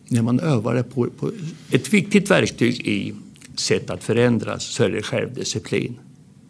när 0.10 0.22
man 0.22 0.40
övar 0.40 0.76
det 0.76 0.84
på, 0.84 1.10
på 1.20 1.32
ett 1.72 1.94
viktigt 1.94 2.32
verktyg 2.32 2.88
i 2.88 3.14
sätt 3.56 3.90
att 3.90 4.04
förändras 4.04 4.64
så 4.64 4.84
är 4.84 4.90
det 4.90 5.02
självdisciplin. 5.02 6.00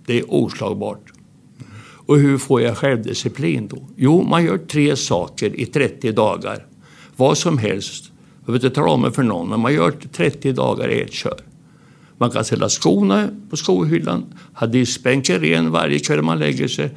Det 0.05 0.19
är 0.19 0.33
oslagbart. 0.33 1.11
Och 2.07 2.17
hur 2.19 2.37
får 2.37 2.61
jag 2.61 2.77
självdisciplin 2.77 3.67
då? 3.67 3.87
Jo, 3.95 4.21
man 4.21 4.45
gör 4.45 4.57
tre 4.57 4.95
saker 4.95 5.59
i 5.59 5.65
30 5.65 6.11
dagar. 6.11 6.65
Vad 7.15 7.37
som 7.37 7.57
helst. 7.57 8.11
Jag 8.39 8.45
behöver 8.45 8.65
inte 8.65 8.75
tala 8.75 8.91
om 8.91 9.01
det 9.01 9.11
för 9.11 9.23
någon, 9.23 9.49
men 9.49 9.59
man 9.59 9.73
gör 9.73 9.91
30 9.91 10.51
dagar 10.51 10.89
i 10.89 11.01
ett 11.01 11.13
kör. 11.13 11.39
Man 12.17 12.31
kan 12.31 12.45
ställa 12.45 12.69
skorna 12.69 13.29
på 13.49 13.57
skohyllan, 13.57 14.25
ha 14.53 14.67
diskbänken 14.67 15.39
ren 15.39 15.71
varje 15.71 15.99
kväll 15.99 16.21
man 16.21 16.39
lägger 16.39 16.67
sig. 16.67 16.89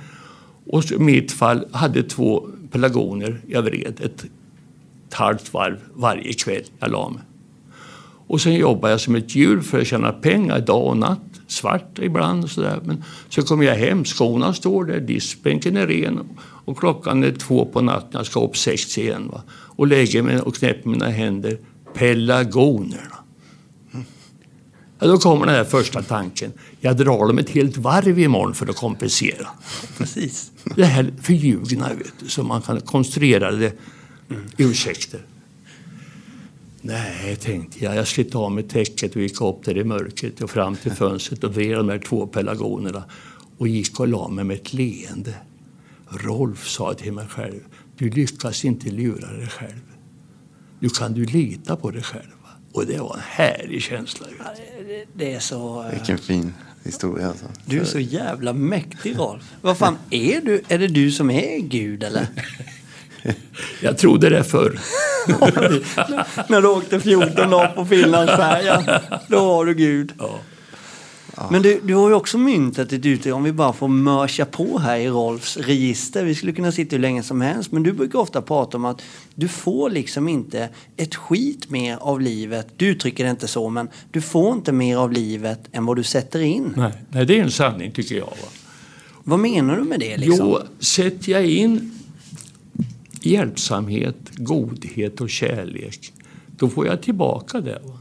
Och 0.66 0.92
i 0.92 0.98
mitt 0.98 1.32
fall 1.32 1.66
hade 1.72 2.02
två 2.02 2.48
pelargoner 2.70 3.40
jag 3.46 3.62
vred 3.62 4.00
ett, 4.00 4.24
ett 5.10 5.14
halvt 5.14 5.52
varv 5.54 5.78
varje 5.94 6.32
kväll 6.32 6.64
jag 6.78 6.90
la 6.90 7.08
mig. 7.08 7.22
Och 8.26 8.40
sen 8.40 8.54
jobbar 8.54 8.88
jag 8.88 9.00
som 9.00 9.14
ett 9.14 9.34
djur 9.36 9.60
för 9.60 9.80
att 9.80 9.86
tjäna 9.86 10.12
pengar 10.12 10.60
dag 10.60 10.86
och 10.86 10.96
natt 10.96 11.40
svart 11.46 11.98
ibland. 11.98 12.44
Och 12.44 12.50
så 12.50 12.60
där. 12.60 12.80
Men 12.84 13.04
så 13.28 13.42
kommer 13.42 13.64
jag 13.64 13.74
hem, 13.74 14.04
skorna 14.04 14.54
står 14.54 14.84
där, 14.84 15.00
diskbänken 15.00 15.76
är 15.76 15.86
ren 15.86 16.20
och 16.64 16.78
klockan 16.78 17.24
är 17.24 17.32
två 17.32 17.64
på 17.64 17.80
natten, 17.80 18.10
jag 18.12 18.26
ska 18.26 18.44
upp 18.44 18.56
sex 18.56 18.98
igen. 18.98 19.28
Va? 19.32 19.42
Och 19.50 19.86
lägger 19.86 20.22
mig 20.22 20.40
och 20.40 20.54
knäpper 20.54 20.88
mina 20.88 21.08
händer. 21.08 21.58
Pelargonerna. 21.94 23.16
Ja, 24.98 25.06
då 25.06 25.18
kommer 25.18 25.46
den 25.46 25.54
här 25.54 25.64
första 25.64 26.02
tanken. 26.02 26.52
Jag 26.80 26.96
drar 26.96 27.26
dem 27.26 27.38
ett 27.38 27.50
helt 27.50 27.76
varv 27.76 28.18
imorgon 28.18 28.54
för 28.54 28.66
att 28.66 28.76
kompensera. 28.76 29.48
Precis. 29.98 30.52
Det 30.76 30.84
här 30.84 31.12
förljugna, 31.22 31.88
vet 31.88 32.12
du, 32.20 32.28
som 32.28 32.46
man 32.48 32.62
kan 32.62 32.80
konstruera 32.80 33.50
det. 33.50 33.72
Mm. 34.30 34.42
Ursäkter. 34.56 35.20
Nej, 36.82 37.36
tänkte 37.36 37.84
jag. 37.84 37.96
Jag 37.96 38.08
slet 38.08 38.34
av 38.34 38.52
mig 38.52 38.64
täcket 38.64 39.16
och 39.16 39.22
gick 39.22 39.40
upp 39.40 39.64
där 39.64 39.76
i 39.76 39.84
mörkret 39.84 40.40
och 40.40 40.50
fram 40.50 40.76
till 40.76 40.92
fönstret 40.92 41.44
och 41.44 41.54
vred 41.54 41.76
de 41.76 41.88
här 41.88 41.98
två 41.98 42.26
pelargonerna 42.26 43.04
och 43.58 43.68
gick 43.68 44.00
och 44.00 44.08
la 44.08 44.28
mig 44.28 44.44
med 44.44 44.56
ett 44.56 44.72
leende. 44.72 45.34
Rolf 46.08 46.68
sa 46.68 46.94
till 46.94 47.12
mig 47.12 47.26
själv, 47.28 47.60
du 47.96 48.10
lyckas 48.10 48.64
inte 48.64 48.90
lura 48.90 49.32
dig 49.32 49.46
själv. 49.46 49.80
Nu 50.78 50.88
kan 50.88 51.14
du 51.14 51.24
lita 51.24 51.76
på 51.76 51.90
dig 51.90 52.02
själv. 52.02 52.30
Och 52.72 52.86
det 52.86 52.98
var 52.98 53.14
en 53.14 53.22
härlig 53.22 53.82
känsla. 53.82 54.26
Ja, 54.38 54.44
det 55.14 55.32
är 55.32 55.40
så... 55.40 55.82
Uh... 55.82 55.90
Vilken 55.90 56.18
fin 56.18 56.52
historia. 56.84 57.28
Alltså. 57.28 57.44
Du 57.66 57.80
är 57.80 57.84
så 57.84 57.98
jävla 57.98 58.52
mäktig, 58.52 59.18
Rolf. 59.18 59.42
Vad 59.62 59.78
fan 59.78 59.96
är 60.10 60.40
du? 60.40 60.62
Är 60.68 60.78
det 60.78 60.88
du 60.88 61.12
som 61.12 61.30
är 61.30 61.58
Gud, 61.58 62.02
eller? 62.02 62.26
Jag 63.80 63.98
trodde 63.98 64.28
det 64.28 64.44
förr. 64.44 64.78
När 66.48 66.62
du 66.62 66.68
åkte 66.68 67.00
14 67.00 67.54
år 67.54 67.66
på 67.66 67.84
Finlandsfärjan, 67.84 68.84
då 69.28 69.44
var 69.44 69.64
du 69.64 69.74
Gud. 69.74 70.12
Ja. 70.18 70.40
Men 71.50 71.62
du, 71.62 71.80
du 71.84 71.94
har 71.94 72.08
ju 72.08 72.14
också 72.14 72.38
myntat 72.38 72.92
ett 72.92 73.06
uttryck, 73.06 73.34
om 73.34 73.42
vi 73.42 73.52
bara 73.52 73.72
får 73.72 73.88
mörsa 73.88 74.44
på 74.44 74.78
här 74.78 74.96
i 74.96 75.08
Rolfs 75.08 75.56
register. 75.56 76.24
Vi 76.24 76.34
skulle 76.34 76.52
kunna 76.52 76.72
sitta 76.72 76.96
hur 76.96 77.00
länge 77.00 77.22
som 77.22 77.40
helst, 77.40 77.72
men 77.72 77.82
du 77.82 77.92
brukar 77.92 78.18
ofta 78.18 78.42
prata 78.42 78.76
om 78.76 78.84
att 78.84 79.02
du 79.34 79.48
får 79.48 79.90
liksom 79.90 80.28
inte 80.28 80.68
ett 80.96 81.14
skit 81.14 81.70
mer 81.70 81.96
av 82.00 82.20
livet. 82.20 82.68
Du 82.76 82.86
uttrycker 82.86 83.24
det 83.24 83.30
inte 83.30 83.48
så, 83.48 83.68
men 83.68 83.88
du 84.10 84.20
får 84.20 84.52
inte 84.52 84.72
mer 84.72 84.96
av 84.96 85.12
livet 85.12 85.60
än 85.72 85.86
vad 85.86 85.96
du 85.96 86.02
sätter 86.02 86.40
in. 86.40 86.74
Nej, 86.76 86.92
nej 87.10 87.26
det 87.26 87.38
är 87.38 87.42
en 87.42 87.50
sanning 87.50 87.92
tycker 87.92 88.14
jag. 88.14 88.26
Va? 88.26 88.48
Vad 89.24 89.38
menar 89.38 89.76
du 89.76 89.82
med 89.82 90.00
det? 90.00 90.16
Liksom? 90.16 90.48
Jo, 90.48 90.58
sätter 90.78 91.32
jag 91.32 91.46
in 91.46 91.99
hjälpsamhet, 93.20 94.30
godhet 94.36 95.20
och 95.20 95.30
kärlek, 95.30 96.12
då 96.56 96.68
får 96.68 96.86
jag 96.86 97.02
tillbaka 97.02 97.60
det. 97.60 97.80
Va? 97.84 97.98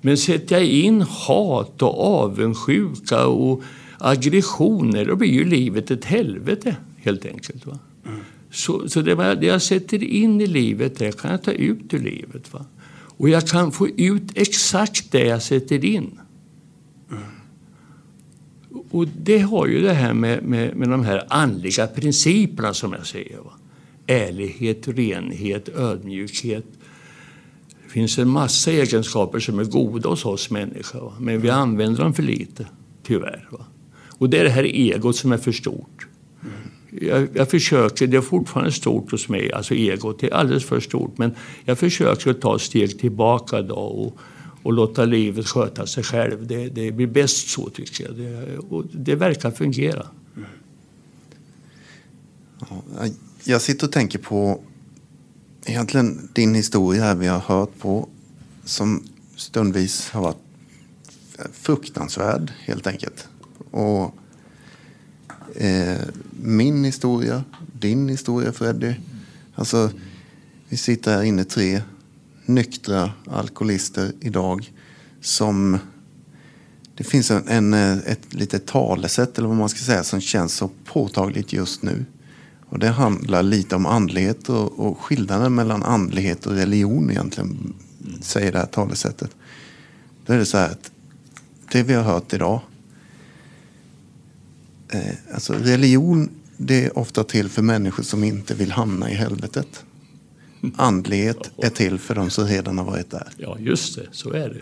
Men 0.00 0.16
sätter 0.16 0.56
jag 0.56 0.66
in 0.66 1.02
hat 1.02 1.82
och 1.82 2.22
avundsjuka 2.22 3.26
och 3.26 3.62
aggressioner, 3.98 5.04
då 5.04 5.16
blir 5.16 5.32
ju 5.32 5.44
livet 5.44 5.90
ett 5.90 6.04
helvete 6.04 6.76
helt 6.96 7.26
enkelt. 7.26 7.66
Va? 7.66 7.78
Mm. 8.06 8.20
Så, 8.50 8.88
så 8.88 9.00
det, 9.00 9.34
det 9.34 9.46
jag 9.46 9.62
sätter 9.62 10.02
in 10.02 10.40
i 10.40 10.46
livet, 10.46 10.98
det 10.98 11.20
kan 11.20 11.30
jag 11.30 11.42
ta 11.42 11.52
ut 11.52 11.94
ur 11.94 11.98
livet. 11.98 12.52
Va? 12.52 12.66
Och 13.16 13.28
jag 13.28 13.46
kan 13.46 13.72
få 13.72 13.88
ut 13.88 14.22
exakt 14.34 15.12
det 15.12 15.24
jag 15.24 15.42
sätter 15.42 15.84
in. 15.84 16.20
Mm. 17.10 17.22
Och 18.90 19.08
det 19.08 19.38
har 19.38 19.66
ju 19.66 19.80
det 19.80 19.92
här 19.92 20.14
med, 20.14 20.42
med, 20.42 20.76
med 20.76 20.88
de 20.88 21.04
här 21.04 21.26
andliga 21.28 21.86
principerna 21.86 22.74
som 22.74 22.92
jag 22.92 23.06
säger. 23.06 23.36
Va? 23.36 23.52
Ärlighet, 24.06 24.88
renhet, 24.88 25.68
ödmjukhet, 25.68 26.64
det 27.84 27.90
finns 27.90 28.18
en 28.18 28.28
massa 28.28 28.70
egenskaper 28.70 29.38
som 29.38 29.58
är 29.58 29.64
goda 29.64 30.08
hos 30.08 30.24
oss 30.24 30.50
människor, 30.50 31.12
men 31.20 31.40
vi 31.40 31.50
använder 31.50 32.02
dem 32.02 32.14
för 32.14 32.22
lite, 32.22 32.66
tyvärr. 33.02 33.48
Va? 33.50 33.66
Och 34.18 34.30
det 34.30 34.38
är 34.38 34.44
det 34.44 34.50
här 34.50 34.64
egot 34.64 35.16
som 35.16 35.32
är 35.32 35.36
för 35.36 35.52
stort. 35.52 36.06
Jag, 37.00 37.28
jag, 37.34 37.50
försöker, 37.50 38.06
det 38.06 38.16
är 38.16 38.20
fortfarande 38.20 38.72
stort 38.72 39.10
hos 39.10 39.28
mig, 39.28 39.52
alltså 39.52 39.74
egot 39.74 40.22
är 40.22 40.34
alldeles 40.34 40.64
för 40.64 40.80
stort, 40.80 41.18
men 41.18 41.34
jag 41.64 41.78
försöker 41.78 42.30
att 42.30 42.40
ta 42.40 42.56
ett 42.56 42.62
steg 42.62 42.98
tillbaka 42.98 43.62
då 43.62 43.74
och, 43.74 44.18
och 44.62 44.72
låta 44.72 45.04
livet 45.04 45.46
sköta 45.46 45.86
sig 45.86 46.04
själv. 46.04 46.46
Det, 46.46 46.68
det 46.68 46.92
blir 46.92 47.06
bäst 47.06 47.48
så 47.48 47.70
tycker 47.70 48.04
jag. 48.04 48.14
Det, 48.16 48.58
och 48.58 48.84
det 48.92 49.14
verkar 49.14 49.50
fungera 49.50 50.06
jag 53.44 53.62
sitter 53.62 53.86
och 53.86 53.92
tänker 53.92 54.18
på 54.18 54.60
egentligen 55.64 56.28
din 56.32 56.54
historia 56.54 57.04
här 57.04 57.14
vi 57.14 57.26
har 57.26 57.38
hört 57.38 57.78
på 57.78 58.08
som 58.64 59.04
stundvis 59.36 60.10
har 60.10 60.22
varit 60.22 60.42
fruktansvärd 61.52 62.52
helt 62.58 62.86
enkelt. 62.86 63.28
Och 63.70 64.14
eh, 65.56 66.00
min 66.42 66.84
historia, 66.84 67.44
din 67.72 68.08
historia 68.08 68.52
Freddy. 68.52 68.94
Alltså, 69.54 69.90
vi 70.68 70.76
sitter 70.76 71.14
här 71.14 71.22
inne 71.22 71.44
tre 71.44 71.82
nyktra 72.46 73.12
alkoholister 73.26 74.12
idag 74.20 74.72
som 75.20 75.78
det 76.94 77.04
finns 77.04 77.30
en, 77.30 77.48
en, 77.48 77.74
ett 77.74 78.34
litet 78.34 78.66
talesätt 78.66 79.38
eller 79.38 79.48
vad 79.48 79.56
man 79.56 79.68
ska 79.68 79.78
säga 79.78 80.04
som 80.04 80.20
känns 80.20 80.54
så 80.54 80.70
påtagligt 80.84 81.52
just 81.52 81.82
nu. 81.82 82.04
Och 82.72 82.78
det 82.78 82.88
handlar 82.88 83.42
lite 83.42 83.76
om 83.76 83.86
andlighet 83.86 84.48
och, 84.48 84.80
och 84.80 84.98
skillnaden 84.98 85.54
mellan 85.54 85.82
andlighet 85.82 86.46
och 86.46 86.52
religion 86.52 87.10
egentligen, 87.10 87.74
säger 88.20 88.52
det 88.52 88.58
här 88.58 88.66
talesättet. 88.66 89.30
Då 90.26 90.32
är 90.32 90.38
det 90.38 90.46
så 90.46 90.58
här 90.58 90.70
att 90.70 90.90
det 91.72 91.82
vi 91.82 91.94
har 91.94 92.02
hört 92.02 92.32
idag, 92.32 92.60
eh, 94.88 95.14
alltså 95.34 95.52
religion 95.52 96.28
det 96.56 96.84
är 96.84 96.98
ofta 96.98 97.24
till 97.24 97.48
för 97.48 97.62
människor 97.62 98.02
som 98.02 98.24
inte 98.24 98.54
vill 98.54 98.72
hamna 98.72 99.10
i 99.10 99.14
helvetet. 99.14 99.84
Andlighet 100.76 101.50
är 101.56 101.70
till 101.70 101.98
för 101.98 102.14
de 102.14 102.30
som 102.30 102.46
redan 102.46 102.78
har 102.78 102.84
varit 102.84 103.10
där. 103.10 103.28
Ja, 103.36 103.56
just 103.58 103.96
det. 103.96 104.06
Så 104.12 104.32
är 104.32 104.48
det. 104.48 104.60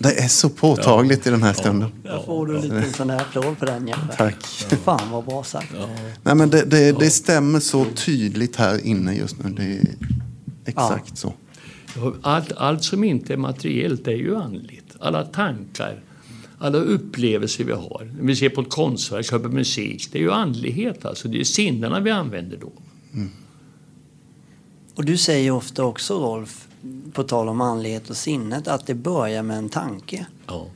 Det 0.00 0.18
är 0.18 0.28
så 0.28 0.48
påtagligt 0.48 1.20
ja. 1.24 1.28
i 1.28 1.32
den 1.32 1.42
här 1.42 1.52
stunden. 1.52 1.92
Ja. 2.02 2.12
Där 2.12 2.22
får 2.22 2.46
du 2.46 2.56
en 2.56 2.62
liten 2.62 2.92
sån 2.92 3.10
här 3.10 3.20
applåd 3.20 3.58
för 3.58 3.66
den 3.66 3.88
Jeppe. 3.88 4.16
Tack. 4.16 4.44
Fan 4.84 5.10
vad 5.10 5.24
bra 5.24 5.44
sagt. 5.44 5.72
Ja. 5.74 5.88
Nej, 6.22 6.34
men 6.34 6.50
det, 6.50 6.62
det, 6.62 6.92
det, 6.92 7.10
stämmer 7.10 7.60
så 7.60 7.86
tydligt 7.94 8.56
här 8.56 8.86
inne 8.86 9.14
just 9.14 9.44
nu. 9.44 9.50
Det 9.50 9.62
är 9.62 9.94
exakt 10.64 11.18
så. 11.18 11.32
Allt, 12.22 12.52
allt 12.52 12.84
som 12.84 13.04
inte 13.04 13.32
är 13.32 13.36
materiellt 13.36 14.08
är 14.08 14.12
ju 14.12 14.36
andligt. 14.36 14.96
Alla 15.00 15.24
tankar, 15.24 16.00
alla 16.58 16.78
upplevelser 16.78 17.64
vi 17.64 17.72
har. 17.72 18.12
När 18.16 18.26
vi 18.26 18.36
ser 18.36 18.48
på 18.48 18.60
ett 18.60 18.70
konstverk, 18.70 19.32
hör 19.32 19.38
på 19.38 19.48
musik. 19.48 20.08
Det 20.12 20.18
är 20.18 20.22
ju 20.22 20.32
andlighet 20.32 21.04
alltså. 21.04 21.28
Det 21.28 21.40
är 21.40 21.44
sinnena 21.44 22.00
vi 22.00 22.10
använder 22.10 22.56
då. 22.56 22.72
Och 24.98 25.04
du 25.04 25.16
säger 25.16 25.50
ofta 25.50 25.84
också, 25.84 26.14
Rolf, 26.14 26.68
på 27.12 27.22
tal 27.22 27.48
om 27.48 27.60
andlighet 27.60 28.10
och 28.10 28.16
sinnet, 28.16 28.68
att 28.68 28.86
det 28.86 28.94
börjar 28.94 29.42
med 29.42 29.58
en 29.58 29.68
tanke. 29.68 30.26
Ja. 30.46 30.66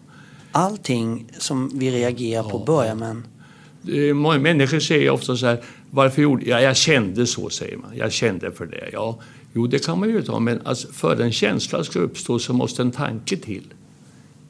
Allting 0.52 1.26
som 1.38 1.70
vi 1.78 1.90
reagerar 1.90 2.42
på 2.42 2.58
börjar 2.58 2.94
med 2.94 3.10
en... 3.10 4.16
Många 4.16 4.38
människor 4.38 4.80
säger 4.80 5.10
ofta 5.10 5.36
så 5.36 5.46
här, 5.46 5.62
varför 5.90 6.22
gjorde 6.22 6.44
jag? 6.44 6.62
Jag 6.62 6.76
kände 6.76 7.26
så, 7.26 7.50
säger 7.50 7.76
man. 7.76 7.90
Jag 7.96 8.12
kände 8.12 8.52
för 8.52 8.66
det. 8.66 8.90
Ja, 8.92 9.18
jo, 9.52 9.66
det 9.66 9.84
kan 9.86 10.00
man 10.00 10.08
ju 10.08 10.22
ta, 10.22 10.38
men 10.38 10.60
alltså, 10.64 10.92
för 10.92 11.20
en 11.20 11.32
känsla 11.32 11.84
ska 11.84 11.98
uppstå 11.98 12.38
så 12.38 12.52
måste 12.52 12.82
en 12.82 12.90
tanke 12.90 13.36
till. 13.36 13.74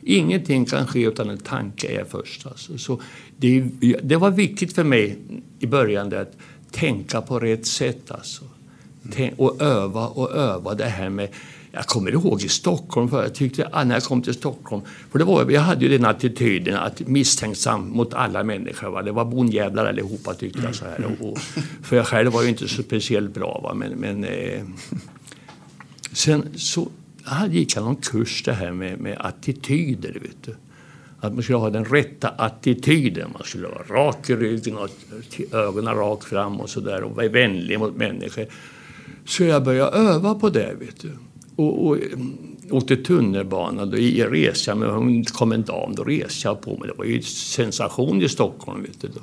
Ingenting 0.03 0.65
kan 0.65 0.87
ske 0.87 1.01
utan 1.01 1.31
en 1.31 1.39
tanke 1.39 2.01
är 2.01 2.05
först. 2.05 2.47
Alltså. 2.47 2.79
Så 2.79 3.01
det, 3.37 3.61
det 4.03 4.17
var 4.17 4.31
viktigt 4.31 4.73
för 4.73 4.85
mig 4.85 5.19
i 5.59 5.67
början 5.67 6.15
att 6.15 6.37
tänka 6.71 7.23
på 7.23 7.39
rätt 7.39 7.67
sätt. 7.67 8.11
Alltså 8.11 8.45
och 9.37 9.63
öva 9.63 10.07
och 10.07 10.31
öva 10.31 10.75
det 10.75 10.85
här 10.85 11.11
med 11.11 11.29
jag 11.75 11.87
kommer 11.87 12.11
ihåg 12.11 12.43
i 12.43 12.49
Stockholm, 12.49 13.09
för 13.09 13.23
jag 13.23 13.35
tyckte 13.35 13.85
när 13.85 13.95
jag 13.95 14.03
kom 14.03 14.23
till 14.23 14.35
Stockholm, 14.35 14.83
för 15.11 15.19
det 15.19 15.25
var, 15.25 15.51
jag 15.51 15.61
hade 15.61 15.85
ju 15.85 15.99
den 15.99 16.05
attityden 16.05 16.77
att 16.77 17.01
misstänksam 17.01 17.89
mot 17.89 18.15
alla 18.15 18.45
människor. 18.45 18.91
Va? 18.91 19.03
Det 19.03 19.13
var 19.13 19.25
bonjävlar 19.25 19.87
allihopa 19.87 20.35
tyckte 20.35 20.63
jag. 20.63 20.75
Så 20.75 20.85
här. 20.85 21.17
Och, 21.21 21.29
och, 21.29 21.39
för 21.83 21.97
jag 21.97 22.07
själv 22.07 22.33
var 22.33 22.43
ju 22.43 22.49
inte 22.49 22.69
så 22.69 22.83
speciellt 22.83 23.35
bra. 23.35 23.61
Va? 23.63 23.75
Men, 23.75 23.93
men 23.93 24.25
eh, 24.25 24.63
sen 26.13 26.49
så 26.57 26.89
gick 27.49 27.77
jag 27.77 27.85
någon 27.85 27.97
kurs 27.97 28.43
det 28.45 28.53
här 28.53 28.73
med, 28.73 28.99
med 28.99 29.17
attityder. 29.21 30.13
Vet 30.13 30.43
du. 30.45 30.55
Att 31.21 31.35
man 31.35 31.43
skulle 31.43 31.59
ha 31.59 31.71
den 31.71 31.85
rätta 31.85 32.29
attityden. 32.29 33.31
Man 33.33 33.43
skulle 33.45 33.67
vara 33.67 33.83
rak 33.83 34.31
i 34.31 34.37
ryggen 34.37 34.79
och 34.79 34.91
ögonen 35.53 35.95
rakt 35.95 36.25
fram 36.25 36.61
och 36.61 36.71
sådär 36.71 37.03
och 37.03 37.17
vara 37.17 37.29
vänlig 37.29 37.79
mot 37.79 37.97
människor. 37.97 38.47
Så 39.27 39.45
jag 39.45 39.65
började 39.65 39.97
öva 39.97 40.35
på 40.35 40.51
det. 40.51 40.75
Vet 40.81 41.01
du. 41.01 41.11
Och, 41.57 41.87
och 41.87 41.97
eh, 41.97 42.03
åkte 42.71 42.97
tunnelbana, 42.97 43.87
då 43.87 43.97
reste 43.97 44.71
jag 44.71 44.79
med, 44.79 45.29
kom 45.33 45.53
en 45.53 45.63
dam, 45.63 45.95
då 45.95 46.05
reste 46.05 46.49
jag 46.49 46.61
på 46.61 46.79
mig. 46.79 46.89
Det 46.89 46.95
var 46.99 47.05
ju 47.05 47.23
sensation 47.23 48.23
i 48.23 48.29
Stockholm. 48.29 48.83
Vet 48.83 49.01
du, 49.01 49.09
då. 49.09 49.21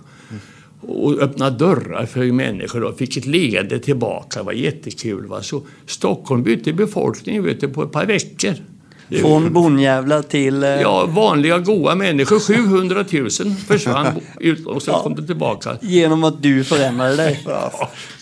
Och 0.81 1.19
öppnade 1.19 1.57
dörrar 1.57 2.05
för 2.05 2.31
människor 2.31 2.83
och 2.83 2.97
fick 2.97 3.17
ett 3.17 3.25
leende 3.25 3.79
tillbaka. 3.79 4.39
Det 4.39 4.45
var 4.45 4.53
jättekul. 4.53 5.25
Va? 5.25 5.41
Så 5.41 5.61
Stockholm 5.85 6.43
bytte 6.43 6.73
befolkning 6.73 7.43
vet 7.43 7.61
du, 7.61 7.69
på 7.69 7.83
ett 7.83 7.91
par 7.91 8.05
veckor. 8.05 8.53
Från 9.09 9.53
bonjävlar 9.53 10.21
till... 10.21 10.63
Eh... 10.63 10.69
Ja, 10.69 11.05
vanliga 11.05 11.59
goa 11.59 11.95
människor. 11.95 12.39
700 12.39 13.05
000 13.11 13.29
försvann 13.67 14.07
och 14.65 14.81
sen 14.81 14.93
ja. 14.93 15.03
kom 15.03 15.15
de 15.15 15.27
tillbaka. 15.27 15.77
Genom 15.81 16.23
att 16.23 16.43
du 16.43 16.63
förändrade 16.63 17.15
dig. 17.15 17.43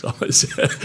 Ja, 0.04 0.14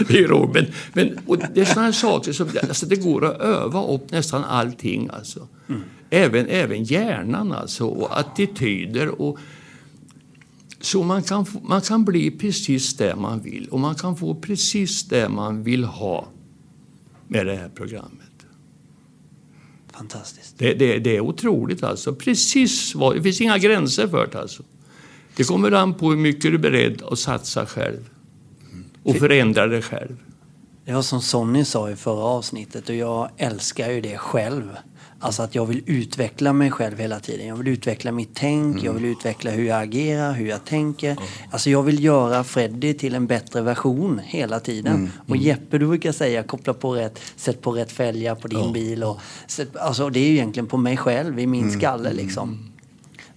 det 0.07 0.19
är 0.19 0.27
roligt. 0.27 0.71
Men, 0.93 1.19
det 1.53 1.61
är 1.61 1.65
sådana 1.65 1.93
saker 1.93 2.31
som 2.31 2.49
alltså, 2.61 2.85
det 2.85 2.95
går 2.95 3.25
att 3.25 3.41
öva 3.41 3.87
upp 3.87 4.11
nästan 4.11 4.43
allting. 4.43 5.09
Alltså. 5.13 5.47
Mm. 5.69 5.81
Även, 6.09 6.47
även 6.47 6.83
hjärnan 6.83 7.51
alltså, 7.51 7.85
och 7.85 8.19
attityder. 8.19 9.21
Och, 9.21 9.39
så 10.81 11.03
man 11.03 11.23
kan, 11.23 11.45
man 11.61 11.81
kan 11.81 12.05
bli 12.05 12.31
precis 12.31 12.97
det 12.97 13.15
man 13.15 13.39
vill 13.41 13.67
och 13.71 13.79
man 13.79 13.95
kan 13.95 14.15
få 14.15 14.35
precis 14.35 15.03
det 15.03 15.29
man 15.29 15.63
vill 15.63 15.83
ha 15.83 16.27
med 17.27 17.45
det 17.45 17.55
här 17.55 17.69
programmet. 17.69 18.22
Fantastiskt. 19.93 20.55
Det, 20.57 20.73
det, 20.73 20.99
det, 20.99 21.17
är 21.17 21.19
otroligt 21.19 21.83
alltså. 21.83 22.15
Precis 22.15 22.95
vad, 22.95 23.15
det 23.15 23.23
finns 23.23 23.41
inga 23.41 23.57
gränser 23.57 24.07
för 24.07 24.27
det 24.27 24.39
alltså. 24.39 24.63
Det 25.35 25.43
kommer 25.43 25.71
an 25.71 25.93
på 25.93 26.09
hur 26.09 26.17
mycket 26.17 26.41
du 26.41 26.53
är 26.53 26.57
beredd 26.57 27.01
att 27.01 27.19
satsa 27.19 27.65
själv. 27.65 28.09
Och 29.03 29.15
förändra 29.15 29.67
dig 29.67 29.81
själv. 29.81 30.17
Det 30.85 30.93
var 30.93 31.01
som 31.01 31.21
Sonny 31.21 31.65
sa 31.65 31.89
i 31.89 31.95
förra 31.95 32.23
avsnittet 32.23 32.89
och 32.89 32.95
jag 32.95 33.29
älskar 33.37 33.91
ju 33.91 34.01
det 34.01 34.17
själv. 34.17 34.77
Alltså 35.23 35.43
att 35.43 35.55
jag 35.55 35.65
vill 35.65 35.83
utveckla 35.85 36.53
mig 36.53 36.71
själv 36.71 36.99
hela 36.99 37.19
tiden. 37.19 37.47
Jag 37.47 37.55
vill 37.55 37.67
utveckla 37.67 38.11
mitt 38.11 38.29
tänk, 38.33 38.73
mm. 38.73 38.85
jag 38.85 38.93
vill 38.93 39.05
utveckla 39.05 39.51
hur 39.51 39.65
jag 39.65 39.81
agerar, 39.81 40.33
hur 40.33 40.47
jag 40.47 40.65
tänker. 40.65 41.11
Mm. 41.11 41.23
Alltså 41.51 41.69
jag 41.69 41.83
vill 41.83 42.03
göra 42.03 42.43
Freddy 42.43 42.93
till 42.93 43.15
en 43.15 43.27
bättre 43.27 43.61
version 43.61 44.21
hela 44.23 44.59
tiden. 44.59 44.95
Mm. 44.95 45.09
Och 45.17 45.35
mm. 45.35 45.41
Jeppe, 45.41 45.77
du 45.77 45.87
brukar 45.87 46.11
säga 46.11 46.43
koppla 46.43 46.73
på 46.73 46.95
rätt, 46.95 47.19
sätt 47.35 47.61
på 47.61 47.71
rätt 47.71 47.91
fälgar 47.91 48.35
på 48.35 48.47
din 48.47 48.73
bil. 48.73 49.03
Och, 49.03 49.19
alltså 49.79 50.09
det 50.09 50.19
är 50.19 50.27
ju 50.27 50.33
egentligen 50.33 50.67
på 50.67 50.77
mig 50.77 50.97
själv, 50.97 51.39
i 51.39 51.47
min 51.47 51.63
mm. 51.63 51.79
skalle 51.79 52.13
liksom. 52.13 52.73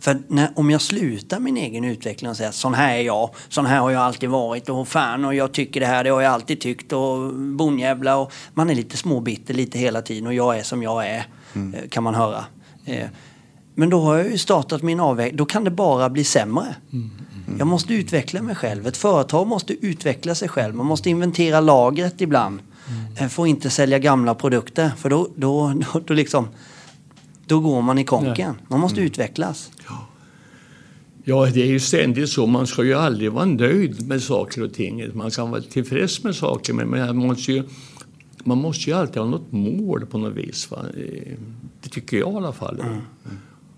För 0.01 0.19
när, 0.29 0.53
om 0.55 0.71
jag 0.71 0.81
slutar 0.81 1.41
min 1.41 1.57
egen 1.57 1.85
utveckling 1.85 2.31
och 2.31 2.37
säger 2.37 2.51
sån 2.51 2.75
här 2.75 2.97
är 2.97 3.03
jag, 3.03 3.31
sån 3.49 3.67
här 3.67 3.81
har 3.81 3.91
jag 3.91 4.03
alltid 4.03 4.29
varit 4.29 4.69
och 4.69 4.89
fan 4.89 5.25
och 5.25 5.35
jag 5.35 5.53
tycker 5.53 5.81
det 5.81 5.87
här, 5.87 6.05
det 6.05 6.11
har 6.11 6.21
jag 6.21 6.33
alltid 6.33 6.61
tyckt 6.61 6.93
och 6.93 7.35
bonjävla 7.35 8.17
och 8.17 8.33
man 8.55 8.71
är 8.71 8.75
lite 8.75 8.97
småbitter 8.97 9.55
lite 9.55 9.79
hela 9.79 10.03
tiden 10.03 10.27
och 10.27 10.35
jag 10.35 10.59
är 10.59 10.63
som 10.63 10.83
jag 10.83 11.07
är, 11.09 11.27
mm. 11.57 11.89
kan 11.89 12.03
man 12.03 12.15
höra. 12.15 12.45
Eh, 12.85 13.07
men 13.75 13.91
då 13.91 14.01
har 14.01 14.17
jag 14.17 14.31
ju 14.31 14.39
startat 14.39 14.83
min 14.83 15.01
avvägning, 15.01 15.37
då 15.37 15.45
kan 15.45 15.65
det 15.65 15.71
bara 15.71 16.11
bli 16.11 16.25
sämre. 16.25 16.75
Mm. 16.93 17.11
Mm. 17.47 17.59
Jag 17.59 17.67
måste 17.69 17.95
utveckla 17.95 18.43
mig 18.43 18.55
själv. 18.55 18.87
Ett 18.87 18.97
företag 18.97 19.47
måste 19.47 19.87
utveckla 19.87 20.35
sig 20.35 20.49
själv. 20.49 20.75
Man 20.75 20.87
måste 20.87 21.11
inventera 21.11 21.61
lagret 21.61 22.21
ibland. 22.21 22.61
Mm. 23.19 23.31
Får 23.31 23.49
inte 23.49 23.71
sälja 23.71 23.99
gamla 23.99 24.35
produkter 24.35 24.91
för 24.97 25.11
då, 25.11 25.29
då, 25.37 25.75
då, 25.93 26.01
då, 26.01 26.15
liksom, 26.15 26.49
då 27.47 27.61
går 27.61 27.83
man 27.83 27.99
i 27.99 28.05
konken. 28.05 28.55
Man 28.69 28.81
måste 28.81 29.01
mm. 29.01 29.07
utvecklas. 29.07 29.71
Ja. 29.89 30.07
ja, 31.25 31.51
det 31.55 31.63
är 31.63 31.67
ju 31.67 31.81
ständigt 31.81 32.29
så. 32.29 32.47
Man 32.47 32.67
ska 32.67 32.85
ju 32.85 32.95
aldrig 32.95 33.33
vara 33.33 33.45
nöjd 33.45 34.09
med 34.09 34.23
saker 34.23 34.63
och 34.63 34.75
ting. 34.75 35.17
Man 35.17 35.31
kan 35.31 35.51
vara 35.51 35.61
tillfreds 35.63 36.23
med 36.25 36.35
saker 36.35 36.73
men 36.73 36.91
man 36.91 37.17
måste 37.17 37.53
ju, 37.53 37.63
man 38.47 38.59
måste 38.59 38.91
ju 38.91 38.97
alltid 38.97 39.17
ha 39.17 39.29
något 39.29 39.53
mål 39.53 40.07
på 40.07 40.19
något 40.19 40.35
vis. 40.35 40.71
Va? 40.71 40.85
Det 41.81 41.89
tycker 41.91 42.17
jag 42.17 42.33
i 42.33 42.37
alla 42.37 42.53
fall. 42.53 42.81
Mm. 42.81 43.01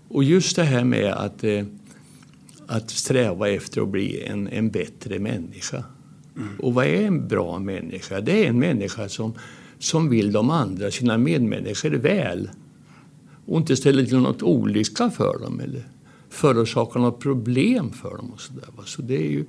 Och 0.07 0.23
just 0.23 0.55
det 0.55 0.63
här 0.63 0.83
med 0.83 1.13
att, 1.13 1.43
eh, 1.43 1.65
att 2.67 2.89
sträva 2.89 3.49
efter 3.49 3.81
att 3.81 3.89
bli 3.89 4.23
en, 4.23 4.47
en 4.47 4.69
bättre 4.69 5.19
människa. 5.19 5.83
Mm. 6.35 6.59
Och 6.59 6.73
vad 6.73 6.85
är 6.85 7.01
en 7.01 7.27
bra 7.27 7.59
människa? 7.59 8.21
Det 8.21 8.45
är 8.45 8.49
en 8.49 8.59
människa 8.59 9.09
som, 9.09 9.33
som 9.79 10.09
vill 10.09 10.31
de 10.31 10.49
andra, 10.49 10.91
sina 10.91 11.17
medmänniskor, 11.17 11.89
väl. 11.89 12.49
Och 13.45 13.57
inte 13.57 13.75
ställer 13.75 14.05
till 14.05 14.17
något 14.17 14.43
olycka 14.43 15.09
för 15.09 15.39
dem 15.39 15.59
eller 15.59 15.83
förorsakar 16.29 16.99
något 16.99 17.19
problem 17.19 17.91
för 17.91 18.17
dem. 18.17 18.31
Och 18.33 18.41
så 18.41 18.53
där. 18.53 18.85
så 18.85 19.01
det 19.01 19.15
är 19.15 19.31
ju, 19.31 19.45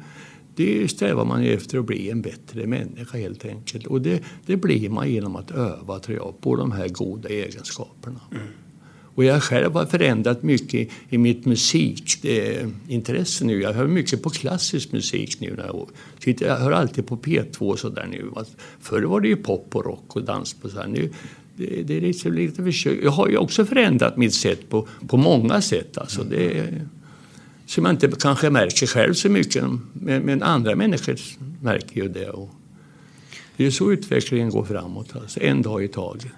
det 0.55 0.89
strävar 0.89 1.25
man 1.25 1.43
efter 1.43 1.79
att 1.79 1.87
bli 1.87 2.11
en 2.11 2.23
bättre 2.23 2.67
människa 2.67 3.19
helt 3.19 3.45
enkelt. 3.45 3.87
Och 3.87 4.03
det, 4.03 4.23
det 4.47 4.57
blir 4.57 4.89
man 4.89 5.11
genom 5.11 5.37
att 5.37 5.51
öva 5.51 5.99
tror 5.99 6.17
jag, 6.17 6.41
på 6.41 6.57
de 6.57 6.73
här 6.73 6.89
goda 6.89 7.29
egenskaperna. 7.29 8.21
Mm. 8.31 8.43
Och 9.15 9.25
jag 9.25 9.43
själv 9.43 9.73
har 9.73 9.87
förändrat 9.87 10.43
mycket 10.43 10.89
i 11.09 11.19
mitt 11.19 11.45
musikintresse 11.45 13.45
nu. 13.45 13.61
Jag 13.61 13.73
hör 13.73 13.87
mycket 13.87 14.23
på 14.23 14.31
klassisk 14.31 14.93
musik 14.93 15.41
nu. 15.41 15.57
Jag 16.41 16.57
hör 16.57 16.73
alltid 16.73 17.07
på 17.07 17.17
P2 17.17 17.77
sådär 17.77 18.07
nu. 18.11 18.31
Förr 18.81 19.03
var 19.03 19.21
det 19.21 19.29
ju 19.29 19.37
pop 19.37 19.77
och 19.77 19.85
rock 19.85 20.17
och 20.17 20.25
dans 20.25 20.55
på 20.55 20.69
så 20.69 20.81
här. 20.81 20.89
Nu, 20.89 21.11
det, 21.57 21.83
det 21.83 21.97
är 21.97 22.01
lite, 22.01 22.31
lite 22.31 22.65
försök. 22.65 22.99
Jag 23.03 23.11
har 23.11 23.29
ju 23.29 23.37
också 23.37 23.65
förändrat 23.65 24.17
mitt 24.17 24.35
sätt 24.35 24.69
på, 24.69 24.89
på 25.09 25.17
många 25.17 25.61
sätt. 25.61 25.99
Alltså 25.99 26.25
det, 26.25 26.67
som 27.71 27.85
jag 27.85 27.95
inte 27.95 28.09
kanske 28.21 28.51
märker 28.51 28.87
själv 28.87 29.15
så 29.15 29.29
mycket. 29.29 29.65
Men, 29.93 30.23
men 30.23 30.43
andra 30.43 30.77
människor 30.77 31.17
märker 31.61 32.03
ju 32.03 32.09
det. 32.09 32.31
Och 32.31 32.51
det 33.57 33.67
är 33.67 33.71
så 33.71 33.93
utvecklingen 33.93 34.51
går 34.51 34.65
framåt. 34.65 35.17
Alltså, 35.17 35.41
en 35.41 35.63
dag 35.63 35.85
i 35.85 35.89
taget. 35.89 36.33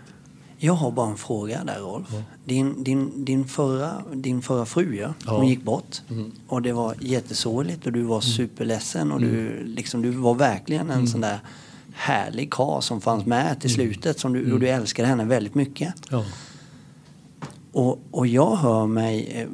Jag 0.59 0.73
har 0.73 0.91
bara 0.91 1.11
en 1.11 1.17
fråga 1.17 1.65
där 1.65 1.79
Rolf. 1.79 2.09
Ja. 2.13 2.23
Din, 2.45 2.85
din, 2.85 3.25
din, 3.25 3.45
förra, 3.45 4.03
din 4.15 4.43
förra 4.43 4.67
fru, 4.67 4.97
ja, 4.97 5.15
ja. 5.27 5.37
hon 5.37 5.49
gick 5.49 5.63
bort. 5.63 6.01
Mm. 6.11 6.33
Och 6.47 6.63
det 6.63 6.73
var 6.73 6.95
jättesorgligt 7.01 7.87
och 7.87 7.93
du 7.93 8.03
var 8.03 8.17
mm. 8.17 8.23
superledsen. 8.23 9.13
Och 9.13 9.23
mm. 9.23 9.35
du, 9.35 9.65
liksom, 9.65 10.03
du 10.03 10.11
var 10.11 10.35
verkligen 10.35 10.91
en 10.91 10.93
mm. 10.93 11.07
sån 11.07 11.21
där 11.21 11.39
härlig 11.93 12.51
karl 12.51 12.81
som 12.81 13.01
fanns 13.01 13.27
med 13.27 13.61
till 13.61 13.75
mm. 13.75 13.87
slutet. 13.87 14.21
Som 14.21 14.33
du, 14.33 14.53
Och 14.53 14.61
du 14.61 14.69
mm. 14.69 14.81
älskade 14.81 15.09
henne 15.09 15.25
väldigt 15.25 15.55
mycket. 15.55 15.95
Ja. 16.09 16.25
Och, 17.73 18.01
och 18.11 18.27
jag 18.27 18.57
hör 18.57 18.87
mig 18.87 19.33
eh, 19.35 19.49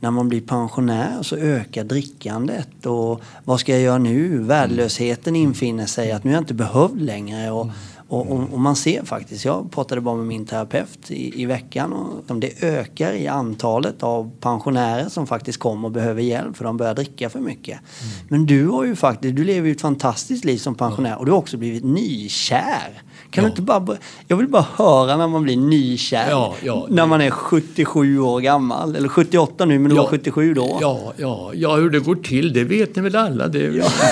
när 0.00 0.10
man 0.10 0.28
blir 0.28 0.40
pensionär 0.40 1.22
så 1.22 1.36
ökar 1.36 1.84
drickandet 1.84 2.86
och 2.86 3.20
vad 3.44 3.60
ska 3.60 3.72
jag 3.72 3.80
göra 3.80 3.98
nu? 3.98 4.38
Värdelösheten 4.38 5.36
infinner 5.36 5.86
sig 5.86 6.12
att 6.12 6.24
nu 6.24 6.30
är 6.30 6.34
jag 6.34 6.42
inte 6.42 6.54
behövd 6.54 7.00
längre. 7.00 7.50
Och, 7.50 7.66
och, 8.08 8.32
och, 8.32 8.52
och, 8.52 8.60
man 8.60 8.76
ser 8.76 9.04
faktiskt, 9.04 9.44
jag 9.44 9.70
pratade 9.70 10.00
bara 10.00 10.16
med 10.16 10.26
min 10.26 10.46
terapeut 10.46 11.10
i, 11.10 11.42
i 11.42 11.46
veckan 11.46 11.92
och 11.92 12.36
det 12.36 12.62
ökar 12.62 13.12
i 13.12 13.28
antalet 13.28 14.02
av 14.02 14.30
pensionärer 14.40 15.08
som 15.08 15.26
faktiskt 15.26 15.58
kommer 15.58 15.88
och 15.88 15.92
behöver 15.92 16.22
hjälp 16.22 16.56
för 16.56 16.64
de 16.64 16.76
börjar 16.76 16.94
dricka 16.94 17.30
för 17.30 17.40
mycket. 17.40 17.78
Mm. 17.78 18.26
Men 18.28 18.46
du 18.46 18.68
har 18.68 18.84
ju 18.84 18.96
faktiskt, 18.96 19.36
du 19.36 19.44
lever 19.44 19.68
ju 19.68 19.72
ett 19.72 19.80
fantastiskt 19.80 20.44
liv 20.44 20.58
som 20.58 20.74
pensionär 20.74 21.18
och 21.18 21.26
du 21.26 21.32
har 21.32 21.38
också 21.38 21.56
blivit 21.56 21.84
nykär. 21.84 23.02
Kan 23.30 23.44
ja. 23.44 23.50
inte 23.50 23.62
bara, 23.62 23.96
jag 24.28 24.36
vill 24.36 24.48
bara 24.48 24.66
höra 24.76 25.16
när 25.16 25.28
man 25.28 25.42
blir 25.42 25.56
nykär. 25.56 26.30
Ja, 26.30 26.54
ja, 26.62 26.86
när 26.90 27.06
man 27.06 27.20
är 27.20 27.30
77 27.30 28.18
år 28.18 28.40
gammal. 28.40 28.96
Eller 28.96 29.08
78 29.08 29.64
nu, 29.64 29.78
men 29.78 29.90
du 29.90 29.96
var 29.96 30.06
77 30.06 30.54
då. 30.54 30.78
Ja, 30.80 31.12
ja, 31.16 31.52
ja, 31.54 31.76
hur 31.76 31.90
det 31.90 32.00
går 32.00 32.14
till 32.14 32.52
det 32.52 32.64
vet 32.64 32.96
ni 32.96 33.02
väl 33.02 33.16
alla. 33.16 33.48
Det, 33.48 33.58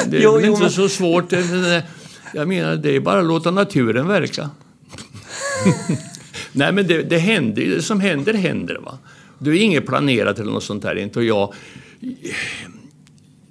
det 0.06 0.16
är 0.16 0.22
jo, 0.22 0.40
inte 0.40 0.60
men... 0.60 0.70
så 0.70 0.88
svårt. 0.88 1.32
Jag 2.34 2.48
menar, 2.48 2.76
det 2.76 2.96
är 2.96 3.00
bara 3.00 3.20
att 3.20 3.26
låta 3.26 3.50
naturen 3.50 4.08
verka. 4.08 4.50
Nej, 6.52 6.72
men 6.72 6.86
det, 6.86 7.02
det 7.02 7.18
händer 7.18 7.62
Det 7.62 7.82
som 7.82 8.00
händer, 8.00 8.34
händer. 8.34 8.78
Va? 8.84 8.98
Det 9.38 9.50
är 9.50 9.54
inget 9.54 9.86
planerat 9.86 10.38
eller 10.38 10.52
något 10.52 10.64
sånt 10.64 10.82
där. 10.82 10.98
Inte. 10.98 11.18
Och 11.18 11.24
jag, 11.24 11.54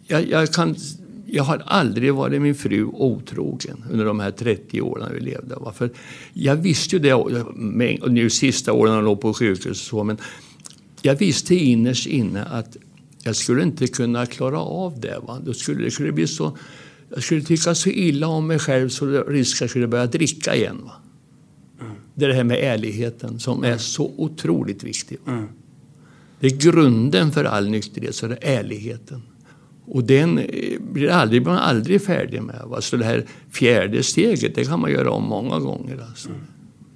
jag, 0.08 0.30
jag, 0.30 0.54
kan, 0.54 0.76
jag 1.28 1.44
har 1.44 1.64
aldrig 1.66 2.14
varit 2.14 2.42
min 2.42 2.56
fru 2.56 2.86
otrogen 2.86 3.84
under 3.92 4.06
de 4.06 4.20
här 4.20 4.32
30 4.32 4.82
åren 4.82 5.12
vi 5.14 5.20
levde. 5.20 5.56
Va? 5.56 5.74
För 5.74 5.90
jag 6.34 6.56
visste 6.56 6.96
ju 6.96 7.02
det, 7.02 7.14
och 7.14 8.12
nu 8.12 8.30
sista 8.30 8.74
åren 8.74 8.92
när 8.92 8.98
jag 8.98 9.06
låg 9.06 9.22
på 9.22 9.34
sjukhus 9.34 9.66
och 9.70 9.78
så, 9.78 10.04
men 10.04 10.18
jag 11.02 11.16
visste 11.16 11.56
innerst 11.56 12.08
inne 12.08 12.46
att 12.46 12.78
jag 13.24 13.36
skulle 13.36 13.64
inte 13.64 13.88
kunna 13.88 14.26
klara 14.26 14.60
av 14.60 15.00
det. 15.00 15.20
Va? 15.28 15.40
Då 15.46 15.54
skulle, 15.54 15.84
det 15.84 15.92
skulle 15.92 16.12
bli 16.12 16.28
så 16.28 16.58
jag 17.10 17.24
skulle 17.24 17.42
tycka 17.42 17.76
så 17.76 17.90
illa 17.90 18.28
om 18.28 18.48
mig 18.48 18.60
själv 18.60 18.90
så 18.90 19.24
risken 19.24 19.66
jag 19.66 19.70
skulle 19.70 19.88
börja 19.88 20.08
dricka 20.08 20.56
igen. 20.56 20.82
Va? 20.84 20.92
Mm. 21.82 21.94
Det 22.16 22.26
är 22.26 22.30
det 22.30 22.36
här 22.36 22.44
med 22.44 22.58
ärligheten 22.58 23.40
som 23.40 23.64
är 23.64 23.78
så 23.78 24.12
otroligt 24.18 24.84
viktig. 24.84 25.18
Mm. 25.28 25.46
Det 26.40 26.48
är 26.48 26.58
grunden 26.58 27.32
för 27.32 27.44
all 27.44 27.70
nykterhet, 27.70 28.16
så 28.16 28.28
det 28.28 28.38
är 28.42 28.60
ärligheten. 28.60 29.22
Och 29.88 30.04
den 30.04 30.38
eh, 30.38 30.80
blir, 30.80 31.10
aldrig, 31.10 31.46
man 31.46 31.58
aldrig 31.58 32.02
färdig 32.02 32.42
med. 32.42 32.62
Va? 32.66 32.82
Så 32.82 32.98
det 32.98 33.06
här 33.06 33.26
fjärde 33.52 34.04
steget, 34.04 34.56
det 34.56 34.66
kan 34.66 34.80
man 34.80 34.92
göra 34.92 35.12
om 35.12 35.24
många 35.24 35.60
gånger. 35.60 36.04
Alltså. 36.10 36.30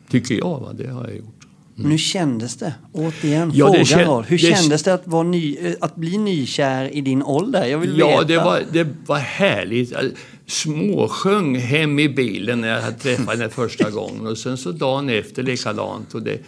Tycker 0.09 0.35
jag, 0.35 0.59
va? 0.59 0.73
det 0.73 0.87
har 0.87 1.03
jag 1.03 1.17
gjort. 1.17 1.25
Mm. 1.25 1.83
Men 1.83 1.91
hur 1.91 1.97
kändes 1.97 2.55
det? 2.55 2.73
Återigen, 2.91 3.51
ja, 3.53 3.67
frågan 3.67 3.85
känd, 3.85 4.25
Hur 4.25 4.37
det, 4.37 4.55
kändes 4.55 4.83
det 4.83 4.93
att, 4.93 5.07
vara 5.07 5.23
ny, 5.23 5.57
eh, 5.61 5.73
att 5.79 5.95
bli 5.95 6.17
nykär 6.17 6.95
i 6.95 7.01
din 7.01 7.23
ålder? 7.23 7.65
Jag 7.65 7.77
vill 7.77 7.97
ja, 7.97 8.07
veta. 8.07 8.23
Det 8.23 8.37
var, 8.37 8.61
det 8.71 8.87
var 9.05 9.17
härligt. 9.17 9.91
Jag 9.91 10.11
småsjöng 10.51 11.55
hem 11.55 11.99
i 11.99 12.09
bilen 12.09 12.61
när 12.61 12.67
jag 12.67 12.99
träffat 12.99 13.27
henne 13.27 13.49
första 13.49 13.89
gången. 13.89 14.27
Och 14.27 14.37
sen 14.37 14.57
så 14.57 14.71
dagen 14.71 15.09
efter 15.09 15.43
likadant. 15.43 16.13
Och 16.13 16.21
det, 16.21 16.39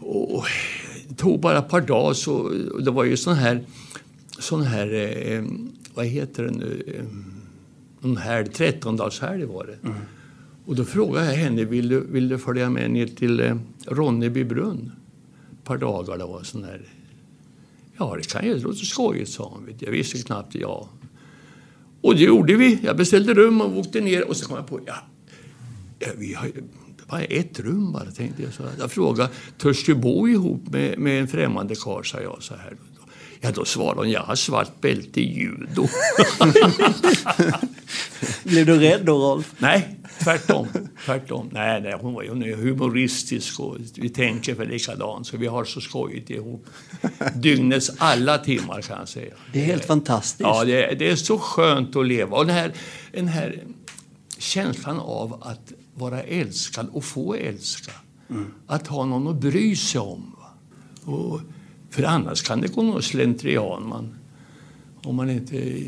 och 0.00 0.44
det 1.08 1.14
tog 1.14 1.40
bara 1.40 1.58
ett 1.58 1.68
par 1.68 1.80
dagar 1.80 2.14
så... 2.14 2.52
Det 2.80 2.90
var 2.90 3.04
ju 3.04 3.16
sån 3.16 3.34
här... 3.34 3.64
Sån 4.38 4.62
här 4.62 4.92
eh, 4.94 5.44
vad 5.94 6.06
heter 6.06 6.44
det 6.44 6.50
nu? 6.50 7.00
En 8.02 8.16
helg, 8.16 8.48
trettondagshelg 8.48 9.44
var 9.44 9.66
det. 9.66 9.88
Mm. 9.88 10.00
Och 10.64 10.76
då 10.76 10.84
frågade 10.84 11.26
jag 11.26 11.32
henne, 11.32 11.64
vill 11.64 11.88
du, 11.88 12.00
vill 12.00 12.28
du 12.28 12.38
följa 12.38 12.70
med 12.70 12.90
ner 12.90 13.06
till 13.06 13.40
eh, 13.40 13.56
Ronneby 13.86 14.44
brunn? 14.44 14.92
Ett 15.52 15.64
par 15.64 15.78
dagar. 15.78 16.18
Det 16.18 16.24
var 16.24 16.42
sån 16.42 16.64
här. 16.64 16.80
Ja, 17.98 18.16
det 18.16 18.28
kan 18.28 18.46
ju 18.46 18.58
låta 18.58 18.76
skojigt, 18.76 19.30
sa 19.30 19.48
hon. 19.48 19.68
Jag 19.78 19.90
visste 19.90 20.18
knappt 20.18 20.54
ja. 20.54 20.88
Och 22.00 22.14
det 22.14 22.22
gjorde 22.22 22.56
vi. 22.56 22.78
Jag 22.82 22.96
beställde 22.96 23.34
rum 23.34 23.60
och 23.60 23.78
åkte 23.78 24.00
ner 24.00 24.28
och 24.28 24.36
så 24.36 24.48
kom 24.48 24.56
jag 24.56 24.66
på, 24.66 24.80
ja, 24.86 24.94
ja 25.98 26.08
vi 26.16 26.34
har 26.34 26.46
det 26.46 27.12
var 27.12 27.26
ett 27.30 27.60
rum 27.60 27.92
bara, 27.92 28.10
tänkte 28.10 28.42
jag. 28.42 28.52
Så 28.52 28.62
jag 28.78 28.92
frågade, 28.92 29.30
törs 29.58 29.84
du 29.84 29.94
bo 29.94 30.28
ihop 30.28 30.68
med, 30.68 30.98
med 30.98 31.20
en 31.20 31.28
främmande 31.28 31.74
karl, 31.74 32.04
sa 32.04 32.20
jag 32.20 32.42
så 32.42 32.54
här. 32.54 32.76
Ja, 33.40 33.50
då 33.50 33.64
svarade 33.64 34.00
hon, 34.00 34.10
jag 34.10 34.22
har 34.22 34.36
svart 34.36 34.80
bälte 34.80 35.20
i 35.20 35.32
judo. 35.32 35.88
Blev 38.42 38.66
du 38.66 38.78
rädd 38.78 39.04
då, 39.04 39.18
Rolf? 39.18 39.54
Nej, 39.58 39.96
tvärtom. 40.18 40.68
tvärtom. 41.04 41.50
Nej, 41.52 41.80
nej, 41.80 41.94
hon 42.00 42.14
var 42.14 42.22
ju 42.22 42.54
humoristisk 42.54 43.60
och 43.60 43.76
vi 43.94 44.08
tänker 44.08 44.54
för 44.54 44.66
likadant, 44.66 45.26
så 45.26 45.36
vi 45.36 45.46
har 45.46 45.64
så 45.64 45.80
skojigt 45.80 46.30
ihop. 46.30 46.66
Dygnets 47.34 47.90
alla 47.98 48.38
timmar, 48.38 48.82
kan 48.82 48.98
jag 48.98 49.08
säga. 49.08 49.34
Det 49.52 49.60
är 49.60 49.64
helt 49.64 49.84
fantastiskt. 49.84 50.40
Ja, 50.40 50.64
det 50.64 50.84
är, 50.84 50.94
det 50.94 51.10
är 51.10 51.16
så 51.16 51.38
skönt 51.38 51.96
att 51.96 52.06
leva. 52.06 52.36
Och 52.36 52.46
den 52.46 52.56
här, 52.56 52.72
den 53.12 53.28
här 53.28 53.62
känslan 54.38 54.98
av 54.98 55.42
att 55.42 55.72
vara 55.94 56.22
älskad 56.22 56.88
och 56.92 57.04
få 57.04 57.34
älska. 57.34 57.92
Mm. 58.30 58.54
Att 58.66 58.86
ha 58.86 59.04
någon 59.04 59.28
att 59.28 59.36
bry 59.36 59.76
sig 59.76 60.00
om. 60.00 60.36
Och 61.04 61.40
för 61.90 62.02
annars 62.02 62.42
kan 62.42 62.60
det 62.60 62.68
gå 62.68 62.82
någon 62.82 63.02
slentrian. 63.02 63.88
Man, 63.88 64.14
om 65.02 65.16
man 65.16 65.30
inte, 65.30 65.82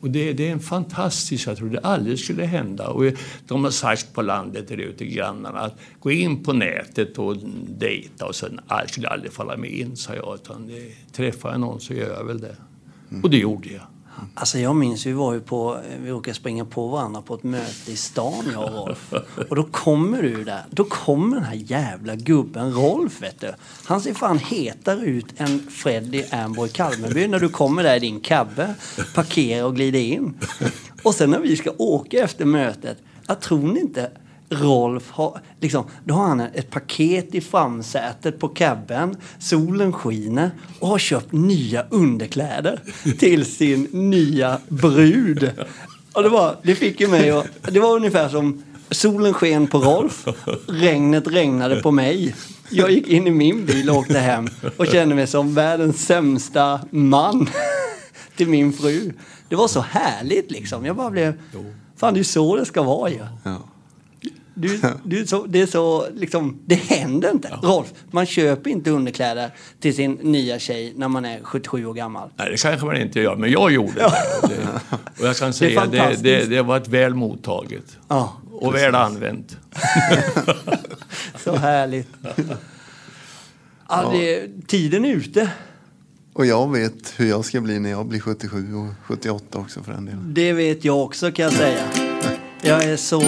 Och 0.00 0.10
det, 0.10 0.32
det 0.32 0.48
är 0.48 0.52
en 0.52 0.60
fantastisk, 0.60 1.48
jag 1.48 1.56
tror 1.56 1.70
det 1.70 1.80
aldrig 1.80 2.18
skulle 2.18 2.44
hända. 2.44 2.88
Och 2.88 3.04
de 3.46 3.64
har 3.64 3.70
sagt 3.70 4.14
på 4.14 4.22
landet 4.22 4.68
där 4.68 4.76
ute, 4.76 5.06
grannarna, 5.06 5.58
att 5.58 5.78
gå 6.00 6.10
in 6.10 6.44
på 6.44 6.52
nätet 6.52 7.18
och 7.18 7.36
dejta 7.78 8.26
och 8.26 8.34
sen, 8.34 8.60
ah, 8.66 8.80
jag 8.80 8.90
skulle 8.90 9.08
aldrig 9.08 9.32
falla 9.32 9.56
mig 9.56 9.80
in, 9.80 9.96
sa 9.96 10.14
jag. 10.14 10.34
Utan 10.34 10.66
det, 10.66 11.12
träffar 11.12 11.50
jag 11.50 11.60
någon 11.60 11.80
så 11.80 11.94
gör 11.94 12.14
jag 12.14 12.24
väl 12.24 12.40
det. 12.40 12.56
Mm. 13.10 13.22
Och 13.22 13.30
det 13.30 13.38
gjorde 13.38 13.68
jag. 13.68 13.82
Alltså 14.34 14.58
jag 14.58 14.76
minns, 14.76 15.06
vi 15.06 15.12
var 15.12 15.34
ju 15.34 15.40
på, 15.40 15.74
eh, 15.74 15.98
vi 16.02 16.10
råkade 16.10 16.34
springa 16.34 16.64
på 16.64 16.86
varandra 16.86 17.22
på 17.22 17.34
ett 17.34 17.42
möte 17.42 17.92
i 17.92 17.96
stan 17.96 18.44
jag 18.52 18.64
och 18.64 18.70
Rolf. 18.70 19.12
Och 19.50 19.56
då 19.56 19.62
kommer 19.62 20.22
du 20.22 20.44
där, 20.44 20.64
då 20.70 20.84
kommer 20.84 21.36
den 21.36 21.44
här 21.44 21.54
jävla 21.54 22.14
gubben 22.14 22.72
Rolf 22.72 23.22
vet 23.22 23.40
du. 23.40 23.52
Han 23.84 24.00
ser 24.00 24.14
fan 24.14 24.38
hetare 24.38 25.00
ut 25.00 25.26
än 25.36 25.70
Freddy 25.70 26.24
Amboy 26.30 26.68
Kalmarby 26.68 27.28
när 27.28 27.40
du 27.40 27.48
kommer 27.48 27.82
där 27.82 27.96
i 27.96 27.98
din 27.98 28.20
cabbe, 28.20 28.74
parkerar 29.14 29.64
och 29.64 29.74
glider 29.74 30.00
in. 30.00 30.34
Och 31.02 31.14
sen 31.14 31.30
när 31.30 31.40
vi 31.40 31.56
ska 31.56 31.70
åka 31.78 32.18
efter 32.18 32.44
mötet, 32.44 32.98
jag 33.26 33.40
tror 33.40 33.72
ni 33.72 33.80
inte 33.80 34.10
Rolf 34.48 35.10
har, 35.10 35.40
liksom, 35.60 35.84
då 36.04 36.14
har 36.14 36.26
han 36.26 36.40
ett 36.40 36.70
paket 36.70 37.34
i 37.34 37.40
framsätet 37.40 38.38
på 38.38 38.48
cabben, 38.48 39.16
solen 39.38 39.92
skiner 39.92 40.50
och 40.80 40.88
har 40.88 40.98
köpt 40.98 41.32
nya 41.32 41.86
underkläder 41.90 42.80
till 43.18 43.44
sin 43.44 43.88
nya 43.92 44.60
brud. 44.68 45.50
Och 46.12 46.22
det, 46.22 46.28
var, 46.28 46.56
det 46.62 46.74
fick 46.74 47.00
ju 47.00 47.08
mig 47.08 47.30
att, 47.30 47.46
det 47.62 47.80
var 47.80 47.96
ungefär 47.96 48.28
som 48.28 48.62
solen 48.90 49.34
sken 49.34 49.66
på 49.66 49.78
Rolf, 49.78 50.26
regnet 50.68 51.26
regnade 51.26 51.76
på 51.76 51.90
mig. 51.90 52.34
Jag 52.70 52.90
gick 52.90 53.08
in 53.08 53.26
i 53.26 53.30
min 53.30 53.66
bil 53.66 53.90
och 53.90 53.96
åkte 53.96 54.18
hem 54.18 54.48
och 54.76 54.86
kände 54.86 55.14
mig 55.14 55.26
som 55.26 55.54
världens 55.54 56.06
sämsta 56.06 56.80
man 56.90 57.48
till 58.36 58.48
min 58.48 58.72
fru. 58.72 59.12
Det 59.48 59.56
var 59.56 59.68
så 59.68 59.80
härligt 59.80 60.50
liksom. 60.50 60.84
Jag 60.84 60.96
bara 60.96 61.10
blev, 61.10 61.34
fan 61.96 62.14
det 62.14 62.20
är 62.20 62.24
så 62.24 62.56
det 62.56 62.64
ska 62.64 62.82
vara 62.82 63.10
ju. 63.10 63.26
Ja. 63.44 63.58
Du, 64.58 64.80
du, 65.04 65.26
så, 65.26 65.46
det 65.46 65.60
är 65.60 65.66
så, 65.66 66.06
liksom, 66.14 66.58
det 66.66 66.74
händer 66.74 67.30
inte. 67.30 67.48
Ja. 67.62 67.68
Rolf, 67.68 67.92
man 68.10 68.26
köper 68.26 68.70
inte 68.70 68.90
underkläder 68.90 69.50
till 69.80 69.94
sin 69.94 70.12
nya 70.12 70.58
tjej 70.58 70.92
när 70.96 71.08
man 71.08 71.24
är 71.24 71.40
77 71.42 71.86
år 71.86 71.94
gammal. 71.94 72.30
Nej, 72.36 72.50
det 72.50 72.62
kanske 72.62 72.86
man 72.86 72.96
inte 72.96 73.20
gör, 73.20 73.36
men 73.36 73.50
jag 73.50 73.72
gjorde 73.72 73.92
det. 73.92 74.04
Och, 74.04 74.48
det, 74.48 74.56
och 75.20 75.26
jag 75.26 75.36
kan 75.36 75.52
säga 75.52 75.86
det, 75.86 76.16
det, 76.22 76.44
det, 76.44 76.62
var 76.62 76.76
ett 76.76 76.88
väl 76.88 77.14
mottaget. 77.14 77.98
Ja, 78.08 78.36
och 78.50 78.74
väl 78.74 78.94
använt. 78.94 79.56
så 81.44 81.56
härligt. 81.56 82.08
Ja, 83.88 84.10
det, 84.12 84.48
tiden 84.66 85.04
är 85.04 85.14
ute. 85.14 85.50
Och 86.32 86.46
jag 86.46 86.72
vet 86.72 87.14
hur 87.16 87.28
jag 87.28 87.44
ska 87.44 87.60
bli 87.60 87.78
när 87.78 87.90
jag 87.90 88.06
blir 88.06 88.20
77 88.20 88.74
och 88.74 88.86
78 89.06 89.58
också 89.58 89.82
för 89.82 89.92
den 89.92 90.04
delen. 90.04 90.34
Det 90.34 90.52
vet 90.52 90.84
jag 90.84 91.02
också 91.02 91.32
kan 91.32 91.44
jag 91.44 91.52
säga. 91.52 91.82
Jag 92.62 92.84
är 92.84 92.96
så 92.96 93.22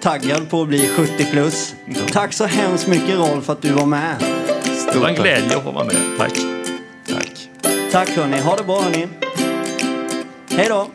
taggad 0.00 0.50
på 0.50 0.62
att 0.62 0.68
bli 0.68 0.88
70 0.88 1.24
plus. 1.30 1.74
Tack 2.12 2.32
så 2.32 2.44
hemskt 2.44 2.86
mycket 2.86 3.18
Rolf 3.18 3.44
för 3.44 3.52
att 3.52 3.62
du 3.62 3.72
var 3.72 3.86
med. 3.86 4.16
det 4.92 4.98
var 4.98 5.08
en 5.08 5.14
glädje 5.14 5.56
att 5.56 5.62
få 5.62 5.70
vara 5.70 5.84
med. 5.84 5.96
Tack. 6.18 6.32
Tack. 7.08 7.48
Tack 7.92 8.08
hörni. 8.08 8.40
Ha 8.40 8.56
det 8.56 8.64
bra 8.64 8.80
hörni. 8.80 9.08
Hej 10.50 10.66
då. 10.68 10.86